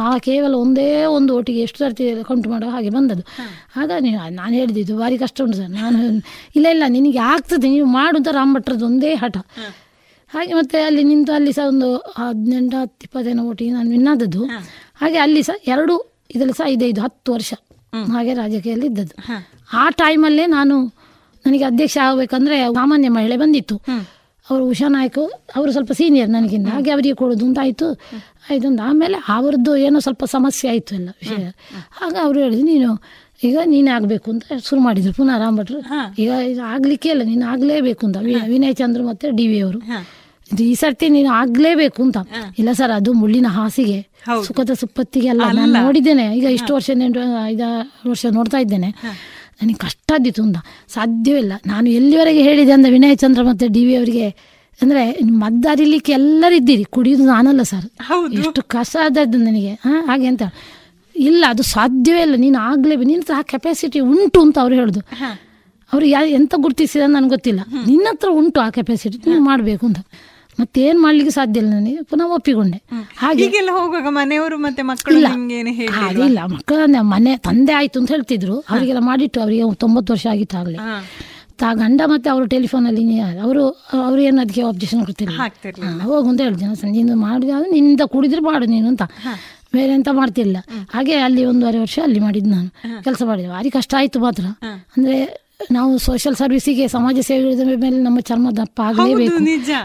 [0.00, 3.24] ಆ ಕೇವಲ ಒಂದೇ ಒಂದು ಓಟಿಗೆ ಎಷ್ಟು ಸರ್ತಿ ಕೌಂಟ್ ಮಾಡೋ ಹಾಗೆ ಬಂದದ್ದು.
[3.76, 5.68] ಆಗ ನೀವು ನಾನು ಹೇಳಿದ್ದು ಭಾರಿ ಕಷ್ಟ ಉಂಟು ಸರ್.
[5.68, 5.98] ನಾನು
[6.54, 9.36] ಇಲ್ಲ ಇಲ್ಲ ನಿನಗೆ ಆಗ್ತದೆ ನೀವು ಮಾಡು ಅಂತ ರಾಮಭಟ್ರದ್ದು ಒಂದೇ ಹಠ.
[10.32, 14.42] ಹಾಗೆ ಮತ್ತೆ ಅಲ್ಲಿ ನಿಂತು ಅಲ್ಲಿ ಸಹ ಒಂದು ಹದಿನೆಂಟು ಹತ್ತು ಇಪ್ಪತ್ತೇನೋ ಓಟಿಗೆ ನಾನು ವಿನ್ ಆದದ್ದು.
[14.94, 15.96] ಹಾಗೆ ಅಲ್ಲಿ ಸಹ ಎರಡು
[16.34, 17.52] ಇದರಲ್ಲಿ ಸಹ ಐದೈದು ಹತ್ತು ವರ್ಷ.
[17.92, 19.14] ಹಾಗೆ ರಾಜಕೀಯದಲ್ಲಿ ಇದ್ದದ್ದು.
[19.72, 20.76] ಆ ಟೈಮಲ್ಲೇ ನಾನು
[21.44, 23.76] ನನಗೆ ಅಧ್ಯಕ್ಷ ಆಗಬೇಕಂದ್ರೆ ಸಾಮಾನ್ಯ ಮಹಿಳೆ ಬಂದಿತ್ತು.
[24.50, 25.18] ಅವರು ಉಷಾ ನಾಯ್ಕ
[25.56, 26.68] ಅವರು ಸ್ವಲ್ಪ ಸೀನಿಯರ್ ನನಗಿಂತ.
[26.68, 27.86] ಹಾಗೆ ಅವರಿಗೆ ಕೊಡೋದು ಅಂತ ಆಯಿತು
[28.50, 31.44] ಆಯ್ತು ಅಂತ ಆಮೇಲೆ ಅವ್ರದ್ದು ಏನೋ ಸ್ವಲ್ಪ ಸಮಸ್ಯೆ ಆಯಿತು ಎಲ್ಲ ವಿಷಯ.
[32.04, 32.90] ಆಗ ಅವರು ಹೇಳಿದ್ರು ನೀನು
[33.44, 35.78] ಈಗ ನೀನೇ ಆಗಬೇಕು ಅಂತ ಶುರು ಮಾಡಿದ್ರು ಪುನಃ ರಾಮಭಟ್ರು
[36.18, 38.16] ಈಗ ಇದು ಆಗ್ಲಿಕ್ಕೆ ಇಲ್ಲ ನೀನು ಆಗಲೇಬೇಕು ಅಂತ.
[38.48, 39.80] ವಿನಯ್ ಚಂದ್ರ ಮತ್ತೆ ಡಿ ವಿ ಅವರು.
[40.58, 42.16] ಈ ಸರ್ತಿ ನೀನು ಆಗ್ಲೇಬೇಕು ಅಂತ.
[42.58, 44.06] ಇಲ್ಲ ಸರ್ ಅದು ಮುಳ್ಳಿನ ಹಾಸಿಗೆ
[44.46, 45.42] ಸುಖದ ಸುಪ್ಪತ್ತಿಗೆ ಅಲ್ಲ.
[45.52, 46.36] ನಾನು ನೋಡಿದ್ದೇನೆ.
[46.36, 48.94] ಈಗ ಇಷ್ಟು ವರ್ಷ ಎಂಟು ಐದಾರು ವರ್ಷ ನೋಡ್ತಾ ಇದ್ದೇನೆ.
[49.62, 50.56] ನನಗೆ ಕಷ್ಟ ಆದಿತ್ತು ಅಂತ.
[50.88, 54.28] ಸಾಧ್ಯವಿಲ್ಲ ನಾನು ಎಲ್ಲಿವರೆಗೆ ಹೇಳಿದೆ ಅಂದ್ರೆ ವಿನಯ್ ಚಂದ್ರ ಮತ್ತೆ ಡಿ ವಿ ಅವರಿಗೆ?
[54.82, 56.84] ಅಂದ್ರೆ ಮದ್ದರಿಲಿಕ್ಕೆ ಎಲ್ಲರೂ ಇದ್ದೀರಿ.
[56.84, 57.84] ಕುಡಿಯೋದು ನಾನಲ್ಲ ಸರ್.
[58.38, 59.74] ಎಷ್ಟು ಕಷ್ಟ ಆದದ್ದು ನನಗೆ.
[59.74, 60.42] ಹಾ ಹಾಗೆ ಅಂತ.
[61.16, 62.34] ಇಲ್ಲ ಅದು ಸಾಧ್ಯವೇ ಇಲ್ಲ.
[62.36, 63.08] ನೀನು ಆಗ್ಲೇಬೇಕು.
[63.08, 65.00] ನಿನ್ನ ಸಹ ಕೆಪಾಸಿಟಿ ಉಂಟು ಅಂತ ಅವ್ರು ಹೇಳೋದು.
[65.92, 67.60] ಅವ್ರು ಯಾ ಎಂತ ಗುರುತಿಸಿದ ನನಗೆ ಗೊತ್ತಿಲ್ಲ.
[67.86, 69.98] ನಿನ್ನ ಹತ್ರ ಉಂಟು ಆ ಕೆಪಾಸಿಟಿ ನೀನು ಮಾಡಬೇಕು ಅಂತ.
[70.60, 72.02] ಮತ್ತೇನ್ ಮಾಡ್ಲಿಕ್ಕೆ ಸಾಧ್ಯ ಇಲ್ಲ ನನಗೆ.
[72.02, 72.78] ಪುನಃ ಒಪ್ಪಿಕೊಂಡೆ.
[73.16, 75.28] ಹಾಗೆ ಹೀಗೆಲ್ಲ ಹೋಗುವಾಗ ಮನೆಯವರು ಮತ್ತೆ ಮಕ್ಕಳು ಇಲ್ಲ.
[75.72, 78.60] ಹೇಳಿ ಅದಿಲ್ಲ ಮಕ್ಕಳನ್ನ ಮನೆ ತಂದೆ ಆಯ್ತು ಅಂತ ಹೇಳ್ತಿದ್ರು.
[78.70, 80.78] ಅವರಿಗೆಲ್ಲ ಮಾಡಿಟ್ಟು ಅವರಿಗೆ ತೊಂಬತ್ತು ವರ್ಷ ಆಗಿತ್ತು ಆಗ್ಲಿ.
[81.58, 83.62] ತಾ ಗಂಡ ಮತ್ತೆ ಅವರು ಟೆಲಿಫೋನಲ್ಲಿ ಅವರು
[84.02, 85.00] ಅವ್ರು ಏನು ಅದಕ್ಕೆ ಆಬ್ಜೆಕ್ಷನ್.
[85.32, 85.46] ಹಾ,
[86.04, 89.02] ಹೋಗು ಅಂತ ಹೇಳ್ತೀನಿ ಸರ್ ನೀನು ಮಾಡಿದ ನಿನ್ನಿಂದ ಕುಡಿದ್ರೆ ಮಾಡು ನೀನು ಅಂತ.
[89.74, 90.56] ಬೇರೆ ಎಂತ ಮಾಡ್ತಿಲ್ಲ.
[90.94, 92.70] ಹಾಗೆ ಅಲ್ಲಿ ಒಂದೂವರೆ ವರ್ಷ ಅಲ್ಲಿ ಮಾಡಿದ್ದು ನಾನು.
[93.04, 93.48] ಕೆಲಸ ಮಾಡಿದೆ.
[93.48, 94.44] ಭಾರಿ ಕಷ್ಟ ಆಯ್ತು ಮಾತ್ರ.
[94.96, 95.18] ಅಂದ್ರೆ
[95.72, 99.38] ನಾವು ಸೋಷಿಯಲ್ ಸರ್ವಿಸಿಗೆ ಸಮಾಜ ಸೇವೆ ಮೇಲೆ ನಮ್ಮ ಚರ್ಮ ದಪ್ಪ ಆಗಲೇಬೇಕು.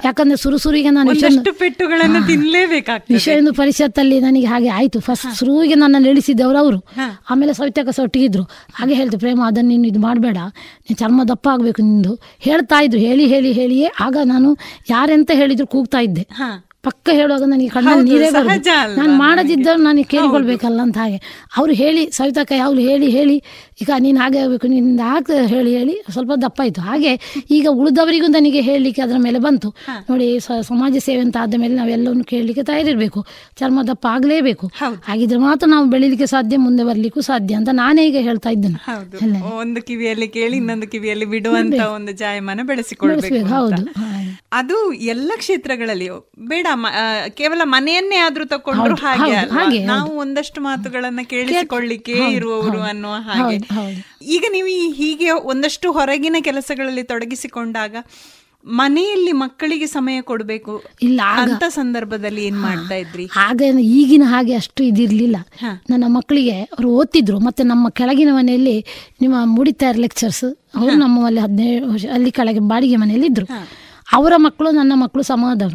[0.05, 1.11] ಯಾಕಂದ್ರೆ ಸುರುಸುರಿಗೆ ನಾನು
[1.59, 3.13] ಪೆಟ್ಟುಗಳನ್ನು ತಿನ್ಲೇಬೇಕಾಗ್ತದೆ.
[3.13, 4.99] ವಿಷಯ ಒಂದು ಪರಿಷತ್ತಲ್ಲಿ ನನಗೆ ಹಾಗೆ ಆಯ್ತು.
[4.99, 6.79] ಫಸ್ಟ್ ಶುರುವಿಗೆ ನನ್ನ ಇಳಿಸಿದ್ದವರು ಅವರು.
[7.29, 8.43] ಆಮೇಲೆ ಸವಿತಾ ಕಸ ಒಟ್ಟಿಗಿದ್ರು
[8.73, 10.37] ಹಾಗೆ ಹೇಳ್ತು ಪ್ರೇಮ ಅದನ್ನು ನೀನು ಇದು ಮಾಡಬೇಡ.
[10.37, 12.15] ನೀನು ಚರ್ಮ ದಪ್ಪ ಆಗಬೇಕು ನಿಂದು.
[12.39, 12.99] ಹೇಳ್ತಾ ಇದ್ರು.
[12.99, 14.57] ಹೇಳಿ ಹೇಳಿ ಹೇಳಿಯೇ ಆಗ ನಾನು
[14.89, 16.27] ಯಾರೆಂತ ಹೇಳಿದ್ರು ಕೂಗ್ತಾ ಇದ್ದೆ.
[16.87, 20.07] ಪಕ್ಕ ಹೇಳುವಾಗ ನನಗೆ ಕಣ್ಣಲ್ಲಿ ನೀರೇ ಸಹಜ ನಾನು ನಾನು ಮಾಡದಿದ್ದರು ನನಗೆ?
[20.13, 21.19] ಕೇಳಿಕೊಳ್ಬೇಕಲ್ಲ ಅಂತ ಹಾಗೆ.
[21.57, 23.37] ಅವರು ಹೇಳಿ ಸವಿತಾಕ ಅವ್ರು ಹೇಳಿ ಹೇಳಿ
[23.83, 26.81] ಈಗ ನೀನು ಹಾಗೆ ಆಗಬೇಕು ನಿನ್ನಿಂದ ಹಾಗೆ ಹೇಳಿ ಹೇಳಿ ಸ್ವಲ್ಪ ದಪ್ಪ ಆಯ್ತು.
[26.89, 27.13] ಹಾಗೆ
[27.57, 29.69] ಈಗ ಉಳಿದವರಿಗೂ ನನಗೆ ಹೇಳಲಿಕ್ಕೆ ಅದರ ಮೇಲೆ ಬಂತು.
[30.09, 30.27] ನೋಡಿ
[30.69, 33.21] ಸಮಾಜ ಸೇವೆ ಅಂತ ಆದ ಮೇಲೆ ನಾವೆಲ್ಲವನ್ನು ಕೇಳಲಿಕ್ಕೆ ತಯಾರಿರಬೇಕು.
[33.61, 34.67] ಚರ್ಮ ದಪ್ಪ ಆಗಲೇಬೇಕು.
[35.09, 38.79] ಹಾಗಿದ್ರೆ ಮಾತ್ರ ನಾವು ಬೆಳಿಲಿಕ್ಕೆ ಸಾಧ್ಯ ಮುಂದೆ ಬರಲಿಕ್ಕೂ ಸಾಧ್ಯ ಅಂತ ನಾನೇ ಈಗ ಹೇಳ್ತಾ ಇದ್ದೇನೆ.
[39.63, 43.81] ಒಂದು ಕಿವಿಯಲ್ಲಿ ಕೇಳಿ ಇನ್ನೊಂದು ಕಿವಿಯಲ್ಲಿ ಬಿಡುವಂತ ಒಂದು ಜಾಯಮಾನ ಬೆಳೆಸಿಕೊಳ್ಬೇಕು ಬೆಳೆಸ್ಬೇಕು, ಹೌದು.
[44.59, 44.77] ಅದು
[45.13, 46.07] ಎಲ್ಲ ಕ್ಷೇತ್ರಗಳಲ್ಲಿ
[46.51, 46.67] ಬೇಡ
[47.39, 53.57] ಕೇವಲ ಮನೆಯನ್ನೇ ಆದ್ರೂ ತಕೊಂಡ್ರು ಹಾಗೆ ಹಾಗೆ, ನಾವು ಒಂದಷ್ಟು ಮಾತುಗಳನ್ನ ಕೇಳಿಸಿಕೊಳ್ಳಿಕ್ಕೆ ಇರುವವರು ಅನ್ನುವ ಹಾಗೆ.
[54.35, 54.69] ಈಗ ನೀವು
[55.01, 57.95] ಹೀಗೆ ಒಂದಷ್ಟು ಹೊರಗಿನ ಕೆಲಸಗಳಲ್ಲಿ ತೊಡಗಿಸಿಕೊಂಡಾಗ
[58.65, 60.73] ಮನೆಯಲ್ಲಿ ಮಕ್ಕಳಿಗೆ ಸಮಯ ಕೊಡಬೇಕು
[61.07, 63.25] ಇಲ್ಲ, ಅಂತ ಸಂದರ್ಭದಲ್ಲಿ ಏನ್ ಮಾಡ್ತಾ ಇದ್ರಿ?
[63.35, 63.67] ಹಾಗೆ
[63.99, 65.37] ಈಗಿನ ಹಾಗೆ ಅಷ್ಟು ಇದಿರ್ಲಿಲ್ಲ.
[65.91, 68.77] ನನ್ನ ಮಕ್ಕಳಿಗೆ ಅವರು ಓದ್ತಿದ್ರು ಮತ್ತೆ ನಮ್ಮ ಕೆಳಗಿನ ಮನೆಯಲ್ಲಿ
[69.23, 70.45] ನಿಮ್ಮ ಮುಡಿತಾರ್ ಲೆಕ್ಚರ್ಸ್
[70.77, 73.47] ಅವರು ನಮ್ಮಲ್ಲಿ ಹದಿನೇಳು ವರ್ಷ ಅಲ್ಲಿ ಕೆಳಗೆ ಬಾಡಿಗೆ ಮನೆಯಲ್ಲಿ ಇದ್ರು.
[74.13, 75.71] ಅವರ ಮಕ್ಕಳು ನನ್ನ ಮಕ್ಕಳು ಸಮಾಧಾನ.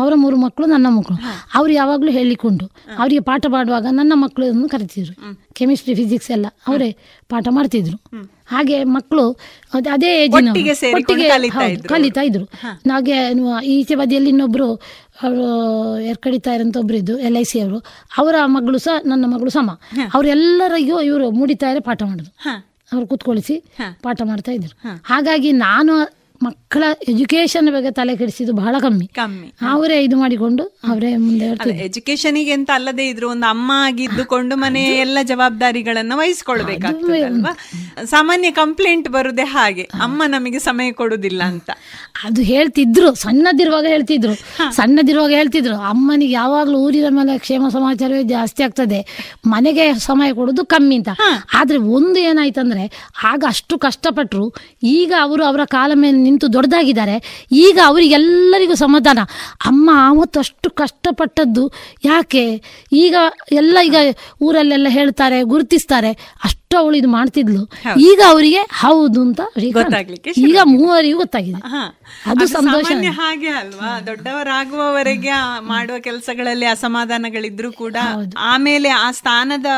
[0.00, 1.16] ಅವರ ಮೂರು ಮಕ್ಕಳು ನನ್ನ ಮಕ್ಕಳು.
[1.54, 2.66] ಅವ್ರು ಯಾವಾಗಲೂ ಹೇಳಿಕೊಂಡು
[2.98, 5.14] ಅವರಿಗೆ ಪಾಠ ಮಾಡುವಾಗ ನನ್ನ ಮಕ್ಕಳನ್ನು ಕರಿತಿದ್ರು.
[5.54, 6.96] ಕೆಮಿಸ್ಟ್ರಿ ಫಿಸಿಕ್ಸ್ ಎಲ್ಲ ಅವರೇ
[7.28, 7.96] ಪಾಠ ಮಾಡ್ತಿದ್ರು.
[8.48, 9.30] ಹಾಗೆ ಮಕ್ಕಳು
[9.74, 9.88] ಅದ್-
[10.94, 11.24] ಒಟ್ಟಿಗೆ
[11.88, 12.44] ಕಲಿತಾ ಇದ್ರು.
[12.90, 13.14] ಹಾಗೆ
[13.64, 14.74] ಈಚೆ ಬದಿಯಲ್ಲಿ ಇನ್ನೊಬ್ರು
[15.22, 15.46] ಅವರು
[16.00, 17.78] ಎರ್ಕಡಿತಾ ಇರೋಂಥ ಒಬ್ರು ಇದ್ದು ಎಲ್ ಐ ಸಿ ಅವರು.
[18.18, 19.70] ಅವರ ಮಗಳು ಸಹ ನನ್ನ ಮಗಳು ಸಮ.
[20.14, 22.50] ಅವರೆಲ್ಲರಿಗೂ ಇವರು ಮೂಡಿತಾರೆ ಪಾಠ ಮಾಡಿದ್ರು
[22.92, 23.64] ಅವ್ರು ಕೂತ್ಕೊಳಿಸಿ
[24.02, 24.88] ಪಾಠ ಮಾಡ್ತಾ ಇದ್ರು.
[25.04, 25.92] ಹಾಗಾಗಿ ನಾನು
[26.42, 29.06] ಮಕ್ಕಳ ಎಜುಕೇಶನ್ ಬಗ್ಗೆ ತಲೆ ಕೆಡಿಸಿದ್ದು ಬಹಳ ಕಮ್ಮಿ.
[29.06, 29.52] ಕಮ್ಮಿ.
[29.70, 36.12] ಅವರೇ ಇದು ಮಾಡಿಕೊಂಡು ಅವರೇ ಮುಂದೆ ಎಜುಕೇಶನ್ಗೆ ಅಂತ ಅಲ್ಲದೆ ಇದ್ರು ಒಂದು ಅಮ್ಮ ಆಗಿದ್ದುಕೊಂಡು ಮನೆ ಎಲ್ಲ ಜವಾಬ್ದಾರಿಗಳನ್ನ
[36.16, 37.20] ವಹಿಸ್ಕೊಳ್ಬೇಕಾಗ್ತದೆ
[38.06, 39.82] ಸಾಮಾನ್ಯ ಕಂಪ್ಲೇಂಟ್ ಬರುದೆ ಹಾಗೆ.
[39.82, 41.70] ಅಮ್ಮ ನಮಗೆ ಸಮಯ ಕೊಡುದಿಲ್ಲ ಅಂತ.
[42.24, 44.34] ಅದು ಹೇಳ್ತಿದ್ರು ಸಣ್ಣದಿರುವಾಗ ಹೇಳ್ತಿದ್ರು.
[44.74, 51.08] ಸಣ್ಣದಿರುವಾಗ ಹೇಳ್ತಿದ್ರು ಅಮ್ಮನಿಗೆ ಯಾವಾಗ್ಲೂ ಊರಿನ ಮೇಲೆ ಕ್ಷೇಮ ಸಮಾಚಾರವೇ ಜಾಸ್ತಿ ಆಗ್ತದೆ ಮನೆಗೆ ಸಮಯ ಕೊಡೋದು ಕಮ್ಮಿ ಅಂತ.
[51.54, 57.16] ಆದ್ರೆ ಒಂದು ಏನಾಯ್ತಂದ್ರೆ ಆಗ ಅಷ್ಟು ಕಷ್ಟಪಟ್ರು ಈಗ ಅವರು ಅವರ ಕಾಲ ಮೇಲೆ ನಿಂತು ದೊಡ್ಡದಾಗಿದ್ದಾರೆ.
[57.66, 59.20] ಈಗ ಅವರಿಗೆಲ್ಲರಿಗೂ ಸಮಾಧಾನ.
[59.66, 61.64] ಅಮ್ಮ ಆವತ್ತು ಅಷ್ಟು ಕಷ್ಟಪಟ್ಟದ್ದು
[62.04, 62.44] ಯಾಕೆ?
[62.92, 63.16] ಈಗ
[63.52, 63.96] ಎಲ್ಲ ಈಗ
[64.42, 66.12] ಊರಲ್ಲೆಲ್ಲ ಹೇಳ್ತಾರೆ, ಗುರುತಿಸ್ತಾರೆ.
[66.44, 67.62] ಅಷ್ಟು ಅವಳು ಇದು ಮಾಡ್ತಿದ್ಲು.
[68.00, 69.40] ಈಗ ಅವರಿಗೆ ಹೌದು ಅಂತ
[69.78, 71.60] ಗೊತ್ತಾಗ್ಲಿಕ್ಕೆ ಈಗ ಮೂವರಿಗೂ ಗೊತ್ತಾಗಿದೆ.
[72.26, 72.90] ಅದು ಸಂತೋಷ.
[73.18, 74.00] ಹಾಗೆ ಅಲ್ವಾ?
[74.06, 75.32] ದೊಡ್ಡವರಾಗುವವರೆಗೆ
[75.66, 77.96] ಮಾಡುವ ಕೆಲಸಗಳಲ್ಲಿ ಅಸಮಾಧಾನಗಳಿದ್ರು ಕೂಡ
[78.46, 79.68] ಆಮೇಲೆ ಆ ಸ್ಥಾನದ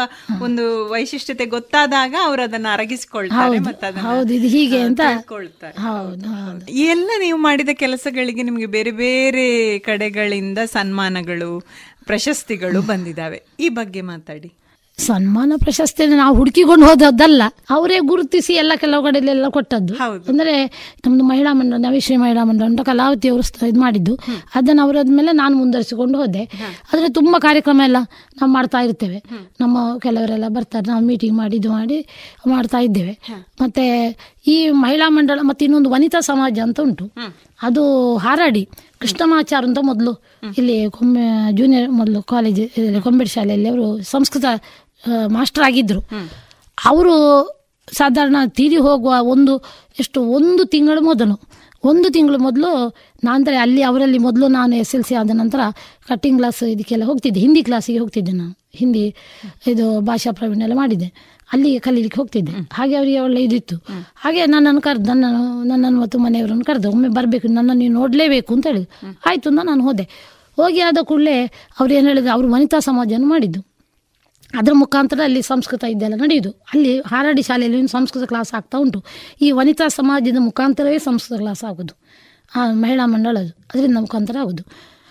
[0.40, 3.58] ಒಂದು ವೈಶಿಷ್ಟ್ಯತೆ ಗೊತ್ತಾದಾಗ ಅವರು ಅದನ್ನ ಅರಗಿಸಿಕೊಳ್ತಾರೆ
[4.02, 4.32] ಹೌದು.
[4.32, 5.00] ಇದು ಹೀಗೆ ಅಂತ
[6.88, 9.46] ಎಲ್ಲ ನೀವು ಮಾಡಿದ ಕೆಲಸಗಳಿಗೆ ನಿಮಗೆ ಬೇರೆ ಬೇರೆ
[9.78, 11.50] ಕಡೆಗಳಿಂದ ಸನ್ಮಾನಗಳು
[12.06, 14.48] ಪ್ರಶಸ್ತಿಗಳು ಬಂದಿದ್ದಾವೆ ಈ ಬಗ್ಗೆ ಮಾತಾಡಿ.
[14.98, 19.94] ಸನ್ಮಾನ ಪ್ರಶಸ್ತಿ ನಾವು ಹುಡುಕಿಕೊಂಡು ಹೋದದ್ದಲ್ಲ ಅವರೇ ಗುರುತಿಸಿ ಎಲ್ಲ ಕೆಲವು ಕಡೆಯಲ್ಲೆಲ್ಲ ಕೊಟ್ಟದ್ದು.
[20.28, 20.66] ಅಂದ್ರೆ
[21.06, 24.14] ನಮ್ದು ಮಹಿಳಾ ಮಂಡಳ ನವಿಶ್ರೀ ಮಹಿಳಾ ಮಂಡಳ ಅಂತ ಕಲಾವತಿ ಅವರು ಇದು ಮಾಡಿದ್ದು.
[24.54, 26.44] ಅದನ್ನು ಅವರಾದ್ಮೇಲೆ ನಾನು ಮುಂದುವರಿಸಿಕೊಂಡು ಹೋದೆ.
[26.92, 27.96] ಆದರೆ ತುಂಬಾ ಕಾರ್ಯಕ್ರಮ ಎಲ್ಲ
[28.36, 29.22] ನಾವು ಮಾಡ್ತಾ ಇರ್ತೇವೆ.
[29.60, 32.06] ನಮ್ಮ ಕೆಲವರೆಲ್ಲ ಬರ್ತಾರೆ ನಾವು ಮೀಟಿಂಗ್ ಮಾಡಿ ಇದು ಮಾಡಿ
[32.46, 33.18] ಮಾಡ್ತಾ ಇದ್ದೇವೆ.
[33.60, 33.84] ಮತ್ತೆ
[34.46, 37.12] ಈ ಮಹಿಳಾ ಮಂಡಳ ಮತ್ತೆ ಇನ್ನೊಂದು ವನಿತಾ ಸಮಾಜ ಅಂತ ಉಂಟು.
[37.62, 38.68] ಅದು ಹಾರಾಡಿ
[38.98, 40.12] ಕೃಷ್ಣಮಾಚಾರ ಅಂತ ಮೊದಲು.
[40.58, 42.60] ಇಲ್ಲಿ ಕೊಮ್ಮೆ ಜೂನಿಯರ್ ಮೊದಲು ಕಾಲೇಜ್
[43.02, 44.44] ಕೊಂಬೆಡ್ ಶಾಲೆಯಲ್ಲಿ ಅವರು ಸಂಸ್ಕೃತ
[45.26, 46.00] ಮಾಸ್ಟರ್ ಆಗಿದ್ದರು
[46.84, 47.14] ಅವರು
[47.92, 49.58] ಸಾಧಾರಣ ತೀರಿ ಹೋಗುವ ಒಂದು
[50.00, 51.40] ಎಷ್ಟು ಒಂದು ತಿಂಗಳು ಮೊದಲು
[51.84, 52.70] ಒಂದು ತಿಂಗಳು ಮೊದಲು
[53.24, 55.60] ನಾನಂದರೆ ಅಲ್ಲಿ ಅವರಲ್ಲಿ ಮೊದಲು ನಾನು ಎಸ್ ಎಲ್ ಸಿ ಆದ ನಂತರ
[56.08, 57.40] ಕಟ್ಟಿಂಗ್ ಕ್ಲಾಸ್ ಇದಕ್ಕೆಲ್ಲ ಹೋಗ್ತಿದ್ದೆ.
[57.40, 58.54] ಹಿಂದಿ ಕ್ಲಾಸಿಗೆ ಹೋಗ್ತಿದ್ದೆ ನಾನು.
[58.74, 59.14] ಹಿಂದಿ
[59.66, 61.38] ಇದು ಭಾಷಾ ಪ್ರವೀಣ ಎಲ್ಲ ಮಾಡಿದ್ದೆ.
[61.52, 62.52] ಅಲ್ಲಿ ಕಲೀಲಿಕ್ಕೆ ಹೋಗ್ತಿದ್ದೆ.
[62.72, 63.76] ಹಾಗೆ ಅವರಿಗೆ ಒಳ್ಳೆ ಇದಿತ್ತು
[64.16, 69.14] ಹಾಗೆ ನನ್ನನ್ನು ಕರೆದು ನನ್ನನ್ನು ನನ್ನನ್ನು ಮತ್ತು ಮನೆಯವರನ್ನು ಕರೆದು ಒಮ್ಮೆ ಬರಬೇಕು ನನ್ನನ್ನು ನೀವು ನೋಡಲೇಬೇಕು ಅಂತ ಹೇಳಿದ್ರು
[69.26, 70.04] ಆಯಿತು ಅಂತ ನಾನು ಹೋದೆ.
[70.56, 71.42] ಹೋಗಿ ಆದ ಕೂಡಲೇ
[71.80, 73.67] ಅವ್ರು ಏನು ಹೇಳಿದ್ರು ಅವರು ವನಿತಾ ಸಮಾಜವನ್ನು ಮಾಡಿದ್ದು.
[74.54, 76.50] ಅದರ ಮುಖಾಂತರ ಅಲ್ಲಿ ಸಂಸ್ಕೃತ ಇದೆಲ್ಲ ನಡೆಯುದು.
[76.50, 79.04] ಅಲ್ಲಿ ಹಾರಾಡಿ ಶಾಲೆಯಲ್ಲಿ ಸಂಸ್ಕೃತ ಕ್ಲಾಸ್ ಆಗ್ತಾ ಉಂಟು.
[79.42, 81.94] ಈ ವನಿತಾ ಸಮಾಜದ ಮುಖಾಂತರವೇ ಸಂಸ್ಕೃತ ಕ್ಲಾಸ್ ಆಗೋದು.
[82.56, 84.62] ಆ ಮಹಿಳಾ ಮಂಡಳದು ಅದರಿಂದ ಮುಖಾಂತರ ಆಗೋದು.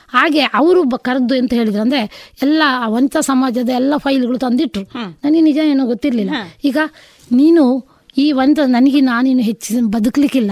[0.09, 5.41] ಹಾಗೆ ಅವರು ಬ ಕರೆದು ಅಂತ ಹೇಳಿದ್ರು ಅಂದ್ರೆ ಎಲ್ಲ ಆ ವನಿತಾ ಸಮಾಜದ ಎಲ್ಲ ಫೈಲ್ಗಳು ತಂದಿಟ್ರು ನನಗೆ
[5.41, 6.31] ನಿಜ ಏನೋ ಗೊತ್ತಿರಲಿಲ್ಲ.
[6.65, 6.77] ಈಗ
[7.31, 7.64] ನೀನು
[8.18, 10.52] ಈ ಒಂದು ನನಗೆ ನಾನಿನ್ನು ಹೆಚ್ಚು ಬದುಕಲಿಕ್ಕಿಲ್ಲ.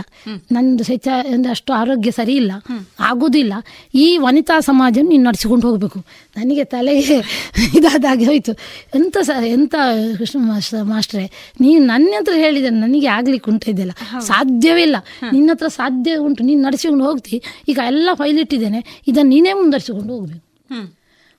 [0.51, 1.07] ನಂದು ಹೆಚ್ಚ
[1.49, 2.51] ಅಷ್ಟು ಆರೋಗ್ಯ ಸರಿ ಇಲ್ಲ.
[2.99, 3.53] ಆಗೋದಿಲ್ಲ.
[3.95, 5.99] ಈ ವನಿತಾ ಸಮಾಜ ನೀನು ನಡೆಸಿಕೊಂಡು ಹೋಗಬೇಕು.
[6.37, 7.17] ನನಗೆ ತಲೆಗೆ
[7.77, 8.53] ಇದಾದಾಗೆ ಹೋಯ್ತು.
[8.95, 9.75] ಎಂತ ಸ ಎಂತ
[10.17, 11.25] ಕೃಷ್ಣ ಮಾಸ್ಟರ್ ಮಾಸ್ಟ್ರೆ
[11.61, 13.91] ನೀನು ನನ್ನ ಹತ್ರ ಹೇಳಿದೆ ನನಗೆ ಆಗ್ಲಿಕ್ಕೆ ಉಂಟು ಇದೆಲ್ಲ.
[14.19, 14.95] ಸಾಧ್ಯವಿಲ್ಲ
[15.31, 16.43] ನಿನ್ನ ಹತ್ರ ಸಾಧ್ಯ ಉಂಟು.
[16.43, 17.41] ನೀನು ನಡೆಸಿಕೊಂಡು ಹೋಗ್ತಿ.
[17.69, 19.01] ಈಗ ಎಲ್ಲ ಫೈಲ್ ಇಟ್ಟಿದ್ದೇನೆ.
[19.07, 20.43] ಇದನ್ನು ನೀನೇ ಮುಂದರ್ಸಿಕೊಂಡು ಹೋಗ್ಬೇಕು.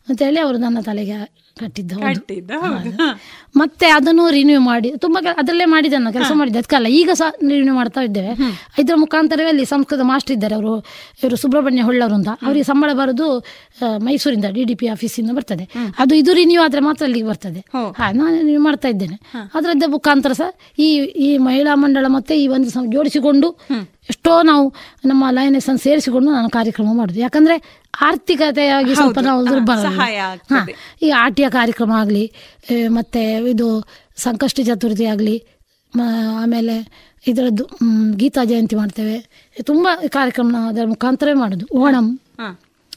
[0.09, 1.93] ಅಂತೇಳಿ ಅವರು ನನ್ನ ತಲೆಗೆ ಕಟ್ಟಿದ್ದ.
[3.57, 8.01] ಮತ್ತೆ ಅದನ್ನು ರಿನ್ಯೂ ಮಾಡಿ ತುಂಬಾ ಅದರಲ್ಲೇ ಮಾಡಿದ್ದೆ ನಾನು ಕೆಲಸ ಮಾಡಿದ್ದೆ ಅದಕ್ಕಲ್ಲ ಈಗ ಸಹ ರಿನ್ಯೂ ಮಾಡ್ತಾ
[8.01, 8.33] ಇದ್ದೇವೆ.
[8.79, 10.73] ಇದರ ಮುಖಾಂತರವೇ ಅಲ್ಲಿ ಸಂಸ್ಕೃತ ಮಾಸ್ಟರ್ ಇದ್ದಾರೆ ಅವರು.
[11.23, 12.29] ಇವರು ಸುಬ್ರಹ್ಮಣ್ಯ ಹೊಳ್ಳವರು ಅಂತ.
[12.43, 13.29] ಅವರಿಗೆ ಸಂಬಳ ಬರೋದು
[13.97, 15.65] ಮೈಸೂರಿಂದ ಡಿ ಡಿ ಪಿ ಆಫೀಸಿಂದ ಬರ್ತದೆ.
[15.99, 17.61] ಅದು ಇದು ರಿನ್ಯೂ ಆದ್ರೆ ಮಾತ್ರ ಅಲ್ಲಿಗೆ ಬರ್ತದೆ.
[17.93, 18.13] ಹಾ.
[18.13, 19.17] ನಾನು ರಿನ್ಯೂ ಮಾಡ್ತಾ ಇದ್ದೇನೆ.
[19.55, 20.89] ಅದರದ್ದೇ ಮುಖಾಂತರ ಸಹ ಈ
[21.27, 23.51] ಈ ಮಹಿಳಾ ಮಂಡಳ ಮತ್ತೆ ಈ ಒಂದು ಜೋಡಿಸಿಕೊಂಡು
[24.11, 24.65] ಎಷ್ಟೋ ನಾವು
[25.05, 27.21] ನಮ್ಮ ಲಯನೆಸ್ ಅನ್ನು ಸೇರಿಸಿಕೊಂಡು ನಾನು ಕಾರ್ಯಕ್ರಮ ಮಾಡುದು.
[27.21, 29.19] ಯಾಕಂದ್ರೆ ಆರ್ಥಿಕತೆಯಾಗಿ ಸ್ವಲ್ಪ.
[29.19, 29.47] ನಾವು
[29.83, 30.21] ಸಹಾಯ
[31.03, 32.33] ಈ ಆಟಿಯ ಕಾರ್ಯಕ್ರಮ ಆಗಲಿ
[32.89, 35.37] ಮತ್ತೆ ಇದು ಸಂಕಷ್ಟ ಚತುರ್ಥಿ ಆಗಲಿ
[36.41, 37.69] ಆಮೇಲೆ ಇದರದ್ದು
[38.17, 39.47] ಗೀತಾ ಜಯಂತಿ ಮಾಡ್ತೇವೆ.
[39.63, 41.67] ತುಂಬ ಕಾರ್ಯಕ್ರಮ ಅದರ ಮುಖಾಂತರವೇ ಮಾಡೋದು.
[41.73, 42.21] ಓಣಂ.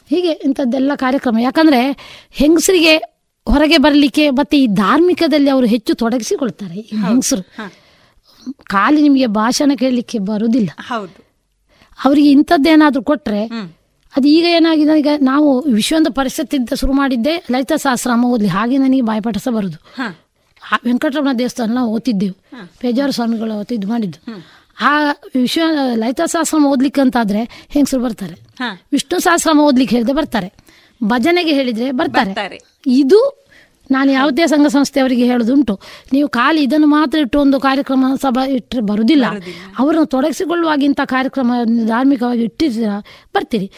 [0.10, 1.38] ಹೀಗೆ ಇಂಥದ್ದೆಲ್ಲ ಕಾರ್ಯಕ್ರಮ.
[1.38, 1.92] ಯಾಕಂದ್ರೆ
[2.30, 2.96] ಹೆಂಗಸರಿಗೆ
[3.48, 7.44] ಹೊರಗೆ ಬರಲಿಕ್ಕೆ ಮತ್ತೆ ಈ ಧಾರ್ಮಿಕದಲ್ಲಿ ಅವರು ಹೆಚ್ಚು ತೊಡಗಿಸಿಕೊಳ್ತಾರೆ ಈ ಹೆಂಗಸರು.
[8.64, 11.26] ಖಾಲಿ ನಿಮಗೆ ಭಾಷಣ ಕೇಳಲಿಕ್ಕೆ ಬರುವುದಿಲ್ಲ ಹೌದು.
[12.06, 13.48] ಅವರಿಗೆ ಇಂಥದ್ದೇನಾದ್ರೂ ಕೊಟ್ರೆ
[14.18, 14.94] ಅದು ಈಗ ಏನಾಗಿದೆ?
[15.00, 18.48] ಈಗ ನಾವು ವಿಶ್ವದ ಪರಿಷತ್ತಿಂದ ಶುರು ಮಾಡಿದ್ದೆ ಲಲಿತಾ ಸಹಸ್ರಾಮ ಓದ್ಲಿ.
[18.48, 19.78] ಹಾಗೆ ನನಗೆ ಬಾಯ್ಪಾಠ ಸಹ ಬರುದು
[20.62, 22.36] ಆ ವೆಂಕಟರಮಣ ದೇವಸ್ಥಾನ ನಾವು ಓದ್ತಿದ್ದೆವು
[22.80, 24.20] ಪೇಜಾರ ಸ್ವಾಮಿಗಳು ಇದು ಮಾಡಿದ್ದು.
[24.82, 24.92] ಆ
[25.36, 25.62] ವಿಶ್ವ
[25.96, 28.36] ಲಲಿತ ಸಹಸ್ರಾಮ ಓದ್ಲಿಕ್ಕೆ ಅಂತಾದ್ರೆ ಹೆಂಗಸರು ಬರ್ತಾರೆ?
[28.92, 30.50] ವಿಷ್ಣು ಸಹಸ್ರಾಮ ಓದ್ಲಿಕ್ಕೆ ಹೇಳಿದ್ರೆ ಬರ್ತಾರೆ.
[31.04, 32.60] ಭಜನೆಗೆ ಹೇಳಿದ್ರೆ ಬರ್ತಾರೆ.
[32.88, 33.20] ಇದು
[33.92, 35.74] ನಾನು ಯಾವುದೇ ಸಂಘ ಸಂಸ್ಥೆಯವರಿಗೆ ಹೇಳೋದುಂಟು.
[36.14, 39.26] ನೀವು ಖಾಲಿ ಇದನ್ನು ಮಾತ್ರ ಇಟ್ಟು ಒಂದು ಕಾರ್ಯಕ್ರಮ ಸಭಾ ಇಟ್ಟರೆ ಬರುವುದಿಲ್ಲ
[39.80, 41.52] ಅವರನ್ನು ತೊಡಗಿಸಿಕೊಳ್ಳುವಾಗ ಇಂಥ ಕಾರ್ಯಕ್ರಮ
[41.88, 42.96] ಧಾರ್ಮಿಕವಾಗಿ ಇಟ್ಟಿರ್ತೀರ
[43.36, 43.70] ಬರ್ತೀರಿ.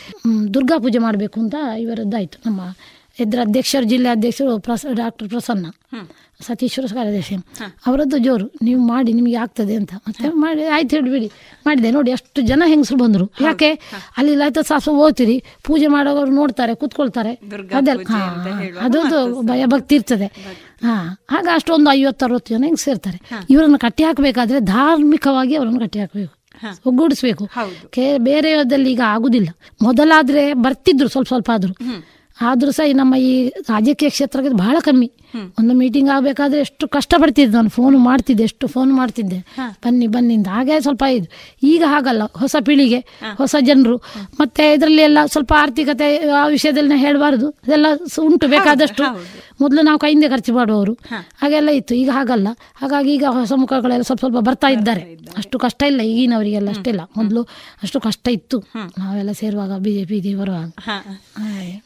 [0.54, 1.56] ದುರ್ಗಾ ಪೂಜೆ ಮಾಡಬೇಕು ಅಂತ
[1.86, 2.62] ಇವರದ್ದಾಯಿತು ನಮ್ಮ
[3.20, 5.66] ಇದರ ಅಧ್ಯಕ್ಷರು ಜಿಲ್ಲೆ ಅಧ್ಯಕ್ಷರು ಪ್ರಸ ಡಾಕ್ಟರ್ ಪ್ರಸನ್ನ.
[6.48, 7.36] ಸತೀಶ್ವರ ಕಾರ್ಯದರ್ಶಿ
[7.88, 9.94] ಅವರದ್ದು ಜೋರು ನೀವು ಮಾಡಿ ನಿಮಗೆ ಆಗ್ತದೆ ಅಂತ.
[10.08, 11.28] ಮತ್ತೆ ಮಾಡಿ ಆಯ್ತು ಹೇಳಿಬಿಡಿ
[11.66, 13.26] ಮಾಡಿದೆ ನೋಡಿ ಎಷ್ಟು ಜನ ಹೆಂಗಸರು ಬಂದರು.
[13.42, 13.70] ಯಾಕೆ?
[14.18, 17.34] ಅಲ್ಲಿ ಲಲಿತ ಸಾಸು ಓದ್ತೀರಿ ಪೂಜೆ ಮಾಡೋರು ನೋಡ್ತಾರೆ ಕೂತ್ಕೊಳ್ತಾರೆ.
[17.74, 18.22] ಅದೆಲ್ಲ ಹಾ
[18.82, 20.28] ಅದೊಂದು ಭಯ ಭಕ್ತಿ ಇರ್ತದೆ.
[20.84, 20.96] ಹಾ
[21.30, 23.20] ಹಾಗೆ ಅಷ್ಟೊಂದು ಐವತ್ತು ಅರವತ್ತು ಜನ ಹೆಂಗ್ ಸೇರ್ತಾರೆ
[23.50, 26.34] ಇವರನ್ನು ಕಟ್ಟಿ ಹಾಕಬೇಕಾದ್ರೆ ಧಾರ್ಮಿಕವಾಗಿ ಅವರನ್ನು ಕಟ್ಟಿ ಹಾಕಬೇಕು.
[26.86, 27.44] ಒಗ್ಗೂಡಿಸ್ಬೇಕು.
[27.90, 29.50] ಕೇ ಬೇರೆಯದಲ್ಲಿ ಈಗ ಆಗುದಿಲ್ಲ.
[29.82, 31.74] ಮೊದಲಾದ್ರೆ ಬರ್ತಿದ್ರು ಸ್ವಲ್ಪ ಸ್ವಲ್ಪ ಆದ್ರು.
[32.42, 35.12] ಆದ್ರೂ ಸಹ ಈ ನಮ್ಮ ಈ ರಾಜಕೀಯ ಕ್ಷೇತ್ರಕ್ಕೆ ಬಹಳ ಕಮ್ಮಿ.
[35.60, 39.40] ಒಂದು ಮೀಟಿಂಗ್ ಆಗಬೇಕಾದ್ರೆ ಎಷ್ಟು ಕಷ್ಟಪಡ್ತಿದ್ದೆ ನಾನು ಫೋನ್ ಮಾಡ್ತಿದ್ದೆ ಎಷ್ಟು ಫೋನ್ ಮಾಡ್ತಿದ್ದೆ.
[39.84, 40.48] ಬನ್ನಿ ಬನ್ನಿ ಅಂತ.
[40.48, 41.28] ಹಾಗೆ ಸ್ವಲ್ಪ ಇದು.
[41.64, 42.99] ಈಗ ಹಾಗಲ್ಲ ಹೊಸ ಪೀಳಿಗೆ
[43.36, 43.98] ಹೊಸ ಜನರು.
[44.40, 47.49] ಮತ್ತೆ ಇದರಲ್ಲಿ ಎಲ್ಲ ಸ್ವಲ್ಪ ಆರ್ಥಿಕತೆ ಆ ವಿಷಯದಲ್ಲಿ ಹೇಳಬಾರ್ದು.
[47.49, 47.86] ಅದೆಲ್ಲ
[48.20, 49.03] ಉಂಟು ಬೇಕಾದಷ್ಟು.
[49.62, 50.94] ಮೊದಲು ನಾವು ಕೈಯಿಂದ ಖರ್ಚು ಮಾಡುವವರು.
[51.41, 51.95] ಹಾಗೆಲ್ಲ ಇತ್ತು.
[51.95, 52.48] ಈಗ ಹಾಗಲ್ಲ.
[52.76, 55.02] ಹಾಗಾಗಿ ಈಗ ಹೊಸ ಮುಖಗಳೆಲ್ಲ ಸ್ವಲ್ಪ ಸ್ವಲ್ಪ ಬರ್ತಾ ಇದ್ದಾರೆ.
[55.38, 56.02] ಅಷ್ಟು ಕಷ್ಟ ಇಲ್ಲ.
[56.02, 57.44] ಈಗಿನವರಿಗೆಲ್ಲ ಅಷ್ಟಿಲ್ಲ ಮೊದಲು
[57.84, 58.60] ಅಷ್ಟು ಕಷ್ಟ ಇತ್ತು.
[58.98, 60.74] ನಾವೆಲ್ಲ ಸೇರುವಾಗ ಬಿಜೆಪಿ ಬರುವಾಗ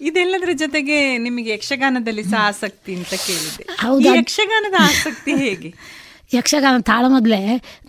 [0.02, 5.70] ಇದೆಲ್ಲದರ ಜೊತೆಗೆ ನಿಮಗೆ ಯಕ್ಷಗಾನದಲ್ಲಿ ಸಹ ಆಸಕ್ತಿ ಅಂತ ಕೇಳಿದೆ ಹೌದು ಈ ಯಕ್ಷಗಾನದ ಆಸಕ್ತಿ ಹೇಗೆ?
[6.36, 7.40] ಯಕ್ಷಗಾನ ತಾಳಮದ್ಲೆ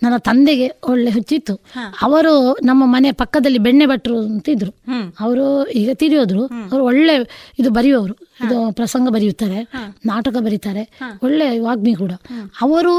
[0.03, 1.53] ನನ್ನ ತಂದೆಗೆ ಒಳ್ಳೆ ಹುಚ್ಚಿತ್ತು.
[2.01, 2.33] ಅವರು
[2.65, 4.71] ನಮ್ಮ ಮನೆ ಪಕ್ಕದಲ್ಲಿ ಬೆಣ್ಣೆ ಭಟ್ರು ಅಂತಿದ್ರು.
[5.19, 7.15] ಅವರು ಈಗ ತಿರಿಯೋದ್ರು ಅವರು ಒಳ್ಳೆ
[7.59, 8.15] ಇದು ಬರೆಯುವವರು.
[8.45, 9.59] ಇದು ಪ್ರಸಂಗ ಬರೆಯುತ್ತಾರೆ
[10.05, 10.83] ನಾಟಕ ಬರೀತಾರೆ.
[11.23, 12.13] ಒಳ್ಳೆ ವಾಗ್ಮಿ ಕೂಡ.
[12.61, 12.93] ಅವರು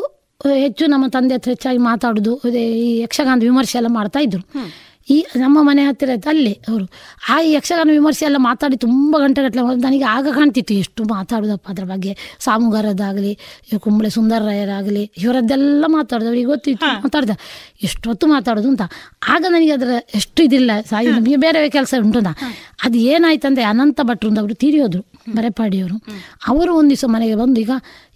[0.58, 4.42] ಹೆಚ್ಚು ನಮ್ಮ ತಂದೆ ಹತ್ರ ಹೆಚ್ಚಾಗಿ ಮಾತಾಡೋದು ಅದೇ ಈ ಯಕ್ಷಗಾನದ ವಿಮರ್ಶೆ ಎಲ್ಲ ಮಾಡ್ತಾ ಇದ್ರು.
[5.10, 6.86] ಈ ನಮ್ಮ ಮನೆ ಹತ್ತಿರ ಅಲ್ಲೇ ಅವರು.
[7.28, 12.16] ಆ ಯಕ್ಷಗಾನ ವಿಮರ್ಶೆ ಎಲ್ಲ ಮಾತಾಡಿ ತುಂಬ ಗಂಟೆಗಟ್ಟಲೆ ನನಗೆ ಆಗ ಕಾಣ್ತಿತ್ತು ಎಷ್ಟು ಮಾತಾಡೋದಪ್ಪ ಅದ್ರ ಬಗ್ಗೆ.
[12.38, 13.38] ಸಾಮುಗಾರದಾಗಲಿ
[13.78, 16.86] ಕುಂಬಳೆ ಸುಂದರರಾಯರಾಗಲಿ ಇವರದ್ದೆಲ್ಲ ಮಾತಾಡೋದು ಅವ್ರಿಗೆ ಗೊತ್ತಿತ್ತು.
[16.86, 17.30] ಮಾತಾಡ್ದ.
[17.82, 18.82] ಎಷ್ಟೊತ್ತು ಮಾತಾಡೋದು ಅಂತ.
[19.28, 20.70] ಆಗ ನನಗೆ ಅದರ ಎಷ್ಟು ಇದಿಲ್ಲ.
[20.90, 22.28] ಸಾಯಿ ನಮಗೆ ಬೇರೆ ಕೆಲಸ ಉಂಟು ಅಂತ.
[22.84, 25.17] ಅದು ಏನಾಯ್ತಂದ್ರೆ ಅನಂತ ಭಟ್ರು ಅಂತ ಅವರು ತೀರಿಯೋದ್ರು.
[25.34, 25.94] ಬರೆಪಾಡಿಯವರು.
[26.46, 27.70] ಅವರು ಒಂದು ದಿವಸ ಮನೆಗೆ ಬಂದು ಈಗ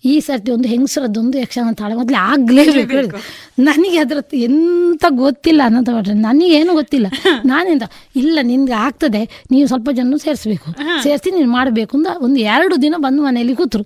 [0.04, 3.16] ಈ ಸರ್ತಿ ಒಂದು ಹೆಂಗಸರದ್ದೊಂದು ಯಕ್ಷಗಾನ ತಾಳ ಮೊದಲು ಆಗ್ಲೇಬೇಕು.
[3.58, 7.06] ನನಗೆ ಅದ್ರ ಎಂತ ಗೊತ್ತಿಲ್ಲ ಅನಂತ ನನಗೆ ನನಗೇನು ಗೊತ್ತಿಲ್ಲ.
[7.44, 7.82] ನಾನೆಂತ
[8.16, 11.02] ಇಲ್ಲ ನಿನ್ಗೆ ಆಗ್ತದೆ ನೀವು ಸ್ವಲ್ಪ ಜನ ಸೇರಿಸ್ಬೇಕು.
[11.02, 13.84] ಸೇರಿಸಿ ನೀನು ಮಾಡಬೇಕು ಅಂತ ಒಂದು ಎರಡು ದಿನ ಬಂದು ಮನೆಯಲ್ಲಿ ಕೂತರು.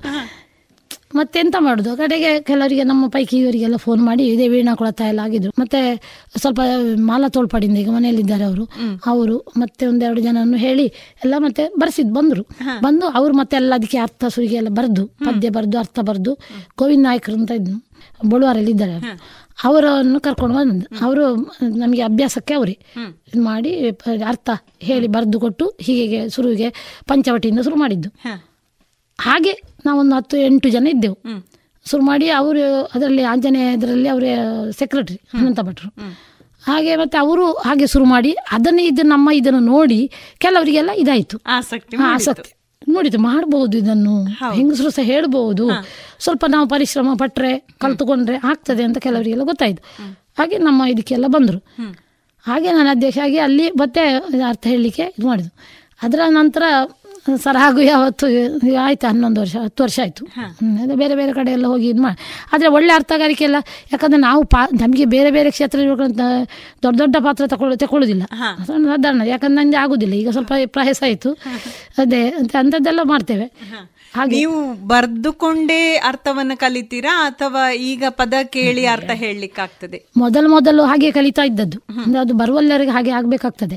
[1.17, 1.91] ಮತ್ತೆಂತ ಮಾಡುದು?
[1.97, 5.53] ಕಡೆಗೆ ಕೆಲವರಿಗೆ ನಮ್ಮ ಪೈಕಿ ಇವರಿಗೆಲ್ಲ ಫೋನ್ ಮಾಡಿ ಇದೇ ವೀಣಾ ಕೊಳತ ಎಲ್ಲ ಆಗಿದ್ರು.
[5.59, 5.81] ಮತ್ತೆ
[6.37, 6.61] ಸ್ವಲ್ಪ
[7.07, 8.65] ಮಾಲ ತೋಳ್ಪಾಡಿಂದ ಈಗ ಮನೆಯಲ್ಲಿದ್ದಾರೆ ಅವರು.
[9.07, 10.87] ಅವರು ಮತ್ತೆ ಒಂದೆರಡು ಜನನ್ನು ಹೇಳಿ
[11.25, 12.45] ಎಲ್ಲ ಮತ್ತೆ ಬರ್ಸಿದ್ ಬಂದ್ರು.
[12.83, 16.35] ಬಂದು ಅವ್ರು ಮತ್ತೆ ಎಲ್ಲ ಅದಕ್ಕೆ ಅರ್ಥ ಸುರಿಗೆ ಎಲ್ಲ ಬರ್ದು ಪದ್ಯ ಬರ್ದು ಅರ್ಥ ಬರ್ದು
[16.79, 17.79] ಗೋವಿಂದ ನಾಯಕರು ಅಂತ ಇದ್ನು.
[18.29, 18.95] ಬಳುವಾರಲ್ಲಿ ಇದ್ದಾರೆ
[19.65, 20.87] ಅವರನ್ನು ಕರ್ಕೊಂಡು ಬಂದು.
[21.05, 21.23] ಅವರು
[21.77, 22.75] ನಮಗೆ ಅಭ್ಯಾಸಕ್ಕೆ ಅವರೇ.
[23.29, 23.71] ಇದು ಮಾಡಿ
[24.29, 26.69] ಅರ್ಥ ಹೇಳಿ ಬರೆದು ಕೊಟ್ಟು ಹೀಗೆ ಶುರುವಿಗೆ
[27.07, 28.11] ಪಂಚವಟಿಯಿಂದ ಶುರು ಮಾಡಿದ್ದು.
[29.19, 29.53] ಹಾಗೆ
[29.87, 31.19] ನಾವೊಂದು ಹತ್ತು ಎಂಟು ಜನ ಇದ್ದೆವು.
[31.87, 32.63] ಶುರು ಮಾಡಿ ಅವರು
[32.95, 34.25] ಅದರಲ್ಲಿ ಆಂಜನೇಯ ಇದರಲ್ಲಿ ಅವರ
[34.79, 35.89] ಸೆಕ್ರೆಟರಿ ಅನಂತ ಭಟ್ರು.
[36.65, 41.37] ಹಾಗೆ ಮತ್ತೆ ಅವರು ಹಾಗೆ ಶುರು ಮಾಡಿ ಅದನ್ನೇ ಇದನ್ನು ನಮ್ಮ ಇದನ್ನು ನೋಡಿ ಕೆಲವರಿಗೆಲ್ಲ ಇದಾಯ್ತು.
[41.47, 42.51] ಆಸಕ್ತಿ ಆಸಕ್ತಿ
[42.89, 44.25] ನೋಡಿತು ಮಾಡಬಹುದು ಇದನ್ನು.
[44.55, 45.65] ಹೆಂಗಸರು ಸಹ ಹೇಳ್ಬಹುದು
[46.19, 49.83] ಸ್ವಲ್ಪ ನಾವು ಪರಿಶ್ರಮ ಪಟ್ಟರೆ ಕಲ್ತುಕೊಂಡ್ರೆ ಆಗ್ತದೆ ಅಂತ ಕೆಲವರಿಗೆಲ್ಲ ಗೊತ್ತಾಯ್ತು.
[50.39, 51.59] ಹಾಗೆ ನಮ್ಮ ಇದಕ್ಕೆಲ್ಲ ಬಂದರು.
[52.47, 54.03] ಹಾಗೆ ನಾನು ಅಧ್ಯಕ್ಷ ಆಗಿ ಅಲ್ಲಿ ಮತ್ತೆ
[54.49, 55.53] ಅರ್ಥ ಹೇಳಲಿಕ್ಕೆ ಇದು ಮಾಡಿದ್ದು.
[56.03, 56.63] ಅದರ ನಂತರ
[57.45, 58.27] ಸರ್ ಹಾಗೂ ಯಾವತ್ತು
[58.83, 60.25] ಆಯ್ತು ಹನ್ನೊಂದು ವರ್ಷ ಹತ್ತು ವರ್ಷ ಆಯಿತು.
[60.97, 62.19] ಬೇರೆ ಬೇರೆ ಕಡೆ ಎಲ್ಲ ಹೋಗಿ ಇದು ಮಾಡಿ
[62.53, 63.57] ಆದರೆ ಒಳ್ಳೆ ಅರ್ಥಗಾರಿಕೆ ಎಲ್ಲ
[63.93, 65.79] ಯಾಕಂದರೆ ನಾವು ಪಾ ನಮಗೆ ಬೇರೆ ಬೇರೆ ಕ್ಷೇತ್ರ
[66.83, 68.23] ದೊಡ್ಡ ದೊಡ್ಡ ಪಾತ್ರ ತಗೊಳ್ಳೋ ತಗೊಳ್ಳೋದಿಲ್ಲ
[68.67, 70.15] ಸಾಧಾರಣ ಯಾಕಂದ್ರೆ ನನಗೆ ಆಗೋದಿಲ್ಲ.
[70.15, 71.33] ಈಗ ಸ್ವಲ್ಪ ಪ್ರಯಾಸ ಆಯಿತು.
[71.99, 73.47] ಅದೇ ಅಂತ ಅಂಥದ್ದೆಲ್ಲ ಮಾಡ್ತೇವೆ.
[74.25, 81.43] ನೀವು ಬರ್ದುಕೊಂಡೇ ಅರ್ಥವನ್ನ ಕಲಿತೀರಾ ಅಥವಾ ಈಗ ಪದ ಕೇಳಿ ಅರ್ಥ ಹೇಳಲಿಕ್ಕೆ ಆಗ್ತದೆ ಮೊದಲು ಮೊದಲು ಹಾಗೆ ಕಲಿತಾ
[81.43, 81.79] ಇದ್ದದ್ದು.
[82.05, 83.77] ಅಂದ್ರೆ ಅದು ಬರುವಲ್ಲರಿಗೆ ಹಾಗೆ ಆಗ್ಬೇಕಾಗ್ತದೆ.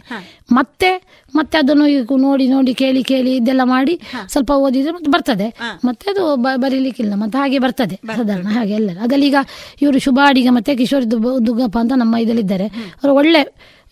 [0.52, 0.91] ಮತ್ತೆ
[1.36, 3.95] ಮತ್ತೆ ಅದನ್ನು ಈಗ ನೋಡಿ ನೋಡಿ ಕೇಳಿ ಕೇಳಿ ಇದೆಲ್ಲ ಮಾಡಿ
[4.28, 5.48] ಸ್ವಲ್ಪ ಓದಿದ್ರೆ ಮತ್ತೆ ಬರ್ತದೆ.
[5.86, 9.36] ಮತ್ತೆ ಅದು ಬರೀಲಿಕ್ಕಿಲ್ಲ ಮತ್ತೆ ಹಾಗೆ ಬರ್ತದೆ ಸಾಧಾರಣ ಹಾಗೆ ಎಲ್ಲ ಅದರಲ್ಲಿ ಈಗ
[9.82, 11.11] ಇವರು ಶುಭಾಡಿಗ ಮತ್ತೆ ಕಿಶೋರ್
[11.48, 13.44] ದುಗ್ಗಪ್ಪ ಅಂತ ನಮ್ಮ ಇದಲ್ಲಿದ್ದಾರೆ ಅವರು ಒಳ್ಳೆ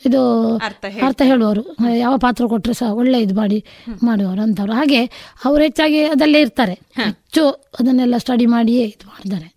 [0.06, 0.22] ಇದು
[0.58, 1.64] ಅರ್ಥ ಹೇಳುವವರು.
[1.98, 3.66] ಯಾವ ಪಾತ್ರ ಕೊಟ್ಟರೆ ಸಹ ಒಳ್ಳೆ ಇದು ಮಾಡಿ
[4.04, 4.74] ಮಾಡುವವರು ಅಂತವ್ರು.
[4.74, 5.02] ಹಾಗೆ
[5.46, 6.76] ಅವರು ಹೆಚ್ಚಾಗಿ ಅದಲ್ಲೇ ಇರ್ತಾರೆ.
[7.04, 9.50] ಹೆಚ್ಚು ಅದನ್ನೆಲ್ಲ ಸ್ಟಡಿ ಮಾಡಿಯೇ ಇದು ಮಾಡ್ತಾರೆ.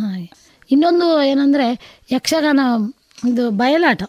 [0.00, 0.28] ಹಾಗೆ.
[0.70, 1.66] ಇನ್ನೊಂದು ಏನಂದ್ರೆ
[2.12, 2.60] ಯಕ್ಷಗಾನ
[3.28, 4.02] ಇದು ಬಯಲಾಟ.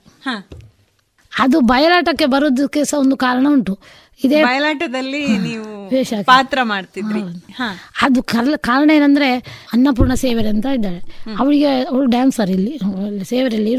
[1.40, 3.74] ಅದು ಬಯಲಾಟಕ್ಕೆ ಬರೋದಕ್ಕೆ ಸಹ ಒಂದು ಕಾರಣ ಉಂಟು.
[4.24, 5.66] ಇದೇ ಬಯಲಾಟದಲ್ಲಿ ನೀವು
[6.26, 7.22] ಪಾತ್ರ ಮಾಡ್ತಿದ್ರಿ.
[8.02, 8.24] ಅದು
[8.58, 9.30] ಕಾರಣ ಏನಂದ್ರೆ
[9.74, 11.02] ಅನ್ನಪೂರ್ಣ ಸೇವೆರೆ ಅಂತ ಇದ್ದಾಳೆ.
[11.40, 12.74] ಅವಳಿಗೆ ಅವಳು ಡ್ಯಾನ್ಸರ್ ಇಲ್ಲಿ
[13.04, 13.76] ಒಳ್ಳೆ ಸೇವರಲ್ಲಿ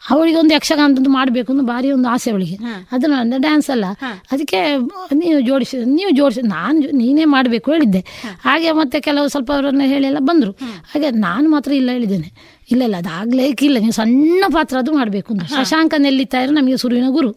[0.00, 2.54] ಇರುವವರು ಅವಳಿಗೆ ಒಂದು ಯಕ್ಷಗಾನದ್ದು ಮಾಡಬೇಕು ಅಂತ ಭಾರಿ ಒಂದು ಆಸೆ ಅವಳಿಗೆ.
[2.92, 3.84] ಅದನ್ನ ಅಂದ್ರೆ ಡ್ಯಾನ್ಸ್ ಅಲ್ಲ.
[4.32, 4.76] ಅದಕ್ಕೆ
[5.12, 7.98] ನೀವು ಜೋಡಿಸಿ ನೀವು ಜೋಡಿಸಿ ನಾನು ನೀನೇ ಮಾಡಬೇಕು ಹೇಳಿದ್ದೆ.
[8.44, 10.52] ಹಾಗೆ ಮತ್ತೆ ಕೆಲವು ಸ್ವಲ್ಪ ಅವರನ್ನ ಹೇಳಿ ಎಲ್ಲ ಬಂದರು.
[10.74, 12.58] ಹಾಗೆ ನಾನು ಮಾತ್ರ ಇಲ್ಲ ಹೇಳಿದ್ದೇನೆ.
[12.70, 15.42] ಇಲ್ಲ ಇಲ್ಲ ಅದಾಗ್ಲೇಕಿಲ್ಲ ನೀವು ಸಣ್ಣ ಪಾತ್ರ ಅದು ಮಾಡಬೇಕು ಅಂತ.
[15.42, 17.30] ಶಶಾಂಕ ನೆಲ್ಲಿತಾಯರು ನಮಗೆ ಸುರುವಿನ ಗುರು.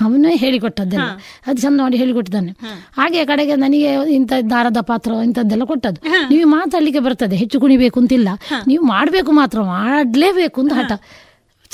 [0.00, 1.04] ಅವನೇ ಹೇಳಿಕೊಟ್ಟದ್ದೆಲ್ಲ.
[1.46, 2.52] ಅದು ಚಂದ ಮಾಡಿ ಹೇಳಿಕೊಟ್ಟಿದ್ದಾನೆ.
[2.96, 6.00] ಹಾಗೆ ಕಡೆಗೆ ನನಗೆ ಇಂಥ ದಾರದ ಪಾತ್ರ ಇಂಥದ್ದೆಲ್ಲ ಕೊಟ್ಟದ್ದು.
[6.30, 7.36] ನೀವು ಮಾತಾಡ್ಲಿಕ್ಕೆ ಬರ್ತದೆ.
[7.36, 8.28] ಹೆಚ್ಚು ಕುಣಿಬೇಕು ಅಂತಿಲ್ಲ.
[8.66, 11.00] ನೀವು ಮಾಡಬೇಕು ಮಾತ್ರ ಮಾಡಲೇಬೇಕು ಅಂತ ಹಠ.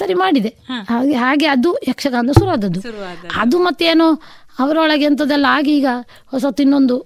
[0.01, 0.51] ಸರಿ ಮಾಡಿದೆ.
[0.91, 2.81] ಹಾಗೆ ಹಾಗೆ ಅದು ಯಕ್ಷಗಾನದ ಶುರುವಾದದ್ದು.
[3.43, 4.09] ಅದು ಮತ್ತೇನು
[4.63, 5.89] ಅವರೊಳಗೆ ಎಂಥದ್ದೆಲ್ಲ ಆಗಿ ಈಗ
[6.33, 6.97] ಹೊಸತ್ತು ಇನ್ನೊಂದು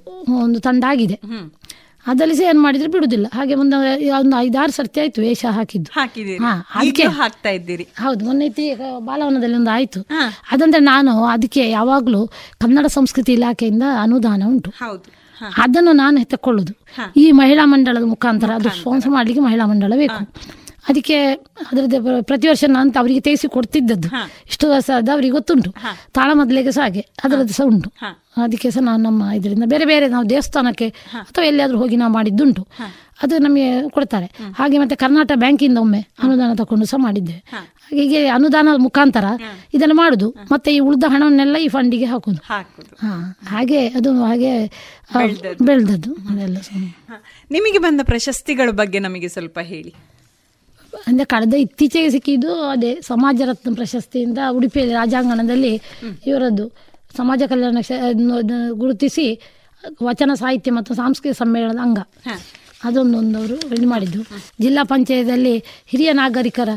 [0.44, 1.16] ಒಂದು ತಂಡ ಆಗಿದೆ
[2.06, 3.26] ಅದರಲ್ಲಿ ಸಹ ಏನ್ ಮಾಡಿದ್ರೆ ಬಿಡುದಿಲ್ಲ.
[3.36, 3.76] ಹಾಗೆ ಒಂದು
[4.18, 5.90] ಒಂದು ಐದಾರು ಸರ್ತಿ ಆಯ್ತು ವೇಷ ಹಾಕಿದ್ದು.
[6.78, 7.84] ಅದಕ್ಕೆ ಹಾಕ್ತಾ ಇದ್ದೀರಿ.
[8.02, 8.48] ಹೌದು ಮೊನ್ನೆ
[9.08, 10.00] ಬಾಲವನದಲ್ಲಿ ಒಂದು ಆಯ್ತು.
[10.52, 12.20] ಅದಂದ್ರೆ ನಾನು ಅದಕ್ಕೆ ಯಾವಾಗ್ಲೂ
[12.62, 14.72] ಕನ್ನಡ ಸಂಸ್ಕೃತಿ ಇಲಾಖೆಯಿಂದ ಅನುದಾನ ಉಂಟು.
[15.64, 16.72] ಅದನ್ನು ನಾನು ತಕೊಳ್ಳುದು
[17.22, 20.20] ಈ ಮಹಿಳಾ ಮಂಡಳದ ಮುಖಾಂತರ ಅದು ಸ್ಪಾನ್ಸರ್ ಮಾಡ್ಲಿಕ್ಕೆ ಮಹಿಳಾ ಮಂಡಳ ಬೇಕು.
[20.88, 21.14] ಅದಕ್ಕೆ
[21.70, 24.08] ಅದರದ್ದು ಪ್ರತಿ ವರ್ಷ ನಾನು ಅವರಿಗೆ ತೇಸಿ ಕೊಡ್ತಿದ್ದದ್ದು
[24.46, 25.70] ಇಷ್ಟು ವರ್ಷ ಅದು ಅವರಿಗೆ ಗೊತ್ತುಂಟು.
[26.12, 27.00] ತಾಳ ಮೊದಲಿಗೆ ಸಹ ಹಾಗೆ.
[27.24, 27.90] ಅದರದ್ದು ಸಹ ಉಂಟು.
[28.36, 32.62] ಅದಕ್ಕೆ ಸಹ ನಾನು ನಮ್ಮ ಇದರಿಂದ ಬೇರೆ ಬೇರೆ ನಾವು ದೇವಸ್ಥಾನಕ್ಕೆ ಅಥವಾ ಎಲ್ಲಿಯಾದ್ರೂ ಹೋಗಿ ನಾವು ಮಾಡಿದ್ದುಂಟು.
[33.22, 34.26] ಅದು ನಮಗೆ ಕೊಡ್ತಾರೆ.
[34.56, 37.42] ಹಾಗೆ ಮತ್ತೆ ಕರ್ನಾಟಕ ಬ್ಯಾಂಕಿಂದ ಒಮ್ಮೆ ಅನುದಾನ ತಗೊಂಡು ಸಹ ಮಾಡಿದ್ದೇವೆ
[37.90, 39.24] ಹೀಗೆ ಅನುದಾನದ ಮುಖಾಂತರ
[39.74, 40.34] ಇದನ್ನು ಮಾಡುದು.
[40.52, 42.40] ಮತ್ತೆ ಈ ಉಳಿದ ಹಣವನ್ನೆಲ್ಲ ಈ ಫಂಡಿಗೆ ಹಾಕುದು.
[42.94, 43.38] ಹಾ.
[43.46, 44.66] ಹಾಗೆ ಅದು ಹಾಗೆ
[45.62, 46.14] ಬೆಳೆದದ್ದು.
[47.50, 49.94] ನಿಮಗೆ ಬಂದ ಪ್ರಶಸ್ತಿಗಳ ಬಗ್ಗೆ ನಮಗೆ ಸ್ವಲ್ಪ ಹೇಳಿ.
[51.08, 55.74] ಅಂದ್ರೆ ಕಳೆದ ಇತ್ತೀಚೆಗೆ ಸಿಕ್ಕಿದ್ದು ಅದೇ ಸಮಾಜ ರತ್ನ ಪ್ರಶಸ್ತಿಯಿಂದ ಉಡುಪಿಯಲ್ಲಿ ರಾಜಾಂಗಣದಲ್ಲಿ
[56.30, 56.66] ಇವರದ್ದು
[57.16, 57.78] ಸಮಾಜ ಕಲ್ಯಾಣ
[58.82, 59.26] ಗುರುತಿಸಿ
[60.08, 62.00] ವಚನ ಸಾಹಿತ್ಯ ಮತ್ತು ಸಾಂಸ್ಕೃತಿಕ ಸಮ್ಮೇಳನದ ಅಂಗ.
[62.86, 64.20] ಅದೊಂದೊಂದು ಅವರು ಇದು ಮಾಡಿದ್ದು.
[64.60, 65.54] ಜಿಲ್ಲಾ ಪಂಚಾಯತಿಯಲ್ಲಿ
[65.90, 66.70] ಹಿರಿಯ ನಾಗರಿಕರ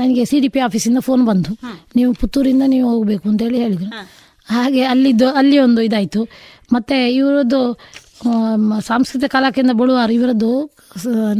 [0.00, 1.52] ನನಗೆ ಸಿ ಡಿ ಪಿ ಆಫೀಸಿಂದ ಫೋನ್ ಬಂತು
[1.98, 3.90] ನೀವು ಪುತ್ತೂರಿಂದ ನೀವು ಹೋಗಬೇಕು ಅಂತೇಳಿ ಹೇಳಿದರು.
[4.48, 6.22] ಹಾಗೆ ಅಲ್ಲಿದ್ದು ಅಲ್ಲಿ ಒಂದು ಇದಾಯಿತು.
[6.74, 7.60] ಮತ್ತು ಇವರದ್ದು
[8.88, 10.50] ಸಾಂಸ್ಕೃತಿಕ ಕಲಾಕೇಂದ್ರ ಬಳುವಾರು ಇವರದ್ದು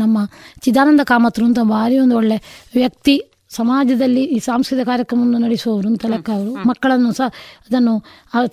[0.02, 0.18] ನಮ್ಮ
[0.64, 2.38] ಚಿದಾನಂದ ಕಾಮತ್ರು ಅಂತ ಭಾರಿ ಒಂದು ಒಳ್ಳೆ
[2.80, 3.16] ವ್ಯಕ್ತಿ.
[3.58, 6.52] ಸಮಾಜದಲ್ಲಿ ಈ ಸಾಂಸ್ಕೃತಿಕ ಕಾರ್ಯಕ್ರಮವನ್ನು ನಡೆಸುವವರು ಅಂತ ಲೆಕ್ಕ ಅವರು.
[6.70, 7.28] ಮಕ್ಕಳನ್ನು ಸಹ
[7.66, 7.94] ಅದನ್ನು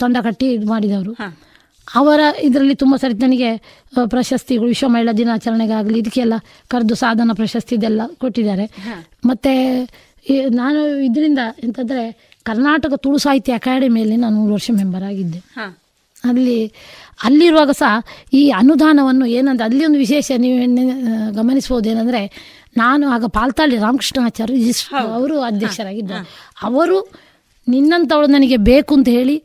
[0.02, 1.14] ತಂಡ ಕಟ್ಟಿ ಇದು ಮಾಡಿದವರು.
[1.88, 3.52] ಅವರ ಇದರಲ್ಲಿ ತುಂಬ ಸರಿ ನನಗೆ
[4.14, 6.36] ಪ್ರಶಸ್ತಿಗಳು ವಿಶ್ವ ಮಹಿಳಾ ದಿನಾಚರಣೆಗಾಗಲಿ ಇದಕ್ಕೆಲ್ಲ
[6.72, 8.66] ಕರೆದು ಸಾಧನ ಪ್ರಶಸ್ತಿ ಇದೆಲ್ಲ ಕೊಟ್ಟಿದ್ದಾರೆ.
[9.30, 9.54] ಮತ್ತು
[10.62, 12.04] ನಾನು ಇದರಿಂದ ಎಂತಂದರೆ
[12.50, 15.40] ಕರ್ನಾಟಕ ತುಳು ಸಾಹಿತ್ಯ ಅಕಾಡೆಮಿಯಲ್ಲಿ ನಾನು ಮೂರು ವರ್ಷ ಮೆಂಬರ್ ಆಗಿದ್ದೆ.
[16.30, 16.60] ಅಲ್ಲಿ
[17.20, 17.94] ಅಲ್ಲಿರುವಾಗ ಸಹ
[18.34, 20.58] ಈ ಅನುದಾನವನ್ನು ಏನಂದ್ರೆ ಅಲ್ಲಿ ಒಂದು ವಿಶೇಷ ನೀವು
[21.34, 22.22] ಗಮನಿಸ್ಬೋದು ಏನಂದರೆ
[22.78, 26.22] ನಾನು ಆಗ ಪಾಲ್ತಾಳಿ ರಾಮಕೃಷ್ಣಾಚಾರ್ಯ ಅವರು ಅಧ್ಯಕ್ಷರಾಗಿದ್ದರು
[26.64, 26.98] ಅವರು
[27.68, 29.36] ನಿನ್ನಂಥವಳು ನನಗೆ ಬೇಕು ಅಂತ ಹೇಳಿ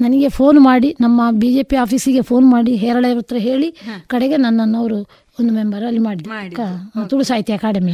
[0.00, 3.68] ನನಗೆ ಫೋನ್ ಮಾಡಿ ನಮ್ಮ ಬಿ ಜೆ ಪಿ ಆಫೀಸಿಗೆ ಫೋನ್ ಮಾಡಿ ಹೇರಳೆ ಹತ್ರ ಹೇಳಿ
[4.06, 4.98] ಕಡೆಗೆ ನನ್ನನ್ನು ಅವರು
[5.40, 6.30] ಒಂದು ಮೆಂಬರ್ ಅಲ್ಲಿ ಮಾಡಿದ್ವಿ.
[7.08, 7.92] ತುಳು ಸಾಹಿತ್ಯ ಅಕಾಡೆಮಿ.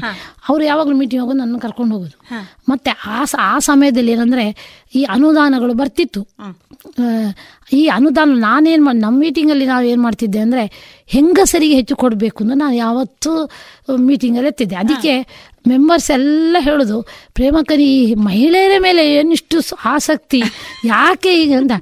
[0.49, 2.19] ಅವರು ಯಾವಾಗಲೂ ಮೀಟಿಂಗ್ ಹೋಗೋದು ನನ್ನ ಕರ್ಕೊಂಡು ಹೋಗೋದು.
[2.69, 4.57] ಮತ್ತೆ ಆ ಸ- ಆ ಸಮಯದಲ್ಲಿ ಏನಂದ್ರೆ
[4.95, 6.29] ಈ ಅನುದಾನಗಳು ಬರ್ತಿತ್ತು.
[7.73, 12.75] ಈ ಅನುದಾನ ನಾನೇನು ಮಾಡಿ ನಮ್ಮ ಮೀಟಿಂಗಲ್ಲಿ ನಾವು ಏನು ಮಾಡ್ತಿದ್ದೆ ಅಂದರೆ ಹೆಂಗಸರಿಗೆ ಹೆಚ್ಚು ಕೊಡಬೇಕು ಅಂತ ನಾನು
[12.75, 13.51] ಯಾವತ್ತೂ
[13.97, 14.77] ಮೀಟಿಂಗಲ್ಲಿ ಎತ್ತಿದ್ದೆ.
[14.77, 15.27] ಅದಕ್ಕೆ
[15.69, 17.03] ಮೆಂಬರ್ಸ್ ಎಲ್ಲ ಹೇಳೋದು
[17.35, 20.43] ಪ್ರೇಮಕರಿ ಈ ಮಹಿಳೆಯರ ಮೇಲೆ ಏನಿಷ್ಟು ಆಸಕ್ತಿ
[20.85, 21.73] ಯಾಕೆ ಈಗ ಅಂತ.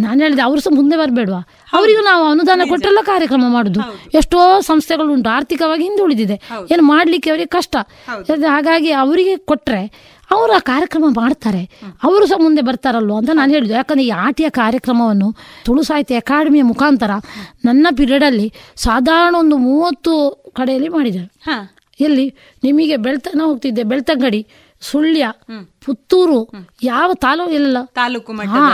[0.00, 1.48] ನಾನು ಹೇಳಿದೆ ಅವರು ಸಹ ಮುಂದೆ ಬರಬೇಡ್ವಾ?
[1.72, 3.80] ಅವರಿಗೂ ನಾವು ಅನುದಾನ ಕೊಟ್ಟರೆಲ್ಲ ಕಾರ್ಯಕ್ರಮ ಮಾಡುದು.
[4.14, 6.36] ಎಷ್ಟೋ ಸಂಸ್ಥೆಗಳು ಉಂಟು ಆರ್ಥಿಕವಾಗಿ ಹಿಂದುಳಿದಿದೆ.
[6.72, 7.76] ಏನು ಮಾಡಲಿಕ್ಕೆ ಅವರಿಗೆ ಕಷ್ಟ.
[8.48, 9.82] ಹಾಗಾಗಿ ಅವರಿಗೆ ಕೊಟ್ಟರೆ
[10.30, 11.62] ಅವರು ಆ ಕಾರ್ಯಕ್ರಮ ಮಾಡ್ತಾರೆ.
[12.02, 13.74] ಅವರು ಸಹ ಮುಂದೆ ಬರ್ತಾರಲ್ವ ಅಂತ ನಾನು ಹೇಳಿದ್ದು.
[13.74, 15.28] ಯಾಕಂದ್ರೆ ಈ ಆಟಿಯ ಕಾರ್ಯಕ್ರಮವನ್ನು
[15.66, 17.10] ತುಳು ಸಾಹಿತ್ಯ ಅಕಾಡೆಮಿಯ ಮುಖಾಂತರ
[17.64, 20.14] ನನ್ನ ಪೀರಿಯಡಲ್ಲಿ ಸಾಧಾರಣ ಒಂದು ಮೂವತ್ತು
[20.56, 21.30] ಕಡೆಯಲ್ಲಿ ಮಾಡಿದ್ದಾರೆ.
[22.00, 22.26] ಎಲ್ಲಿ
[22.64, 24.40] ನಿಮಗೆ ಬೆಳ್ತ ನಾವು ಹೋಗ್ತಿದ್ದೆ ಬೆಳ್ತಂಗಡಿ.
[24.90, 25.24] ಸುಳ್ಯ
[25.84, 26.38] ಪುತ್ತೂರು
[26.82, 28.32] ಯಾವ ತಾಲೂಕು ಇಲ್ಲ ತಾಲೂಕು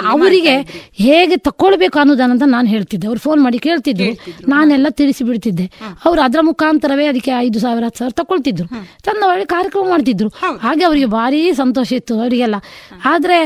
[0.09, 0.55] ಅವರಿಗೆ
[0.93, 3.07] ಹೇಗೆ ತಕೊಳ್ಬೇಕು ಅನ್ನೋದನ್ನ ನಾನು ಹೇಳ್ತಿದ್ದೆ.
[3.07, 4.09] ಅವ್ರು ಫೋನ್ ಮಾಡಿ ಕೇಳ್ತಿದ್ರು.
[4.49, 5.67] ನಾನೆಲ್ಲ ತಿಳಿಸಿ ಬಿಡ್ತಿದ್ದೆ
[6.05, 8.69] ಅವ್ರು ಅದರ ಮುಖಾಂತರವೇ ಅದಕ್ಕೆ ಐದು ಸಾವಿರ ಹತ್ತು ಸಾವಿರ ತಕೊಳ್ತಿದ್ರು
[9.05, 10.29] ತಂದ ಒಳ್ಳೆ ಕಾರ್ಯಕ್ರಮ ಮಾಡ್ತಿದ್ರು.
[10.61, 12.57] ಹಾಗೆ ಅವರಿಗೆ ಭಾರಿ ಸಂತೋಷ ಇತ್ತು ಅವರಿಗೆಲ್ಲ.
[13.05, 13.39] ಆದ್ರೆ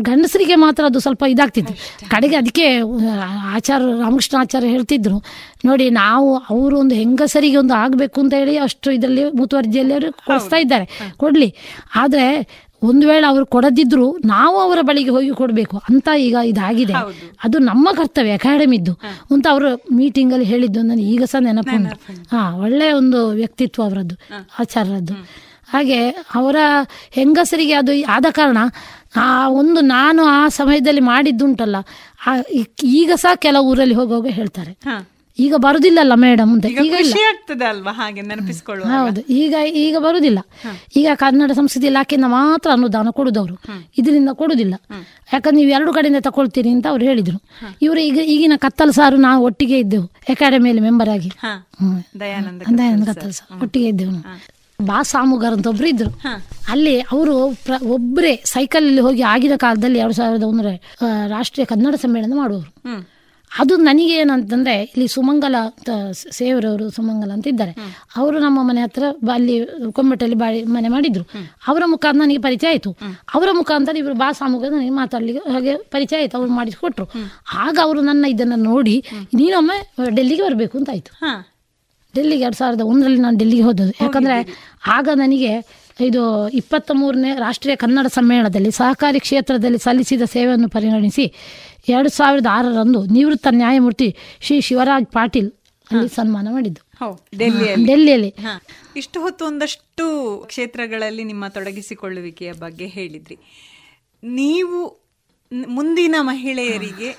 [0.00, 1.74] ಗಂಡಸರಿಗೆ ಮಾತ್ರ ಅದು ಸ್ವಲ್ಪ ಇದಾಗ್ತಿತ್ತು.
[2.08, 3.20] ಕಡೆಗೆ ಅದಕ್ಕೆ ಆಚಾರ
[3.54, 5.24] ಆಚಾರ್ಯ ರಾಮಕೃಷ್ಣ ಆಚಾರ್ಯ ಹೇಳ್ತಿದ್ರು
[5.64, 11.12] ನೋಡಿ ನಾವು ಅವರು ಒಂದು ಹೆಂಗಸರಿಗೆ ಒಂದು ಆಗಬೇಕು ಅಂತ ಹೇಳಿ ಅಷ್ಟು ಇದರಲ್ಲಿ ಮುತುವರ್ಜಿಯಲ್ಲಿ ಅವರು ಕೊಡಿಸ್ತಾ ಇದ್ದಾರೆ.
[11.16, 11.54] ಕೊಡಲಿ.
[11.94, 12.26] ಆದರೆ
[12.82, 15.76] ಒಂದು ವೇಳೆ ಅವರು ಕೊಡದಿದ್ರು ನಾವು ಅವರ ಬಳಿಗೆ ಹೋಗಿ ಕೊಡಬೇಕು.
[15.76, 16.92] ಅಂತ ಈಗ ಇದಾಗಿದೆ.
[17.44, 18.98] ಅದು ನಮ್ಮ ಕರ್ತವ್ಯ ಅಕಾಡೆಮಿದ್ದು
[19.30, 21.76] ಅಂತ ಅವರು ಮೀಟಿಂಗಲ್ಲಿ ಹೇಳಿದ್ದು ನನಗೆ ಈಗ ಸಹ ನೆನಪು
[22.36, 24.14] ಹಾ ಒಳ್ಳೆಯ ಒಂದು ವ್ಯಕ್ತಿತ್ವ ಅವರದ್ದು
[24.58, 25.14] ಆಚಾರ್ಯರದ್ದು.
[25.72, 26.56] ಹಾಗೆ ಅವರ
[27.10, 28.58] ಹೆಂಗಸರಿಗೆ ಅದು ಆದ ಕಾರಣ
[29.16, 31.76] ಆ ಒಂದು ನಾನು ಆ ಸಮಯದಲ್ಲಿ ಮಾಡಿದ್ದುಂಟಲ್ಲ
[32.82, 34.76] ಈಗ ಸಹ ಕೆಲವು ಊರಲ್ಲಿ ಹೋಗುವಾಗ ಹೇಳ್ತಾರೆ.
[35.38, 36.66] ಈಗ ಬರುದಿಲ್ಲಲ್ಲ ಮೇಡಮ್ ಅಂತ.
[36.66, 36.92] ಈಗ
[38.98, 39.20] ಹೌದು.
[39.20, 40.38] ಈಗ ಈಗ ಬರುದಿಲ್ಲ.
[40.96, 43.54] ಈಗ ಕನ್ನಡ ಸಂಸ್ಕೃತಿ ಇಲಾಖೆಯಿಂದ ಮಾತ್ರ ಅನುದಾನ ಕೊಡುದವರು.
[43.98, 44.74] ಇದರಿಂದ ಕೊಡುದಿಲ್ಲ.
[45.32, 47.38] ಯಾಕಂದ್ರೆ ನೀವು ಎರಡು ಕಡೆಯಿಂದ ತಕೊಳ್ತೀರಿ ಅಂತ ಅವ್ರು ಹೇಳಿದ್ರು.
[47.82, 50.04] ಇವರು ಈಗ ಈಗಿನ ಕತ್ತಲ್ ಸಾರು ನಾವು ಒಟ್ಟಿಗೆ ಇದ್ದೆವು.
[50.28, 51.32] ಅಕಾಡೆಮಿಯಲ್ಲಿ ಮೆಂಬರ್ ಆಗಿ.
[52.78, 53.62] ದಯಾನಂದ ಕತ್ತಲು ಸಾರು.
[53.62, 54.12] ಒಟ್ಟಿಗೆ ಇದ್ದೆವು
[54.78, 54.86] ನಾವು.
[54.86, 56.10] ಬಾ ಸಾಮುಗಾರ್ ಅಂತ ಒಬ್ರು ಇದ್ರು.
[56.68, 57.34] ಅಲ್ಲಿ ಅವರು
[57.96, 60.68] ಒಬ್ಬರೇ ಸೈಕಲ್ ಅಲ್ಲಿ ಹೋಗಿ ಆಗಿನ ಕಾಲದಲ್ಲಿ ಎರಡು ಸಾವಿರದ ಒಂದರ
[61.26, 62.70] ರಾಷ್ಟ್ರೀಯ ಕನ್ನಡ ಸಮ್ಮೇಳನ ಮಾಡುವರು
[63.50, 65.56] ಅದು ನನಗೆ ಏನಂತಂದ್ರೆ ಇಲ್ಲಿ ಸುಮಂಗಲ
[66.38, 67.72] ಸೇವರವರು ಸುಮಂಗಲ ಅಂತ ಇದ್ದಾರೆ.
[68.16, 69.56] ಅವರು ನಮ್ಮ ಮನೆ ಹತ್ರ ಅಲ್ಲಿ
[69.92, 71.24] ಕೊಂಬೆಟ್ಟಲ್ಲಿ ಬಾಳಿ ಮನೆ ಮಾಡಿದ್ರು.
[71.66, 72.90] ಅವರ ಮುಖಾಂತರ ನನಗೆ ಪರಿಚಯ ಆಯಿತು.
[73.34, 76.36] ಅವರ ಮುಖಾಂತರ ಇವರು ಬಾ ಸಾಮುಗ ನನಗೆ ಮಾತಾಡ್ಲಿಕ್ಕೆ ಹಾಗೆ ಪರಿಚಯ ಆಯ್ತು.
[76.36, 77.06] ಅವ್ರು ಮಾಡಿಸಿಕೊಟ್ರು.
[77.66, 78.96] ಆಗ ಅವರು ನನ್ನ ಇದನ್ನ ನೋಡಿ
[79.34, 79.78] ನೀನೊಮ್ಮೆ
[80.16, 81.12] ಡೆಲ್ಲಿಗೆ ಬರಬೇಕು ಅಂತ ಆಯ್ತು.
[82.14, 83.94] ಡೆಲ್ಲಿಗೆ ಎರಡು ಸಾವಿರದ ಒಂದರಲ್ಲಿ ನಾನು ಡೆಲ್ಲಿಗೆ ಹೋದದ್ದು.
[84.00, 84.36] ಯಾಕಂದ್ರೆ
[84.86, 85.52] ಆಗ ನನಗೆ
[86.00, 86.22] ಇದು
[86.60, 91.26] ಇಪ್ಪತ್ತ ಮೂರನೇ ರಾಷ್ಟ್ರೀಯ ಕನ್ನಡ ಸಮ್ಮೇಳನದಲ್ಲಿ ಸಹಕಾರಿ ಕ್ಷೇತ್ರದಲ್ಲಿ ಸಲ್ಲಿಸಿದ ಸೇವೆಯನ್ನು ಪರಿಗಣಿಸಿ
[91.88, 94.08] ಎರಡು ಸಾವಿರದ ಆರರಂದು ನಿವೃತ್ತ ನ್ಯಾಯಮೂರ್ತಿ
[94.40, 95.50] ಶ್ರೀ ಶಿವರಾಜ್ ಪಾಟೀಲ್
[95.90, 96.82] ಅಲ್ಲಿ ಸನ್ಮಾನ ಮಾಡಿದ್ದು.
[97.86, 98.30] ಡೆಲ್ಲಿಯಲ್ಲಿ.
[98.96, 100.04] ಇಷ್ಟು ಹೊತ್ತು ಒಂದಷ್ಟು
[100.46, 103.36] ಕ್ಷೇತ್ರಗಳಲ್ಲಿ ನಿಮ್ಮ ತೊಡಗಿಸಿಕೊಳ್ಳುವಿಕೆಯ ಬಗ್ಗೆ ಹೇಳಿದ್ರಿ.
[104.22, 104.78] ನೀವು
[105.68, 107.10] ಮುಂದಿನ ಮಹಿಳೆಯರಿಗೆ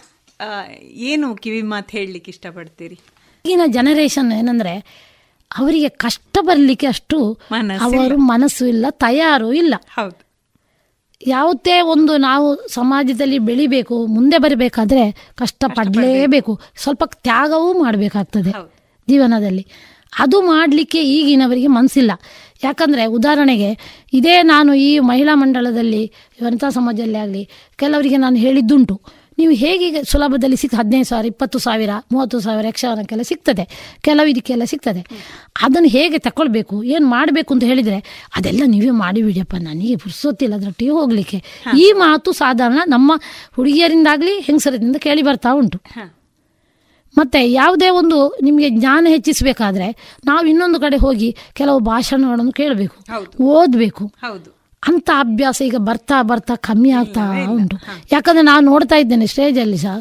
[1.09, 2.97] ಏನು ಕಿವಿ ಮಾತು ಹೇಳಲಿಕ್ಕೆ ಇಷ್ಟಪಡ್ತೀರಿ?
[3.45, 4.73] ಈಗಿನ ಜನರೇಷನ್ ಏನಂದ್ರೆ
[5.57, 7.17] ಅವರಿಗೆ ಕಷ್ಟ ಬರಲಿಕ್ಕೆ ಅಷ್ಟು.
[7.85, 9.75] ಅವರು ಮನಸ್ಸು ಇಲ್ಲ ತಯಾರು ಇಲ್ಲ.
[11.27, 15.03] ಯಾವುದೇ ಒಂದು ನಾವು ಸಮಾಜದಲ್ಲಿ ಬೆಳಿಬೇಕು ಮುಂದೆ ಬರಬೇಕಾದ್ರೆ
[15.35, 16.53] ಕಷ್ಟ ಪಡಲೇಬೇಕು.
[16.75, 18.51] ಸ್ವಲ್ಪ ತ್ಯಾಗವೂ ಮಾಡಬೇಕಾಗ್ತದೆ
[19.07, 19.63] ಜೀವನದಲ್ಲಿ.
[20.19, 22.11] ಅದು ಮಾಡಲಿಕ್ಕೆ ಈಗಿನವರಿಗೆ ಮನಸ್ಸಿಲ್ಲ
[22.63, 23.69] ಯಾಕಂದರೆ ಉದಾಹರಣೆಗೆ
[24.13, 26.03] ಇದೇ ನಾನು ಈ ಮಹಿಳಾ ಮಂಡಳದಲ್ಲಿ
[26.43, 29.01] ವನಿತಾ ಸಮಾಜದಲ್ಲಿ ಆಗಲಿ ಕೆಲವರಿಗೆ ನಾನು ಹೇಳಿದ್ದುಂಟು.
[29.37, 33.95] ನೀವು ಹೇಗೆ ಸುಲಭದಲ್ಲಿ ಸಿಕ್ ಹದಿನೈದು ಸಾವಿರ ಇಪ್ಪತ್ತು ಸಾವಿರ ಮೂವತ್ತು ಸಾವಿರ ಯಕ್ಷಗಾನಕ್ಕೆಲ್ಲ ಸಿಗ್ತದೆ.
[34.01, 35.05] ಕೆಲವು ಇದಕ್ಕೆಲ್ಲ ಸಿಗ್ತದೆ.
[35.61, 39.55] ಅದನ್ನು ಹೇಗೆ ತಗೊಳ್ಬೇಕು ಏನು ಮಾಡಬೇಕು ಅಂತ ಹೇಳಿದರೆ ಅದೆಲ್ಲ ನೀವೇ ಮಾಡಿ ಬಿಡಿಯಪ್ಪ.
[39.55, 41.43] ನನಗೆ ಪುರ್ಸೊತ್ತಿಲ್ಲ ಅದರೊಟ್ಟಿಗೆ ಹೋಗಲಿಕ್ಕೆ.
[41.77, 43.11] ಈ ಮಾತು ಸಾಧಾರಣ ನಮ್ಮ
[43.55, 45.81] ಹುಡುಗಿಯರಿಂದಾಗಲಿ ಹೆಂಗಸರಿಂದ ಕೇಳಿ ಬರ್ತಾ ಉಂಟು.
[47.17, 52.95] ಮತ್ತು ಯಾವುದೇ ಒಂದು ನಿಮಗೆ ಜ್ಞಾನ ಹೆಚ್ಚಿಸಬೇಕಾದ್ರೆ ನಾವು ಇನ್ನೊಂದು ಕಡೆ ಹೋಗಿ ಕೆಲವು ಭಾಷಣಗಳನ್ನು ಕೇಳಬೇಕು.
[53.43, 54.13] ಓದಬೇಕು.
[54.21, 54.54] ಹೌದು.
[54.87, 57.77] ಅಂತ ಅಭ್ಯಾಸ ಈಗ ಬರ್ತಾ ಬರ್ತಾ ಕಮ್ಮಿ ಆಗ್ತಾ ಉಂಟು.
[58.11, 59.99] ಯಾಕಂದ್ರೆ ನಾನು ನೋಡ್ತಾ ಇದ್ದೇನೆ ಸ್ಟೇಜಲ್ಲಿ ಸಹ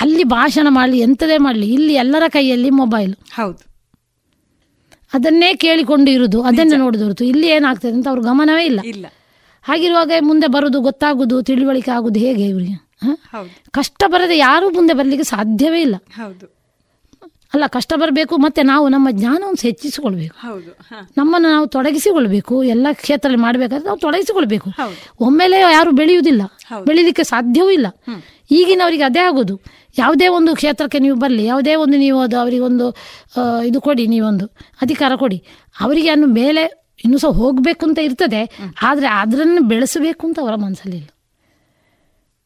[0.00, 3.14] ಅಲ್ಲಿ ಭಾಷಣ ಮಾಡಲಿ ಎಂಥದೇ ಮಾಡಲಿ ಇಲ್ಲಿ ಎಲ್ಲರ ಕೈಯಲ್ಲಿ ಮೊಬೈಲ್.
[3.34, 3.72] ಹೌದು.
[5.14, 8.80] ಅದನ್ನೇ ಕೇಳಿಕೊಂಡು ಇರುವುದು ಅದನ್ನೇ ನೋಡಿದ್ರು ಇಲ್ಲಿ ಏನಾಗ್ತದೆ ಅಂತ ಅವ್ರ ಗಮನವೇ ಇಲ್ಲ.
[8.84, 9.06] ಇಲ್ಲ.
[9.62, 12.92] ಹಾಗಿರುವಾಗ ಮುಂದೆ ಬರುದು ಗೊತ್ತಾಗುದು ತಿಳುವಳಿಕೆ ಆಗುದು ಹೇಗೆ ಇವರಿಗೆ?
[13.70, 15.96] ಕಷ್ಟ ಬರದೆ ಯಾರೂ ಮುಂದೆ ಬರಲಿಕ್ಕೆ ಸಾಧ್ಯವೇ ಇಲ್ಲ.
[15.96, 16.61] ಹೌದು.
[17.54, 20.36] ಅಲ್ಲ ಕಷ್ಟ ಬರಬೇಕು ಮತ್ತೆ ನಾವು ನಮ್ಮ ಜ್ಞಾನವನ್ನು ಹೆಚ್ಚಿಸಿಕೊಳ್ಬೇಕು.
[21.18, 24.70] ನಮ್ಮನ್ನು ನಾವು ತೊಡಗಿಸಿಕೊಳ್ಬೇಕು ಎಲ್ಲ ಕ್ಷೇತ್ರದಲ್ಲಿ ಮಾಡಬೇಕಾದ್ರೆ ನಾವು ತೊಡಗಿಸಿಕೊಳ್ಬೇಕು.
[25.20, 26.42] ಒಮ್ಮೆಲೆ ಯಾರು ಬೆಳೆಯುವುದಿಲ್ಲ
[26.84, 27.86] ಬೆಳೀಲಿಕ್ಕೆ ಸಾಧ್ಯವೂ ಇಲ್ಲ.
[28.50, 29.60] ಈಗಿನವರಿಗೆ ಅದೇ ಆಗೋದು.
[29.98, 32.86] ಯಾವುದೇ ಒಂದು ಕ್ಷೇತ್ರಕ್ಕೆ ನೀವು ಬರಲಿ ಯಾವುದೇ ಒಂದು ನೀವು ಅದು ಅವರಿಗೊಂದು
[33.62, 34.46] ಇದು ಕೊಡಿ ನೀವೊಂದು
[34.82, 35.38] ಅಧಿಕಾರ ಕೊಡಿ.
[35.80, 36.62] ಅವರಿಗೆ ಅನ್ನು ಮೇಲೆ
[37.04, 38.42] ಇನ್ನೂ ಸಹ ಹೋಗಬೇಕು ಅಂತ ಇರ್ತದೆ
[38.82, 41.00] ಆದರೆ ಅದರನ್ನು ಬೆಳೆಸಬೇಕು ಅಂತ ಅವರ ಮನಸ್ಸಲ್ಲಿ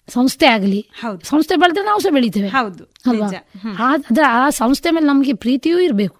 [0.08, 0.90] ಸಂಸ್ಥೆ ಆಗಲಿ.
[1.24, 2.48] ಸಂಸ್ಥೆ ಬೆಳೆದ್ರೆ ನಾವು ಸಹ ಬೆಳಿತೇವೆ.
[2.48, 3.26] ಹೌದು ಅಲ್ವಾ.
[3.78, 6.16] ಆ- ಅದ್ರ ಆ ಸಂಸ್ಥೆ ಮೇಲೆ ನಮಗೆ ಪ್ರೀತಿಯೂ ಇರಬೇಕು.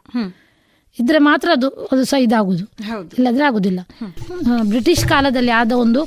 [1.01, 2.65] ಇದ್ರೆ ಮಾತ್ರ ಅದು ಅದು ಸಹ ಇದಾಗುದು.
[3.15, 3.81] ಇಲ್ಲದ್ರೆ ಆಗುದಿಲ್ಲ.
[4.63, 6.05] ಬ್ರಿಟಿಷ್ ಕಾಲದಲ್ಲಿ ಆದ ಒಂದು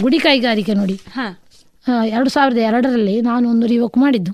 [0.00, 1.00] ಗುಡಿ ಕೈಗಾರಿಕೆ ನೋಡಿ.
[2.06, 4.32] ಎರಡು ಸಾವಿರದ ಎರಡರಲ್ಲಿ ನಾನು ಒಂದು ರಿವೋಕ್ ಮಾಡಿದ್ದು.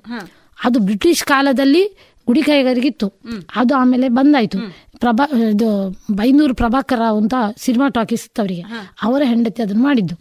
[0.65, 3.09] ಅದು ಬ್ರಿಟಿಷ್ ಕಾಲದಲ್ಲಿ ಗುಡಿ ಕೈಗಾರಿಕೆ ಇತ್ತು.
[3.57, 4.59] ಅದು ಆಮೇಲೆ ಬಂದಾಯ್ತು.
[4.99, 8.63] ಪ್ರಭಾ ಇದು ಬೈನೂರು ಪ್ರಭಾಕರ ಅಂತ ಸಿನಿಮಾ ಟಾಕೀಸ್ ಇತ್ತು ಅವರಿಗೆ
[9.03, 10.15] ಅವರ ಹೆಂಡತಿ ಅದನ್ನು ಮಾಡಿದ್ದು.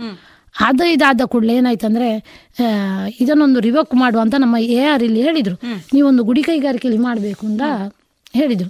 [0.66, 2.10] ಅದು ಇದಾದ ಕೂಡಲೇ ಏನಾಯ್ತು ಅಂದ್ರೆ
[3.24, 5.56] ಇದನ್ನೊಂದು ರಿವೋಕ್ ಮಾಡುವ ಅಂತ ನಮ್ಮ ಎ ಆರ್ ಇಲ್ಲಿ ಹೇಳಿದ್ರು.
[5.96, 7.62] ನೀವೊಂದು ಗುಡಿ ಕೈಗಾರಿಕೆಯಲ್ಲಿ ಮಾಡಬೇಕು ಅಂತ
[8.40, 8.70] ಹೇಳಿದರು.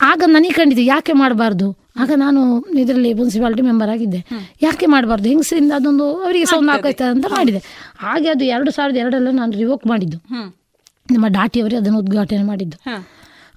[0.00, 1.68] ಆಗ ನನಗೆ ಕಂಡಿದ್ದು ಯಾಕೆ ಮಾಡಬಾರ್ದು?
[2.02, 2.40] ಆಗ ನಾನು
[2.82, 4.20] ಇದರಲ್ಲಿ ಮುನ್ಸಿಪಾಲಿಟಿ ಮೆಂಬರ್ ಆಗಿದ್ದೆ.
[4.62, 5.28] ಯಾಕೆ ಮಾಡಬಾರ್ದು?
[5.28, 7.60] ಹೆಂಗಸರಿಂದ ಅದೊಂದು ಅವರಿಗೆ ಸೌಂಡ್ ಒಂದು ಹಾಕೈತೆ ಅಂತ ಮಾಡಿದೆ.
[8.04, 10.18] ಹಾಗೆ ಅದು ಎರಡು ಸಾವಿರದ ಎರಡರಲ್ಲೇ ನಾನು ರಿವೋಕ್ ಮಾಡಿದ್ದು.
[11.14, 12.78] ನಮ್ಮ ಡಾಟಿಯವರೇ ಅದನ್ನು ಉದ್ಘಾಟನೆ ಮಾಡಿದ್ದು.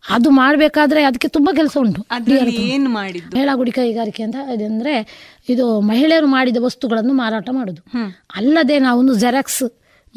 [0.09, 2.01] ಅದು ಮಾಡಬೇಕಾದ್ರೆ ಅದಕ್ಕೆ ತುಂಬ ಕೆಲಸ ಉಂಟು.
[2.75, 3.35] ಏನು ಮಾಡಿದ್ದು?
[3.35, 4.95] ಮಹಿಳಾ ಗುಡಿ ಕೈಗಾರಿಕೆ ಅಂತ ಅದಂದ್ರೆ
[5.49, 7.83] ಇದು ಮಹಿಳೆಯರು ಮಾಡಿದ ವಸ್ತುಗಳನ್ನು ಮಾರಾಟ ಮಾಡುದು.
[8.35, 9.63] ಅಲ್ಲದೆ ನಾವೊಂದು ಜೆರಾಕ್ಸ್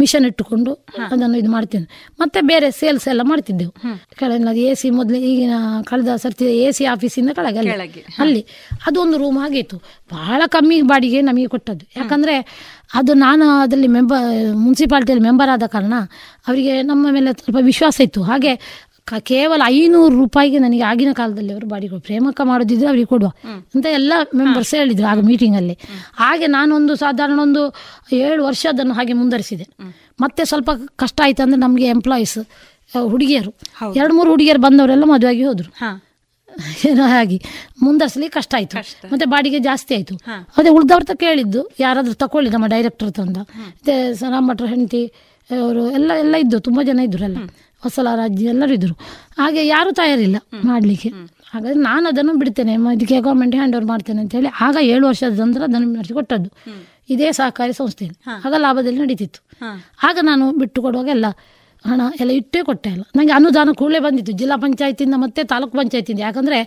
[0.01, 1.87] ಮಿಷನ್ ಇಟ್ಟುಕೊಂಡು ಅದನ್ನು ಇದು ಮಾಡ್ತೇನೆ.
[2.21, 3.73] ಮತ್ತೆ ಬೇರೆ ಸೇಲ್ಸ್ ಎಲ್ಲ ಮಾಡ್ತಿದ್ದೆವು.
[4.19, 5.53] ಕೆಳಗಿನ ಎ ಸಿ ಮೊದಲು ಈಗಿನ
[5.85, 7.73] ಕಳೆದ ಸರ್ತಿ ಎ ಸಿ ಆಫೀಸಿಂದ ಕೆಳಗೆ ಅಲ್ಲಿ.
[8.21, 9.77] ಅದೊಂದು ಅದು ಒಂದು ರೂಮ್ ಆಗಿತ್ತು.
[10.13, 11.87] ಬಹಳ ಕಮ್ಮಿ ಬಾಡಿಗೆ ನಮಗೆ ಕೊಟ್ಟದ್ದು.
[11.97, 12.35] ಯಾಕಂದ್ರೆ
[12.95, 15.95] ಅದು ನಾನು ಅದರಲ್ಲಿ ಮೆಂಬರ್ ಮುನ್ಸಿಪಾಲ್ಟಿಯಲ್ಲಿ ಮೆಂಬರ್ ಆದ ಕಾರಣ
[16.47, 18.23] ಅವರಿಗೆ ನಮ್ಮ ಮೇಲೆ ಸ್ವಲ್ಪ ವಿಶ್ವಾಸ ಇತ್ತು.
[18.23, 18.55] ಹಾಗೆ
[19.09, 23.31] ಕೇವಲ ಐನೂರು ರೂಪಾಯಿಗೆ ನನಗೆ ಆಗಿನ ಕಾಲದಲ್ಲಿ ಅವರು ಬಾಡಿಗೆ ಪ್ರೇಮಕ್ಕ ಮಾಡೋದಿದ್ರೆ ಅವರಿಗೆ ಕೊಡುವ.
[23.75, 25.77] ಅಂತ ಎಲ್ಲ ಮೆಂಬರ್ಸ್ ಹೇಳಿದ್ರು ಆಗ ಮೀಟಿಂಗಲ್ಲಿ
[26.15, 27.63] ಹಾಗೆ ನಾನೊಂದು ಸಾಧಾರಣ ಒಂದು
[28.13, 29.67] ಏಳು ವರ್ಷ ಅದನ್ನು ಹಾಗೆ ಮುಂದುವರಿಸಿದೆ.
[30.21, 32.39] ಮತ್ತೆ ಸ್ವಲ್ಪ ಕಷ್ಟ ಆಯ್ತು ಅಂದ್ರೆ ನಮಗೆ ಎಂಪ್ಲಾಯೀಸ್
[33.09, 33.51] ಹುಡುಗಿಯರು.
[33.97, 35.71] ಎರಡು ಮೂರು ಹುಡುಗಿಯರು ಬಂದವರೆಲ್ಲ ಮದುವೆಯಾಗಿ ಹೋದ್ರು.
[36.89, 37.37] ಏನೋ ಹಾಗೆ.
[37.83, 38.77] ಮುಂದರ್ಸ್ಲಿಕ್ಕೆ ಕಷ್ಟ ಆಯ್ತು.
[39.13, 40.15] ಮತ್ತೆ ಬಾಡಿಗೆ ಜಾಸ್ತಿ ಆಯ್ತು.
[40.57, 45.03] ಅದೇ ಉಳ್ದವ್ರ ತ ಕೇಳಿದ್ದು ಯಾರಾದ್ರೂ ತಕೊಳ್ಳಿ ನಮ್ಮ ಡೈರೆಕ್ಟರ್ ತಂದ ಮತ್ತೆ ರಾಮಭಟ್ರ ಹೆಂಡತಿ
[45.51, 47.39] ಅವರು ಎಲ್ಲ ಎಲ್ಲ ಇದ್ದು ತುಂಬಾ ಜನ ಇದ್ರು ಎಲ್ಲ
[47.85, 48.95] ಹೊಸಲ ರಾಜ್ಯ ಎಲ್ಲರೂ ಇದ್ರು.
[49.39, 51.11] ಹಾಗೆ ಯಾರು ತಯಾರಿಲ್ಲ ಮಾಡಲಿಕ್ಕೆ.
[51.53, 52.75] ಹಾಗಾದ್ರೆ ನಾನು ಅದನ್ನು ಬಿಡ್ತೇನೆ.
[52.95, 56.51] ಇದಕ್ಕೆ ಗೌರ್ಮೆಂಟ್ ಹ್ಯಾಂಡ್ ಓವರ್ ಮಾಡ್ತೇನೆ ಅಂತ ಹೇಳಿ ಆಗ ಏಳು ವರ್ಷದ ನಂತರ ಅದನ್ನು ನಡೆಸಿ ಕೊಟ್ಟದ್ದು.
[57.11, 58.07] ಇದೇ ಸಹಕಾರಿ ಸಂಸ್ಥೆ
[58.45, 59.41] ಆಗ ಲಾಭದಲ್ಲಿ ನಡೀತಿತ್ತು.
[60.09, 61.27] ಆಗ ನಾನು ಬಿಟ್ಟು ಕೊಡುವಾಗ ಎಲ್ಲ
[61.85, 63.03] ಹಣ ಎಲ್ಲ ಇಟ್ಟೇ ಕೊಟ್ಟೆ ಅಲ್ಲ.
[63.17, 64.33] ನನಗೆ ಅನುದಾನ ಕೂಡಲೇ ಬಂದಿತ್ತು.
[64.33, 66.59] ಜಿಲ್ಲಾ ಪಂಚಾಯತಿಂದ ಮತ್ತೆ ತಾಲೂಕು ಪಂಚಾಯತಿಂದ ಯಾಕಂದ್ರೆ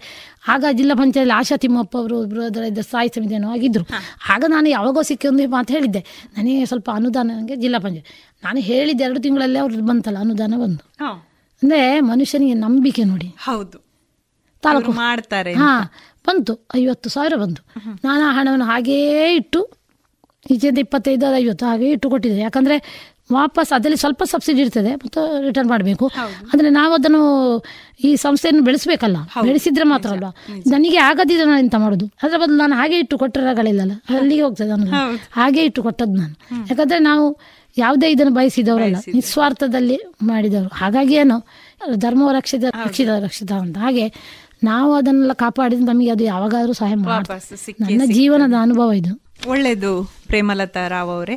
[0.48, 3.86] ಆಗ ಜಿಲ್ಲಾ ಪಂಚಾಯತ್ ಆಶಾ ತಿಮ್ಮಪ್ಪ ಅವರು ಇಬ್ಬರು ಅದರ ಸ್ಥಾಯಿ ಸಮಿತಿಯನ್ನು ಆಗಿದ್ದರು
[4.30, 6.02] ಆಗ ನಾನು ಯಾವಾಗೋ ಸಿಕ್ಕಿ ಒಂದು ಮಾತು ಹೇಳಿದ್ದೆ.
[6.38, 8.08] ನನಗೆ ಸ್ವಲ್ಪ ಅನುದಾನ ನನಗೆ ಜಿಲ್ಲಾ ಪಂಚಾಯತ್.
[8.44, 10.84] ನಾನು ಹೇಳಿದ್ದೆ ಎರಡು ತಿಂಗಳಲ್ಲೇ ಅವ್ರದ್ದು ಬಂತಲ್ಲ ಅನುದಾನ ಬಂದು.
[11.62, 13.36] ಅಂದ್ರೆ ಮನುಷ್ಯನಿಗೆ ನಂಬಿಕೆ ನೋಡಿ.
[13.40, 13.78] ಹೌದು.
[14.64, 14.92] ತಾಲೂಕು.
[14.92, 15.84] ಮಾಡ್ತಾರೆ ಹಾಂ.
[16.28, 16.68] ಬಂತು.
[16.76, 17.62] ಐವತ್ತು ಸಾವಿರ ಬಂತು.
[18.04, 18.98] ನಾನು ಆ ಹಣವನ್ನು ಹಾಗೇ
[19.34, 19.60] ಇಟ್ಟು
[20.52, 22.40] ಈಚೆಯಿಂದ ಇಪ್ಪತ್ತೈದು ಐವತ್ತು ಹಾಗೆ ಇಟ್ಟು ಕೊಟ್ಟಿದ್ದೆ.
[22.40, 22.76] ಯಾಕಂದ್ರೆ
[23.34, 26.06] ವಾಪಸ್ ಅದರಲ್ಲಿ ಸ್ವಲ್ಪ ಸಬ್ಸಿಡಿ ಇರ್ತದೆ ಮತ್ತು ರಿಟರ್ನ್ ಮಾಡಬೇಕು.
[26.54, 27.22] ಅಂದ್ರೆ ನಾವು ಅದನ್ನು
[28.04, 30.32] ಈ ಸಂಸ್ಥೆಯನ್ನು ಬೆಳೆಸಬೇಕಲ್ಲ ಬೆಳೆಸಿದ್ರೆ ಮಾತ್ರ ಅಲ್ವಾ?
[30.68, 32.06] ನನಗೆ ಆಗದಿದ್ರೆ ನಾನು ಎಂತ ಮಾಡೋದು?
[32.24, 35.18] ಅದ್ರ ಬದಲು ನಾನು ಹಾಗೆ ಇಟ್ಟು ಕೊಟ್ಟಿರೋಗಳಿಲ್ಲಲ್ಲ ಅಲ್ಲಿಗೆ ಹೋಗ್ತದೆ ನಾನು.
[35.32, 36.36] ಹಾಗೆ ಇಟ್ಟು ಕೊಟ್ಟದ್ದು ನಾನು.
[36.70, 37.40] ಯಾಕಂದ್ರೆ ನಾವು
[37.78, 40.70] ಯಾವುದೇ ಇದನ್ನು ಬಯಸಿದವರಲ್ಲ ನಿಸ್ವಾರ್ಥದಲ್ಲಿ ಮಾಡಿದವರು.
[40.76, 41.38] ಹಾಗಾಗಿ ಏನು
[41.96, 43.78] ಧರ್ಮ ರಕ್ಷಿತ ರಕ್ಷಿತ ರಕ್ಷಿತ ಅಂತ.
[43.78, 44.14] ಹಾಗೆ
[44.64, 49.14] ನಾವು ಅದನ್ನೆಲ್ಲ ಕಾಪಾಡಿದ್ರೆ ನಮಗೆ ಅದು ಯಾವಾಗಾದರೂ ಸಹಾಯ ಮಾಡ್ತಾರೆ ನನ್ನ ಜೀವನದ ಅನುಭವ ಇದು.
[49.50, 49.92] ಒಳ್ಳೆಯದು
[50.28, 51.36] ಪ್ರೇಮಲತಾ ರಾವ್ ಅವರೇ.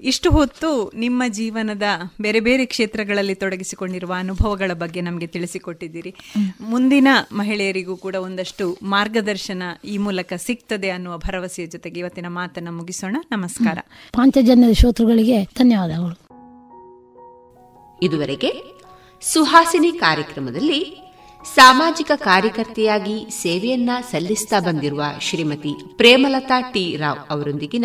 [0.00, 1.82] ಇಷ್ಟು ಹೊತ್ತು ನಿಮ್ಮ ಜೀವನದ
[2.20, 6.14] ಬೇರೆ ಬೇರೆ ಕ್ಷೇತ್ರಗಳಲ್ಲಿ ತೊಡಗಿಸಿಕೊಂಡಿರುವ ಅನುಭವಗಳ ಬಗ್ಗೆ ನಮಗೆ ತಿಳಿಸಿಕೊಟ್ಟಿದ್ದೀರಿ.
[6.60, 13.16] ಮುಂದಿನ ಮಹಿಳೆಯರಿಗೂ ಕೂಡ ಒಂದಷ್ಟು ಮಾರ್ಗದರ್ಶನ ಈ ಮೂಲಕ ಸಿಗ್ತದೆ ಅನ್ನುವ ಭರವಸೆಯ ಜೊತೆಗೆ ಇವತ್ತಿನ ಮಾತನ್ನು ಮುಗಿಸೋಣ.
[13.30, 13.78] ನಮಸ್ಕಾರ.
[14.12, 16.28] ಪಾಂಚಜನ್ಯದ ಶ್ರೋತೃಗಳಿಗೆ ಧನ್ಯವಾದಗಳು.
[18.02, 18.52] ಇದುವರೆಗೆ
[19.22, 21.08] ಸುಹಾಸಿನಿ ಕಾರ್ಯಕ್ರಮದಲ್ಲಿ
[21.54, 27.84] ಸಾಮಾಜಿಕ ಕಾರ್ಯಕರ್ತೆಯಾಗಿ ಸೇವೆಯನ್ನ ಸಲ್ಲಿಸ್ತಾ ಬಂದಿರುವ ಶ್ರೀಮತಿ ಪ್ರೇಮಲತಾ ಟಿ ರಾವ್ ಅವರೊಂದಿಗಿನ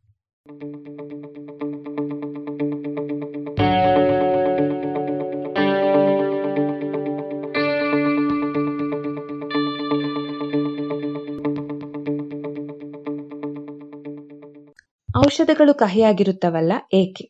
[15.31, 17.25] ಔಷಧಗಳು ಕಹಿಯಾಗಿರುತ್ತವಲ್ಲ, ಏಕೆ?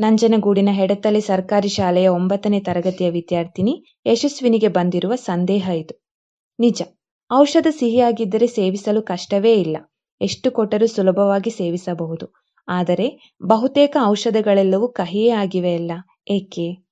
[0.00, 6.02] ನಂಜನಗೂಡಿನ ಹೆಡತಲೆ ಸರ್ಕಾರಿ ಶಾಲೆಯ ಒಂಬತ್ತನೇ ತರಗತಿಯ ವಿದ್ಯಾರ್ಥಿನಿ ಯಶಸ್ವಿನಿಗೆ ಬಂದಿರುವ ಸಂದೇಹ ಇದು.
[6.60, 6.82] ನಿಜ,
[7.34, 9.76] ಔಷಧ ಸಿಹಿಯಾಗಿದ್ದರೆ ಸೇವಿಸಲು ಕಷ್ಟವೇ ಇಲ್ಲ.
[10.20, 12.45] ಎಷ್ಟು ಕೊಟ್ಟರೂ ಸುಲಭವಾಗಿ ಸೇವಿಸಬಹುದು.
[12.68, 15.92] ಆದರೆ ಬಹುತೇಕ ಔಷಧಗಳೆಲ್ಲವೂ ಕಹಿಯೇ ಆಗಿವೆಯಲ್ಲ
[16.28, 16.86] ಏಕೆ?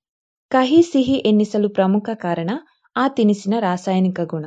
[0.51, 2.51] ಕಹಿ ಸಿಹಿ ಎನ್ನಿಸಲು ಪ್ರಮುಖ ಕಾರಣ
[2.97, 4.47] ಆ ತಿನಿಸಿನ ರಾಸಾಯನಿಕ ಗುಣ.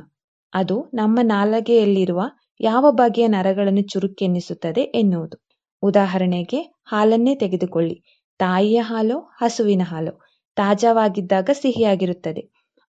[0.53, 2.21] ಅದು ನಮ್ಮ ನಾಲಗೆಯಲ್ಲಿರುವ
[2.59, 5.47] ಯಾವ ಬಗೆಯ ನರಗಳನ್ನು ಚುರುಕೆನ್ನಿಸುತ್ತದೆ ಎನ್ನುವುದು.
[5.81, 8.01] ಉದಾಹರಣೆಗೆ, ಹಾಲನ್ನೇ ತೆಗೆದುಕೊಳ್ಳಿ.
[8.39, 10.21] ತಾಯಿಯ ಹಾಲು, ಹಸುವಿನ ಹಾಲು,
[10.55, 12.41] ತಾಜಾವಾಗಿದ್ದಾಗ ಸಿಹಿಯಾಗಿರುತ್ತದೆ.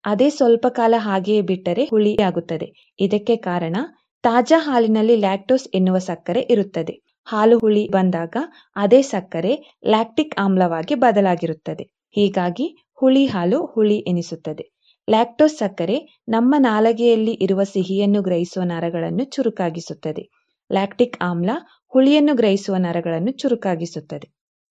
[0.05, 2.95] ಅದೇ ಸ್ವಲ್ಪ ಕಾಲ ಹಾಗೆಯೇ ಬಿಟ್ಟರೆ ಹುಳಿಯಾಗುತ್ತದೆ.
[3.01, 3.77] ಇದಕ್ಕೆ ಕಾರಣ,
[4.23, 7.08] ತಾಜಾ ಹಾಲಿನಲ್ಲಿ ಲ್ಯಾಕ್ಟೋಸ್ ಎನ್ನುವ ಸಕ್ಕರೆ ಇರುತ್ತದೆ.
[7.29, 8.37] ಹಾಲು ಹುಳಿ ಬಂದಾಗ
[8.77, 11.85] ಅದೇ ಸಕ್ಕರೆ ಲ್ಯಾಕ್ಟಿಕ್ ಆಮ್ಲವಾಗಿ ಬದಲಾಗಿರುತ್ತದೆ.
[12.17, 14.65] ಹೀಗಾಗಿ ಹುಳಿ ಹಾಲು ಹುಳಿ ಎನಿಸುತ್ತದೆ.
[15.09, 15.97] ಲ್ಯಾಕ್ಟೋಸ್ ಸಕ್ಕರೆ
[16.29, 20.23] ನಮ್ಮ ನಾಲಗೆಯಲ್ಲಿ ಇರುವ ಸಿಹಿಯನ್ನು ಗ್ರಹಿಸುವ ನರಗಳನ್ನು ಚುರುಕಾಗಿಸುತ್ತದೆ.
[20.71, 21.51] ಲ್ಯಾಕ್ಟಿಕ್ ಆಮ್ಲ
[21.93, 24.27] ಹುಳಿಯನ್ನು ಗ್ರಹಿಸುವ ನರಗಳನ್ನು ಚುರುಕಾಗಿಸುತ್ತದೆ.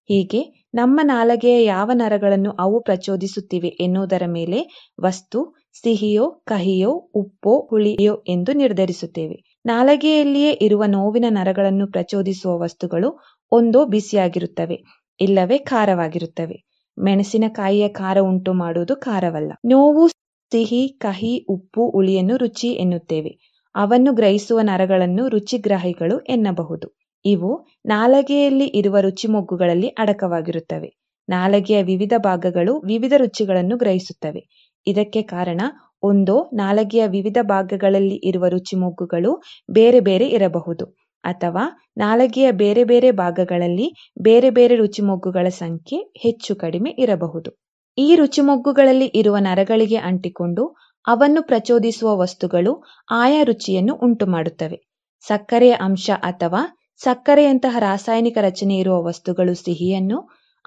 [0.09, 0.41] ಹೀಗೆ
[0.73, 4.59] ನಮ್ಮ ನಾಲಗೆಯ ಯಾವ ನರಗಳನ್ನು ಅವು ಪ್ರಚೋದಿಸುತ್ತಿವೆ ಎನ್ನುವುದರ ಮೇಲೆ
[5.03, 5.39] ವಸ್ತು,
[5.83, 9.37] ಸಿಹಿಯೋ, ಕಹಿಯೋ, ಉಪ್ಪೋ, ಹುಳಿಯೋ ಎಂದು ನಿರ್ಧರಿಸುತ್ತೇವೆ.
[9.65, 13.19] ನಾಲಗೆಯಲ್ಲಿಯೇ ಇರುವ ನೋವಿನ ನರಗಳನ್ನು ಪ್ರಚೋದಿಸುವ ವಸ್ತುಗಳು
[13.51, 14.83] ಒಂದೋ ಬಿಸಿಯಾಗಿರುತ್ತವೆ,
[15.19, 16.57] ಇಲ್ಲವೇ ಖಾರವಾಗಿರುತ್ತವೆ.
[16.97, 19.51] ಮೆಣಸಿನಕಾಯಿಯ ಖಾರ ಉಂಟು ಮಾಡುವುದು ಖಾರವಲ್ಲ.
[19.65, 20.07] ನೋವು,
[20.51, 23.63] ಸಿಹಿ, ಕಹಿ, ಉಪ್ಪು ಉಳಿಯನ್ನು ರುಚಿ ಎನ್ನುತ್ತೇವೆ.
[23.75, 26.97] ಅವನ್ನು ಗ್ರಹಿಸುವ ನರಗಳನ್ನು ರುಚಿಗ್ರಾಹಿಗಳು ಎನ್ನಬಹುದು.
[27.25, 28.97] ಇವು ನಾಲಗೆಯಲ್ಲಿ ಇರುವ
[29.29, 30.89] ಮೊಗ್ಗುಗಳಲ್ಲಿ ಅಡಕವಾಗಿರುತ್ತವೆ.
[31.29, 34.73] ನಾಲಗೆಯ ವಿವಿಧ ಭಾಗಗಳು ವಿವಿಧ ರುಚಿಗಳನ್ನು ಗ್ರಹಿಸುತ್ತವೆ.
[34.87, 35.61] ಇದಕ್ಕೆ ಕಾರಣ
[36.07, 39.31] ಒಂದೋ, ನಾಲಗೆಯ ವಿವಿಧ ಭಾಗಗಳಲ್ಲಿ ಇರುವ ರುಚಿಮೊಗ್ಗುಗಳು
[39.71, 40.85] ಬೇರೆ ಬೇರೆ ಇರಬಹುದು.
[41.23, 41.63] ಅಥವಾ
[41.97, 43.87] ನಾಲಗೆಯ ಬೇರೆ ಬೇರೆ ಭಾಗಗಳಲ್ಲಿ
[44.21, 47.51] ಬೇರೆ ಬೇರೆ ರುಚಿಮೊಗ್ಗುಗಳ ಸಂಖ್ಯೆ ಹೆಚ್ಚು ಕಡಿಮೆ ಇರಬಹುದು.
[47.97, 50.63] ಈ ರುಚಿಮೊಗ್ಗುಗಳಲ್ಲಿ ಇರುವ ನರಗಳಿಗೆ ಅಂಟಿಕೊಂಡು
[51.05, 52.73] ಅವನ್ನು ಪ್ರಚೋದಿಸುವ ವಸ್ತುಗಳು
[53.11, 54.77] ಆಯಾ ರುಚಿಯನ್ನು ಉಂಟುಮಾಡುತ್ತವೆ.
[55.25, 56.61] ಸಕ್ಕರೆಯ ಅಂಶ ಅಥವಾ
[57.01, 60.17] ಸಕ್ಕರೆಯಂತಹ ರಾಸಾಯನಿಕ ರಚನೆ ಇರುವ ವಸ್ತುಗಳು ಸಿಹಿಯನ್ನು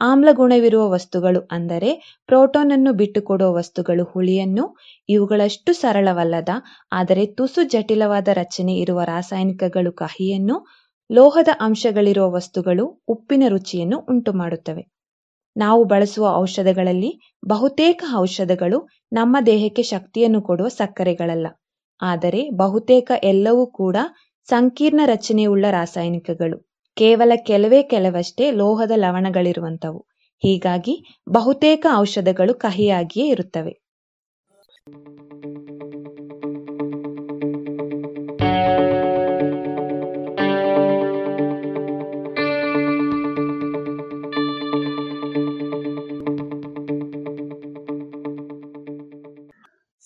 [0.01, 4.77] ಆಮ್ಲಗುಣವಿರುವ ವಸ್ತುಗಳು ಅಂದರೆ ಪ್ರೋಟೋನ್ ಅನ್ನು ಬಿಟ್ಟುಕೊಡುವ ವಸ್ತುಗಳು, ಹುಳಿಯನ್ನು
[5.09, 6.48] ಇವುಗಳಷ್ಟು ಸರಳವಲ್ಲದ,
[6.93, 10.66] ಆದರೆ ತುಸು ಜಟಿಲವಾದ ರಚನೆ ಇರುವ ರಾಸಾಯನಿಕಗಳು, ಕಹಿಯನ್ನು
[11.10, 14.82] ಲೋಹದ ಅಂಶಗಳಿರುವ ವಸ್ತುಗಳು, ಉಪ್ಪಿನ ರುಚಿಯನ್ನು ಉಂಟುಮಾಡುತ್ತವೆ.
[15.56, 21.47] ನಾವು ಬಳಸುವ ಔಷಧಗಳಲ್ಲಿ ಬಹುತೇಕ ಔಷಧಗಳು ನಮ್ಮ ದೇಹಕ್ಕೆ ಶಕ್ತಿಯನ್ನು ಕೊಡುವ ಸಕ್ಕರೆಗಳಲ್ಲ.
[22.02, 23.97] ಆದರೆ ಬಹುತೇಕ ಎಲ್ಲವೂ ಕೂಡ
[24.48, 26.69] ಸಂಕೀರ್ಣ ರಚನೆಯುಳ್ಳ ರಾಸಾಯನಿಕಗಳು.
[27.01, 29.98] ಕೇವಲ ಕೆಲವೇ ಕೆಲವಷ್ಟೇ ಲೋಹದ ಲವಣಗಳಿರುವಂತವು
[30.43, 33.72] ಹೀಗಾಗಿ ಬಹುತೇಕ ಔಷಧಗಳು ಕಹಿಯಾಗಿಯೇ ಇರುತ್ತವೆ.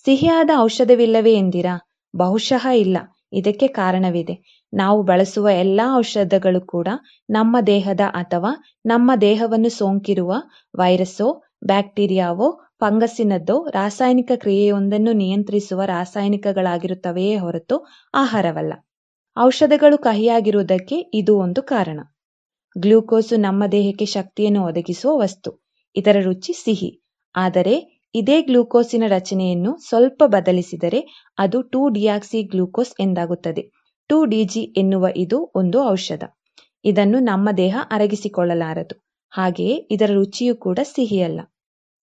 [0.05, 1.89] ಸಿಹಿಯಾದ ಔಷಧವಿಲ್ಲವೇ ಎಂದಿರಾ?
[2.15, 2.97] ಬಹುಶಃ ಇಲ್ಲ.
[3.35, 4.65] ಇದಕ್ಕೆ ಕಾರಣವಿದೆ.
[4.73, 6.87] ನಾವು ಬಳಸುವ ಎಲ್ಲ ಔಷಧಗಳು ಕೂಡ
[7.29, 8.51] ನಮ್ಮ ದೇಹದ ಅಥವಾ
[8.85, 10.33] ನಮ್ಮ ದೇಹವನ್ನು ಸೋಂಕಿರುವ
[10.75, 18.73] ವೈರಸ್ಸೋ, ಬ್ಯಾಕ್ಟೀರಿಯಾವೋ, ಫಂಗಸ್ಸಿನದ್ದೋ ರಾಸಾಯನಿಕ ಕ್ರಿಯೆಯೊಂದನ್ನು ನಿಯಂತ್ರಿಸುವ ರಾಸಾಯನಿಕಗಳಾಗಿರುತ್ತವೆಯೇ ಹೊರತು ಆಹಾರವಲ್ಲ.
[19.37, 21.99] ಔಷಧಗಳು ಕಹಿಯಾಗಿರುವುದಕ್ಕೆ ಇದು ಒಂದು ಕಾರಣ.
[22.77, 25.65] ಗ್ಲೂಕೋಸು ನಮ್ಮ ದೇಹಕ್ಕೆ ಶಕ್ತಿಯನ್ನು ಒದಗಿಸುವ ವಸ್ತು.
[25.95, 27.01] ಇದರ ರುಚಿ ಸಿಹಿ.
[27.35, 30.99] ಆದರೆ ಇದೇ ಗ್ಲೂಕೋಸಿನ ರಚನೆಯನ್ನು ಸ್ವಲ್ಪ ಬದಲಿಸಿದರೆ
[31.37, 33.63] ಅದು ಟೂ ಡಿಯಾಕ್ಸಿ ಗ್ಲೂಕೋಸ್ ಎಂದಾಗುತ್ತದೆ.
[34.09, 36.23] ಟೂ ಡಿಜಿ ಎನ್ನುವ ಇದು ಒಂದು ಔಷಧ.
[36.85, 38.95] ಇದನ್ನು ನಮ್ಮ ದೇಹ ಅರಗಿಸಿಕೊಳ್ಳಲಾರದು.
[39.33, 41.39] ಹಾಗೆಯೇ ಇದರ ರುಚಿಯೂ ಕೂಡ ಸಿಹಿಯಲ್ಲ.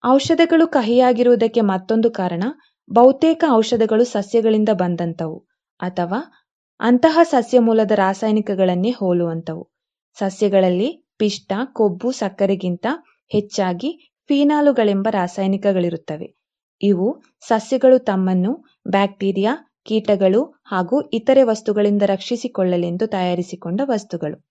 [0.03, 2.44] ಔಷಧಗಳು ಕಹಿಯಾಗಿರುವುದಕ್ಕೆ ಮತ್ತೊಂದು ಕಾರಣ
[2.90, 5.38] ಬಹುತೇಕ ಔಷಧಗಳು ಸಸ್ಯಗಳಿಂದ ಬಂದಂತವು
[5.80, 6.19] ಅಥವಾ
[6.80, 9.64] ಅಂತಹ ಸಸ್ಯ ಮೂಲದ ರಾಸಾಯನಿಕಗಳನ್ನೇ ಹೋಲುವಂಥವು.
[10.18, 12.86] ಸಸ್ಯಗಳಲ್ಲಿ ಪಿಷ್ಟ, ಕೊಬ್ಬು, ಸಕ್ಕರೆಗಿಂತ
[13.31, 13.90] ಹೆಚ್ಚಾಗಿ
[14.30, 16.38] ಫೀನಾಲುಗಳೆಂಬ ರಾಸಾಯನಿಕಗಳಿರುತ್ತವೆ.
[16.82, 24.42] ಇವು ಸಸ್ಯಗಳು ತಮ್ಮನ್ನು ಬ್ಯಾಕ್ಟೀರಿಯಾ, ಕೀಟಗಳು ಹಾಗೂ ಇತರೆ ವಸ್ತುಗಳಿಂದ ರಕ್ಷಿಸಿಕೊಳ್ಳಲೆಂದು ತಯಾರಿಸಿಕೊಂಡ ವಸ್ತುಗಳು.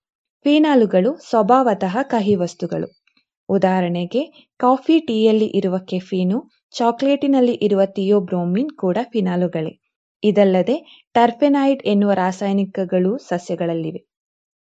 [0.43, 3.01] ಫೀನಾಲುಗಳು ಸ್ವಭಾವತಃ ಕಹಿ ವಸ್ತುಗಳು.
[3.49, 9.79] ಉದಾಹರಣೆಗೆ, ಕಾಫಿ ಟೀಯಲ್ಲಿ ಇರುವ ಕೆಫೀನು, ಚಾಕ್ಲೇಟಿನಲ್ಲಿ ಇರುವ ಥಿಯೋಬ್ರೋಮಿನ್ ಕೂಡ ಫಿನಾಲುಗಳೇ.
[10.23, 14.09] ಇದಲ್ಲದೆ ಟರ್ಫೆನಾಯ್ಡ್ ಎನ್ನುವ ರಾಸಾಯನಿಕಗಳು ಸಸ್ಯಗಳಲ್ಲಿವೆ.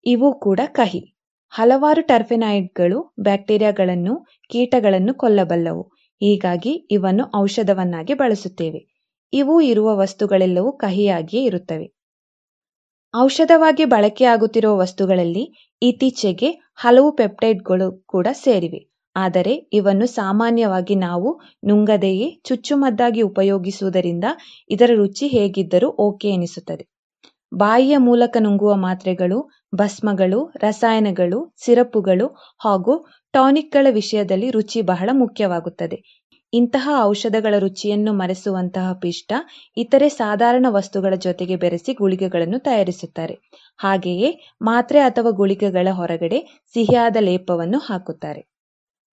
[0.06, 1.17] ಇವು ಕೂಡ ಕಹಿ.
[1.50, 5.84] ಹಲವಾರು ಟರ್ಫೆನಾಯ್ಡ್ಗಳು ಬ್ಯಾಕ್ಟೀರಿಯಾಗಳನ್ನು, ಕೀಟಗಳನ್ನು ಕೊಲ್ಲಬಲ್ಲವು.
[6.22, 9.08] ಹೀಗಾಗಿ ಇವನ್ನು ಔಷಧವನ್ನಾಗಿ ಬಳಸುತ್ತೇವೆ.
[9.34, 11.98] ಇವು ಇರುವ ವಸ್ತುಗಳೆಲ್ಲವೂ ಕಹಿಯಾಗಿಯೇ ಇರುತ್ತವೆ.
[13.22, 18.92] ಔಷಧವಾಗಿ ಬಳಕೆಯಾಗುತ್ತಿರುವ ವಸ್ತುಗಳಲ್ಲಿ ಇತ್ತೀಚೆಗೆ ಹಲವು ಪೆಪ್ಟೈಡ್ಗಳು ಕೂಡ ಸೇರಿವೆ.
[19.16, 24.24] ಆದರೆ ಇವನ್ನು ಸಾಮಾನ್ಯವಾಗಿ ನಾವು ನುಂಗದೆಯೇ, ಚುಚ್ಚುಮದ್ದಾಗಿ ಉಪಯೋಗಿಸುವುದರಿಂದ
[24.70, 26.97] ಇದರ ರುಚಿ ಹೇಗಿದ್ದರೂ ಓಕೆ ಎನಿಸುತ್ತದೆ.
[27.52, 32.28] ಬಾಯಿಯ ಮೂಲಕ ನುಂಗುವ ಮಾತ್ರೆಗಳು, ಭಸ್ಮಗಳು, ರಸಾಯನಗಳು ಸಿರಪುಗಳು
[32.60, 32.94] ಹಾಗೂ
[33.34, 35.98] ಟಾನಿಕ್ಗಳ ವಿಷಯದಲ್ಲಿ ರುಚಿ ಬಹಳ ಮುಖ್ಯವಾಗುತ್ತದೆ.
[36.54, 39.32] ಇಂತಹ ಔಷಧಗಳ ರುಚಿಯನ್ನು ಮರೆಸುವಂತಹ ಪಿಷ್ಟ
[39.78, 43.36] ಇತರೆ ಸಾಧಾರಣ ವಸ್ತುಗಳ ಜೊತೆಗೆ ಬೆರೆಸಿ ಗುಳಿಗೆಗಳನ್ನು ತಯಾರಿಸುತ್ತಾರೆ.
[43.78, 44.30] ಹಾಗೆಯೇ
[44.62, 46.40] ಮಾತ್ರೆ ಅಥವಾ ಗುಳಿಗೆಗಳ ಹೊರಗಡೆ
[46.76, 48.42] ಸಿಹಿಯಾದ ಲೇಪವನ್ನು ಹಾಕುತ್ತಾರೆ.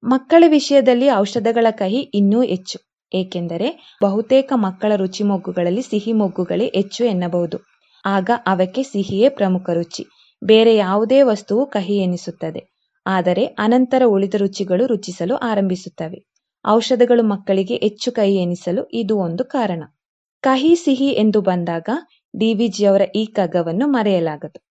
[0.02, 2.78] ಮಕ್ಕಳ ವಿಷಯದಲ್ಲಿ ಔಷಧಗಳ ಕಹಿ ಇನ್ನೂ ಹೆಚ್ಚು,
[3.12, 7.58] ಏಕೆಂದರೆ ಬಹುತೇಕ ಮಕ್ಕಳ ರುಚಿ ಮೊಗ್ಗುಗಳಲ್ಲಿ ಸಿಹಿ ಮೊಗ್ಗುಗಳೇ ಹೆಚ್ಚು ಎನ್ನಬಹುದು.
[8.04, 10.04] ಆಗ ಅವಕ್ಕೆ ಸಿಹಿಯೇ ಪ್ರಮುಖ ರುಚಿ.
[10.44, 12.74] ಬೇರೆ ಯಾವುದೇ ವಸ್ತುವು ಕಹಿ ಎನಿಸುತ್ತದೆ.
[13.06, 16.26] ಆದರೆ ಅನಂತರ ಉಳಿದ ರುಚಿಗಳು ರುಚಿಸಲು ಆರಂಭಿಸುತ್ತವೆ.
[16.66, 19.82] ಔಷಧಗಳು ಮಕ್ಕಳಿಗೆ ಹೆಚ್ಚು ಕಹಿ ಎನಿಸಲು ಇದು ಒಂದು ಕಾರಣ.
[20.42, 21.88] ಕಹಿ ಸಿಹಿ ಎಂದು ಬಂದಾಗ
[22.38, 24.64] ಡಿವಿಜಿಯವರ ಈ ಕಗವನ್ನು ಮರೆಯಲಾಗದು.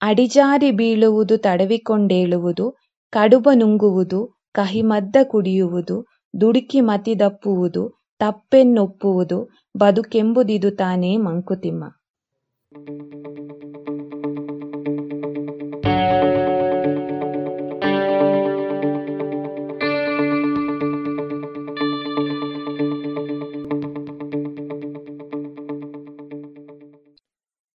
[0.00, 2.76] ಅಡಿಜಾರಿ ಬೀಳುವುದು, ತಡವಿಕೊಂಡೇಳುವುದು,
[3.10, 6.06] ಕಡುಬ ನುಂಗುವುದು, ಕಹಿ ಮದ್ದ ಕುಡಿಯುವುದು,
[6.40, 11.84] ದುಡುಕಿ ಮತಿದಪ್ಪುವುದು ತಪ್ಪೆನ್ನೊಪ್ಪುವುದು, ಬದುಕೆಂಬುದಿದು ತಾನೇ ಮಂಕುತಿಮ್ಮ.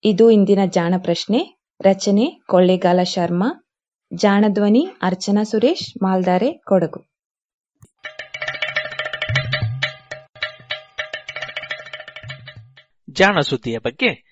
[0.04, 3.68] ಇದು ಇಂದಿನ ಜಾಣ ಪ್ರಶ್ನೆ, ರಚನೆ ಕೊಳ್ಳೇಗಾಲ ಶರ್ಮಾ,
[4.14, 7.12] ಜಾಣಧ್ವನಿ ಅರ್ಚನಾ ಸುರೇಶ್, ಮಾಲ್ದಾರೆ ಕೊಡಗು.
[13.10, 14.31] ಜಾಣ ಸುದ್ದಿಯ ಬಗ್ಗೆ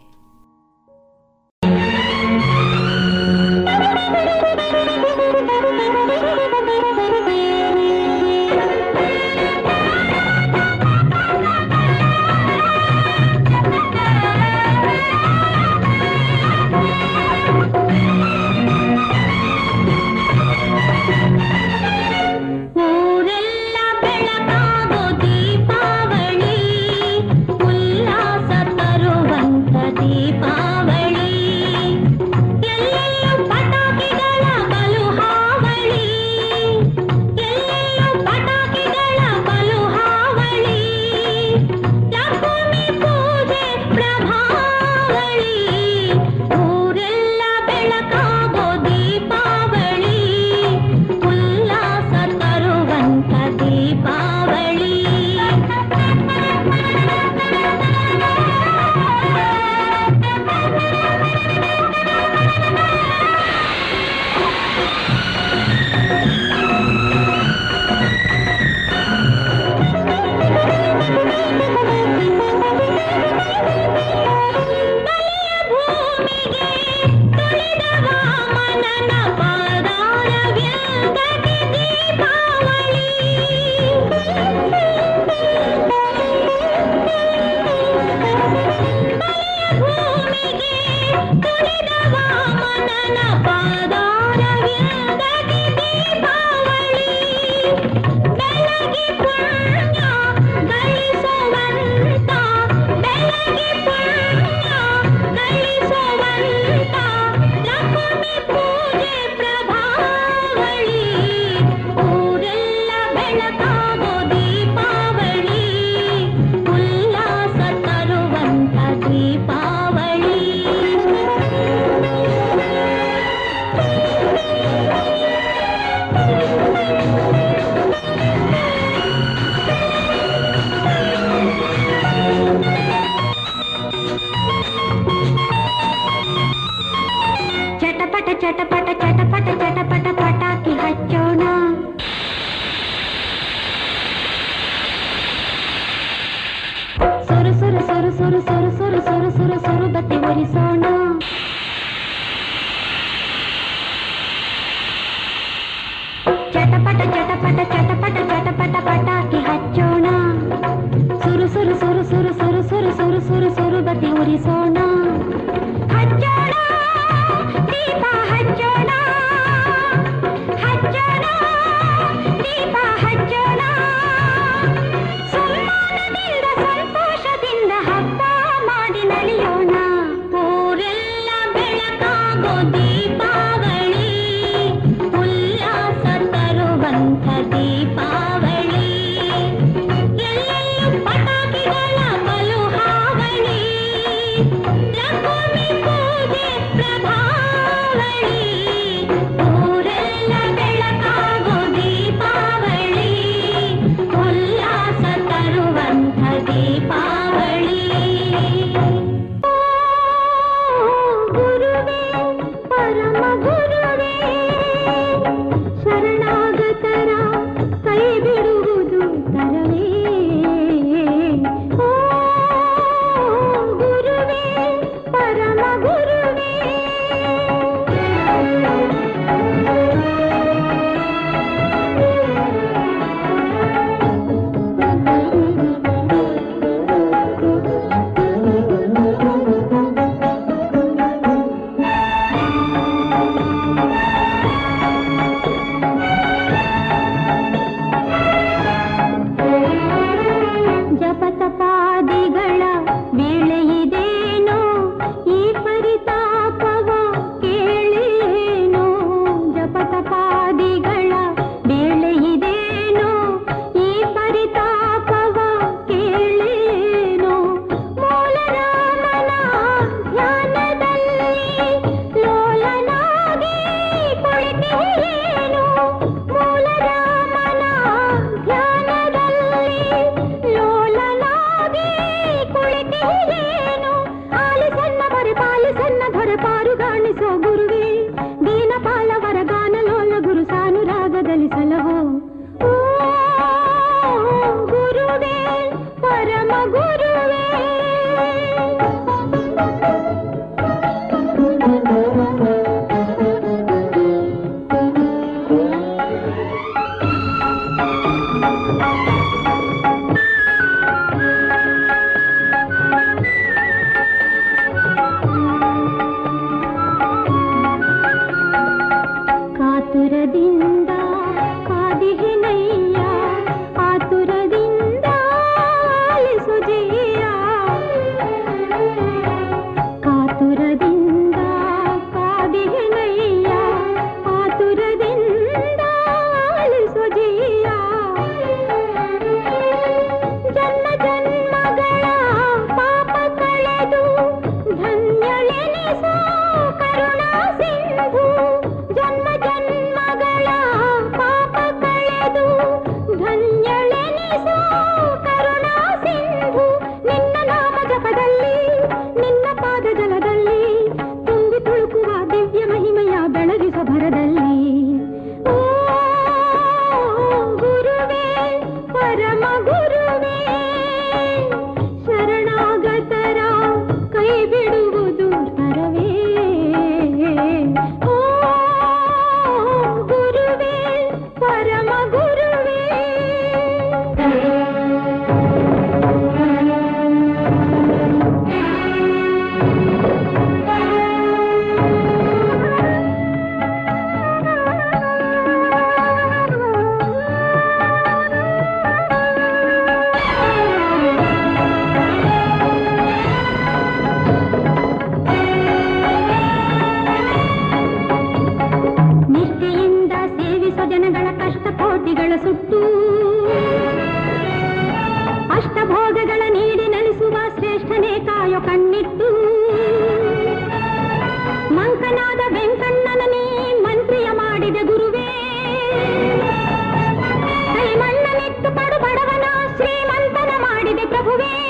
[431.21, 431.60] रघुवीर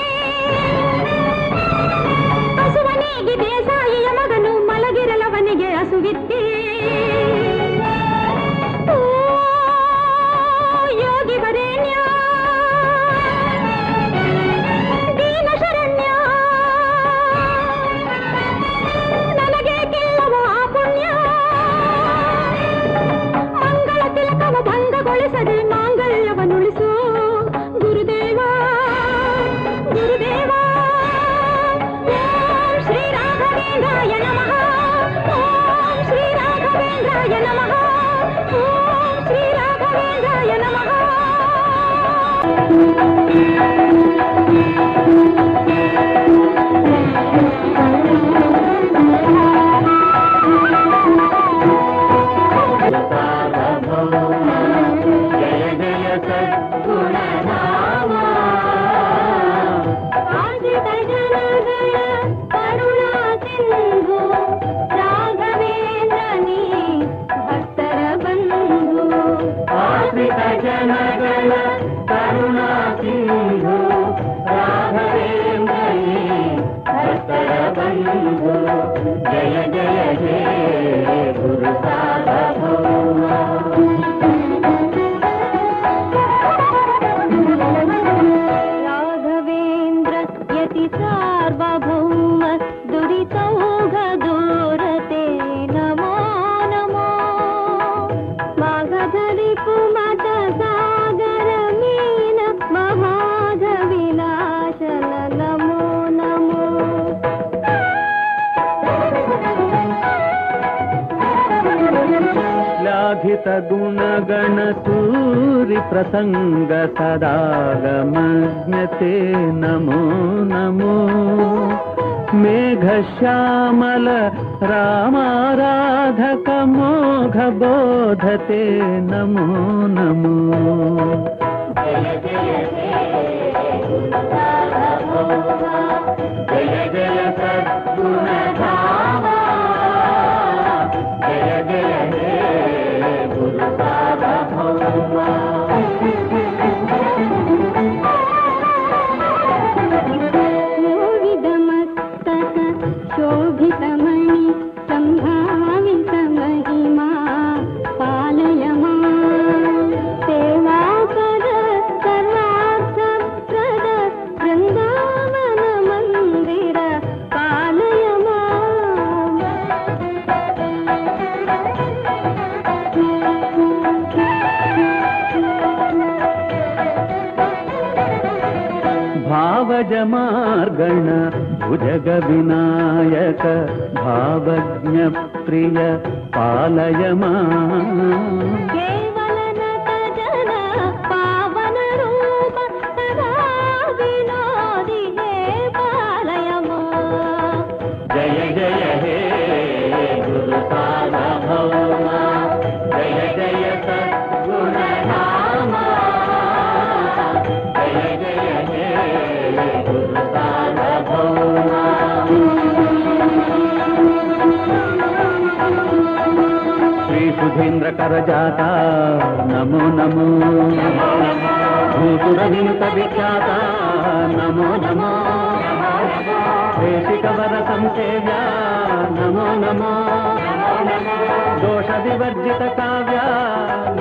[233.02, 233.24] కావ్యా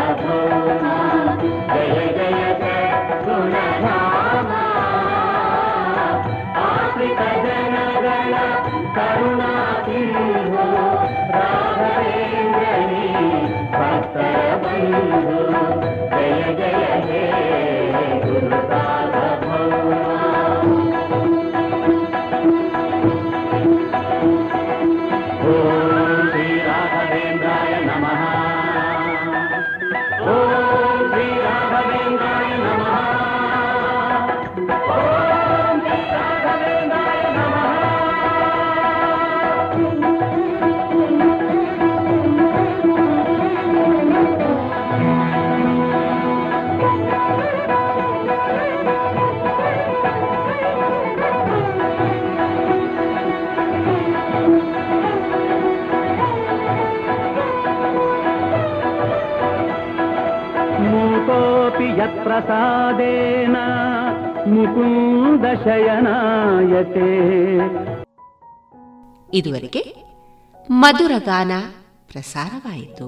[18.50, 18.83] करता
[62.33, 63.55] मूकोऽपि यत्प्रसादेन
[64.51, 67.09] मुकुन्दशयनायते
[69.39, 69.81] ಇದುವರೆಗೆ
[70.69, 71.51] ಮಧುರಗಾನ
[72.11, 73.07] ಪ್ರಸಾರವಾಯಿತು